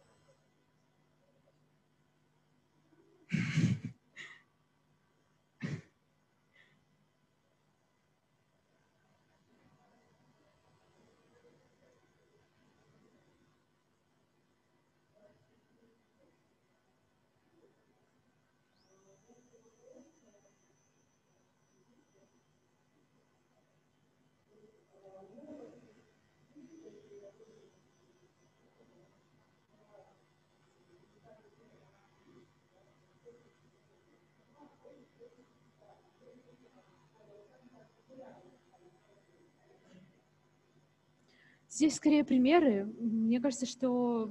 Здесь 41.74 41.96
скорее 41.96 42.22
примеры. 42.22 42.84
Мне 43.00 43.40
кажется, 43.40 43.66
что 43.66 44.30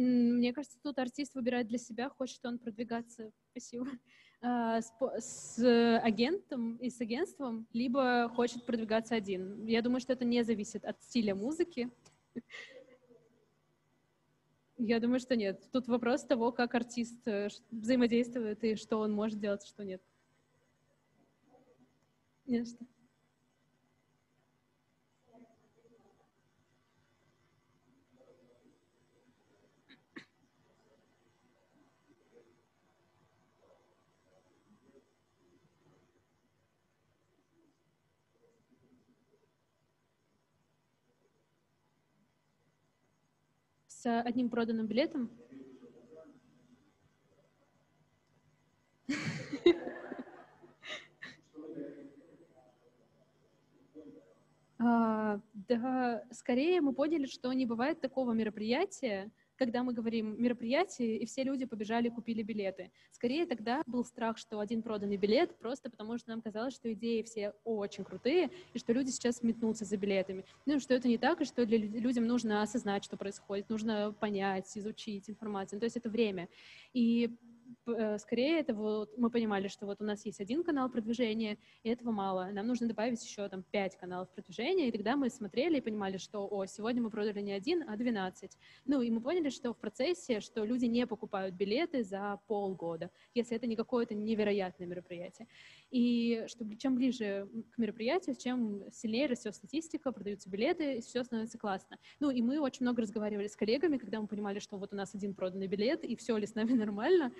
Мне 0.00 0.54
кажется, 0.54 0.78
тут 0.82 0.98
артист 0.98 1.34
выбирает 1.34 1.68
для 1.68 1.76
себя, 1.76 2.08
хочет 2.08 2.44
он 2.46 2.58
продвигаться, 2.58 3.30
спасибо, 3.50 3.86
а, 4.40 4.80
с, 4.80 4.92
с 5.18 5.98
агентом 6.02 6.76
и 6.76 6.88
с 6.88 7.00
агентством, 7.02 7.66
либо 7.74 8.30
хочет 8.34 8.64
продвигаться 8.64 9.14
один. 9.14 9.66
Я 9.66 9.82
думаю, 9.82 10.00
что 10.00 10.14
это 10.14 10.24
не 10.24 10.42
зависит 10.42 10.86
от 10.86 11.02
стиля 11.02 11.34
музыки. 11.34 11.90
Я 14.78 14.98
думаю, 15.00 15.20
что 15.20 15.36
нет. 15.36 15.68
Тут 15.70 15.88
вопрос 15.88 16.24
того, 16.24 16.52
как 16.52 16.74
артист 16.74 17.28
э, 17.28 17.48
взаимодействует 17.70 18.64
и 18.64 18.76
что 18.76 18.96
он 19.00 19.12
может 19.12 19.38
делать, 19.38 19.66
что 19.66 19.84
нет. 19.84 20.00
Не 22.46 22.64
что. 22.64 22.86
С 44.00 44.20
одним 44.22 44.48
проданным 44.48 44.86
билетом. 44.86 45.30
А, 54.82 55.38
да, 55.52 56.24
скорее 56.30 56.80
мы 56.80 56.94
поняли, 56.94 57.26
что 57.26 57.52
не 57.52 57.66
бывает 57.66 58.00
такого 58.00 58.32
мероприятия, 58.32 59.30
когда 59.60 59.82
мы 59.82 59.92
говорим 59.92 60.42
мероприятие, 60.42 61.18
и 61.18 61.26
все 61.26 61.42
люди 61.42 61.66
побежали 61.66 62.08
купили 62.08 62.42
билеты. 62.42 62.90
Скорее 63.12 63.44
тогда 63.44 63.82
был 63.86 64.06
страх, 64.06 64.38
что 64.38 64.58
один 64.58 64.80
проданный 64.82 65.18
билет, 65.18 65.54
просто 65.58 65.90
потому 65.90 66.16
что 66.16 66.30
нам 66.30 66.40
казалось, 66.40 66.72
что 66.72 66.90
идеи 66.94 67.20
все 67.20 67.52
очень 67.64 68.02
крутые, 68.04 68.50
и 68.72 68.78
что 68.78 68.94
люди 68.94 69.10
сейчас 69.10 69.42
метнутся 69.42 69.84
за 69.84 69.98
билетами. 69.98 70.46
Ну, 70.64 70.80
что 70.80 70.94
это 70.94 71.08
не 71.08 71.18
так, 71.18 71.42
и 71.42 71.44
что 71.44 71.66
для 71.66 71.76
людям 71.76 72.26
нужно 72.26 72.62
осознать, 72.62 73.04
что 73.04 73.18
происходит, 73.18 73.68
нужно 73.68 74.14
понять, 74.18 74.78
изучить 74.78 75.28
информацию. 75.28 75.76
Ну, 75.76 75.80
то 75.80 75.86
есть 75.86 75.98
это 75.98 76.08
время. 76.08 76.48
И 76.94 77.30
скорее 78.18 78.60
это 78.60 78.74
вот 78.74 79.16
мы 79.16 79.30
понимали, 79.30 79.68
что 79.68 79.86
вот 79.86 80.00
у 80.00 80.04
нас 80.04 80.24
есть 80.24 80.40
один 80.40 80.62
канал 80.62 80.90
продвижения, 80.90 81.58
и 81.82 81.88
этого 81.88 82.10
мало. 82.10 82.50
Нам 82.52 82.66
нужно 82.66 82.88
добавить 82.88 83.24
еще 83.24 83.48
там 83.48 83.62
пять 83.62 83.96
каналов 83.96 84.28
продвижения, 84.30 84.88
и 84.88 84.92
тогда 84.92 85.16
мы 85.16 85.30
смотрели 85.30 85.78
и 85.78 85.80
понимали, 85.80 86.16
что, 86.16 86.46
о, 86.50 86.66
сегодня 86.66 87.02
мы 87.02 87.10
продали 87.10 87.40
не 87.40 87.52
один, 87.52 87.84
а 87.88 87.96
12. 87.96 88.56
Ну, 88.86 89.00
и 89.00 89.10
мы 89.10 89.20
поняли, 89.20 89.50
что 89.50 89.72
в 89.72 89.78
процессе, 89.78 90.40
что 90.40 90.64
люди 90.64 90.86
не 90.86 91.06
покупают 91.06 91.54
билеты 91.54 92.02
за 92.02 92.40
полгода, 92.46 93.10
если 93.34 93.56
это 93.56 93.66
не 93.66 93.76
какое-то 93.76 94.14
невероятное 94.14 94.86
мероприятие. 94.86 95.48
И 95.90 96.44
что 96.46 96.64
чем 96.76 96.94
ближе 96.94 97.48
к 97.72 97.78
мероприятию, 97.78 98.36
чем 98.36 98.84
сильнее 98.92 99.26
растет 99.26 99.54
статистика, 99.54 100.12
продаются 100.12 100.48
билеты, 100.48 100.98
и 100.98 101.00
все 101.00 101.24
становится 101.24 101.58
классно. 101.58 101.98
Ну, 102.20 102.30
и 102.30 102.42
мы 102.42 102.60
очень 102.60 102.84
много 102.84 103.02
разговаривали 103.02 103.48
с 103.48 103.56
коллегами, 103.56 103.98
когда 103.98 104.20
мы 104.20 104.28
понимали, 104.28 104.60
что 104.60 104.78
вот 104.78 104.92
у 104.92 104.96
нас 104.96 105.14
один 105.14 105.34
проданный 105.34 105.66
билет, 105.66 106.04
и 106.04 106.14
все 106.14 106.36
ли 106.36 106.46
с 106.46 106.54
нами 106.54 106.72
нормально. 106.74 107.32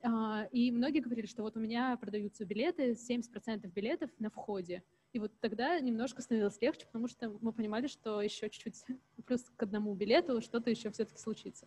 А, 0.00 0.48
и 0.52 0.70
многие 0.70 1.00
говорили, 1.00 1.26
что 1.26 1.42
вот 1.42 1.56
у 1.56 1.60
меня 1.60 1.96
продаются 1.96 2.44
билеты, 2.44 2.92
70% 2.92 3.70
билетов 3.72 4.10
на 4.18 4.30
входе. 4.30 4.82
И 5.12 5.18
вот 5.18 5.32
тогда 5.40 5.78
немножко 5.80 6.22
становилось 6.22 6.60
легче, 6.60 6.86
потому 6.86 7.08
что 7.08 7.36
мы 7.40 7.52
понимали, 7.52 7.88
что 7.88 8.22
еще 8.22 8.48
чуть-чуть 8.48 8.84
плюс 9.26 9.42
к 9.54 9.62
одному 9.62 9.94
билету 9.94 10.40
что-то 10.40 10.70
еще 10.70 10.90
все-таки 10.90 11.18
случится. 11.18 11.66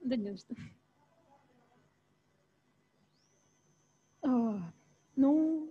Да 0.00 0.16
нет, 0.16 0.38
что. 0.38 0.54
А, 0.54 0.64
ну, 4.22 5.70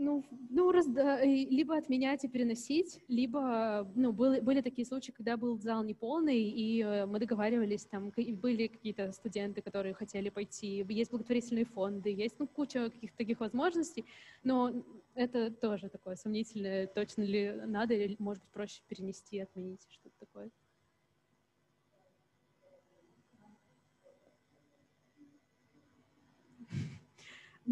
ну, 0.00 0.24
ну 0.48 0.72
раз, 0.72 0.86
либо 0.86 1.76
отменять 1.76 2.24
и 2.24 2.28
переносить, 2.28 3.00
либо, 3.06 3.86
ну, 3.94 4.12
были, 4.12 4.40
были 4.40 4.62
такие 4.62 4.86
случаи, 4.86 5.12
когда 5.12 5.36
был 5.36 5.58
зал 5.58 5.84
неполный, 5.84 6.42
и 6.42 6.82
э, 6.82 7.04
мы 7.04 7.18
договаривались, 7.18 7.84
там, 7.84 8.10
были 8.16 8.68
какие-то 8.68 9.12
студенты, 9.12 9.60
которые 9.60 9.92
хотели 9.92 10.30
пойти, 10.30 10.86
есть 10.88 11.10
благотворительные 11.10 11.66
фонды, 11.66 12.08
есть, 12.08 12.36
ну, 12.38 12.46
куча 12.46 12.88
каких-то 12.88 13.18
таких 13.18 13.40
возможностей, 13.40 14.06
но 14.42 14.72
это 15.14 15.50
тоже 15.50 15.90
такое 15.90 16.16
сомнительное, 16.16 16.86
точно 16.86 17.22
ли 17.22 17.52
надо, 17.66 17.92
или, 17.92 18.16
может 18.18 18.42
быть, 18.42 18.52
проще 18.52 18.80
перенести, 18.88 19.38
отменить, 19.38 19.86
что-то 19.90 20.14
такое. 20.18 20.50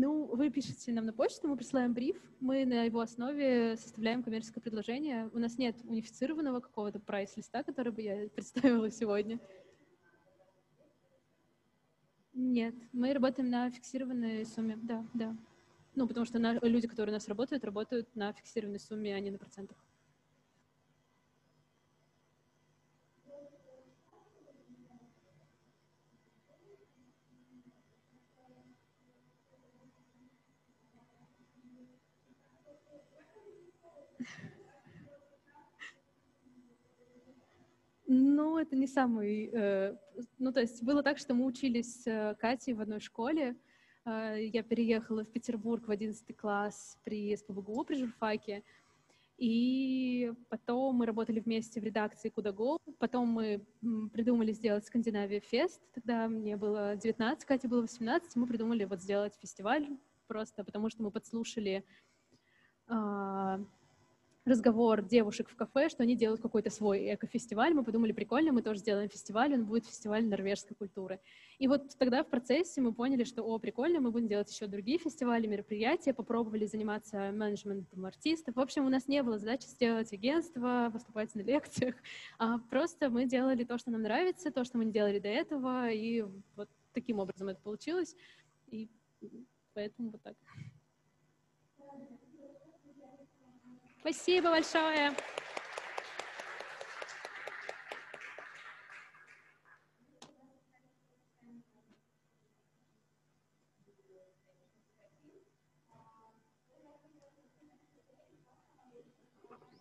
Ну, 0.01 0.27
вы 0.27 0.49
пишете 0.49 0.93
нам 0.93 1.07
на 1.07 1.13
почту, 1.13 1.49
мы 1.49 1.57
присылаем 1.57 1.93
бриф, 1.93 2.17
мы 2.39 2.65
на 2.65 2.85
его 2.85 3.01
основе 3.01 3.77
составляем 3.77 4.23
коммерческое 4.23 4.63
предложение. 4.63 5.29
У 5.35 5.41
нас 5.41 5.59
нет 5.59 5.75
унифицированного 5.83 6.61
какого-то 6.61 7.01
прайс-листа, 7.01 7.65
который 7.65 7.91
бы 7.91 8.03
я 8.03 8.29
представила 8.29 8.93
сегодня. 8.93 9.41
Нет, 12.33 12.77
мы 12.93 13.13
работаем 13.13 13.51
на 13.51 13.69
фиксированной 13.73 14.47
сумме, 14.47 14.79
да, 14.81 15.05
да. 15.15 15.37
Ну, 15.97 16.07
потому 16.07 16.25
что 16.27 16.39
на, 16.39 16.61
люди, 16.61 16.87
которые 16.87 17.13
у 17.13 17.17
нас 17.17 17.27
работают, 17.27 17.65
работают 17.65 18.15
на 18.15 18.33
фиксированной 18.33 18.79
сумме, 18.79 19.17
а 19.17 19.19
не 19.19 19.33
на 19.33 19.39
процентах. 19.39 19.77
Ну, 38.39 38.57
это 38.57 38.77
не 38.77 38.87
самый... 38.87 39.51
Э, 39.53 39.97
ну, 40.39 40.53
то 40.53 40.61
есть 40.61 40.85
было 40.85 41.03
так, 41.03 41.19
что 41.19 41.35
мы 41.35 41.45
учились 41.45 42.03
с 42.03 42.07
э, 42.07 42.37
Катей 42.37 42.73
в 42.73 42.81
одной 42.81 43.01
школе. 43.01 43.57
Э, 44.05 44.37
я 44.39 44.63
переехала 44.63 45.25
в 45.25 45.29
Петербург 45.29 45.89
в 45.89 45.91
11 45.91 46.37
класс 46.37 46.97
при 47.03 47.37
СПБГУ, 47.37 47.83
при 47.83 47.97
журфаке. 47.97 48.63
И 49.39 50.33
потом 50.51 50.95
мы 50.95 51.07
работали 51.07 51.41
вместе 51.41 51.81
в 51.81 51.85
редакции 51.85 52.29
Кудаго. 52.29 52.79
Потом 53.01 53.27
мы 53.27 53.61
придумали 54.13 54.53
сделать 54.53 54.87
Скандинавия 54.87 55.41
Фест. 55.41 55.81
Тогда 55.93 56.29
мне 56.29 56.57
было 56.57 56.95
19, 56.95 57.45
Кате 57.45 57.67
было 57.67 57.81
18. 57.81 58.37
Мы 58.37 58.47
придумали 58.47 58.85
вот 58.85 59.01
сделать 59.01 59.35
фестиваль 59.35 59.89
просто 60.29 60.63
потому, 60.63 60.91
что 60.91 61.03
мы 61.03 61.11
подслушали 61.11 61.85
а, 62.87 63.59
разговор 64.49 65.03
девушек 65.03 65.49
в 65.49 65.57
кафе, 65.57 65.89
что 65.89 66.03
они 66.03 66.17
делают 66.17 66.41
какой-то 66.41 66.71
свой 66.71 67.15
экофестиваль. 67.15 67.75
Мы 67.75 67.85
подумали, 67.85 68.13
прикольно, 68.13 68.53
мы 68.53 68.63
тоже 68.63 68.81
сделаем 68.81 69.09
фестиваль, 69.09 69.55
он 69.55 69.65
будет 69.65 69.87
фестиваль 69.87 70.27
норвежской 70.27 70.77
культуры. 70.77 71.21
И 71.59 71.69
вот 71.69 71.97
тогда 71.99 72.23
в 72.23 72.29
процессе 72.29 72.81
мы 72.81 72.93
поняли, 72.93 73.25
что, 73.25 73.43
о, 73.43 73.59
прикольно, 73.59 74.01
мы 74.01 74.11
будем 74.11 74.29
делать 74.29 74.51
еще 74.51 74.67
другие 74.67 74.99
фестивали, 74.99 75.47
мероприятия, 75.47 76.13
попробовали 76.13 76.67
заниматься 76.67 77.31
менеджментом 77.33 78.05
артистов. 78.07 78.57
В 78.57 78.61
общем, 78.61 78.87
у 78.87 78.89
нас 78.89 79.09
не 79.09 79.23
было 79.23 79.39
задачи 79.39 79.67
сделать 79.67 80.13
агентство, 80.13 80.91
выступать 80.93 81.35
на 81.35 81.41
лекциях, 81.41 81.95
а 82.39 82.59
просто 82.59 83.11
мы 83.11 83.27
делали 83.27 83.65
то, 83.65 83.79
что 83.79 83.91
нам 83.91 84.03
нравится, 84.03 84.51
то, 84.51 84.65
что 84.65 84.79
мы 84.79 84.87
не 84.87 84.93
делали 84.93 85.19
до 85.19 85.29
этого, 85.29 85.91
и 85.91 86.25
вот 86.57 86.69
таким 86.93 87.19
образом 87.19 87.49
это 87.49 87.61
получилось. 87.61 88.17
И 88.67 88.89
поэтому 89.75 90.11
вот 90.11 90.23
так. 90.23 90.37
Спасибо 94.11 94.49
большое. 94.49 95.13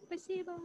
Спасибо. 0.05 0.59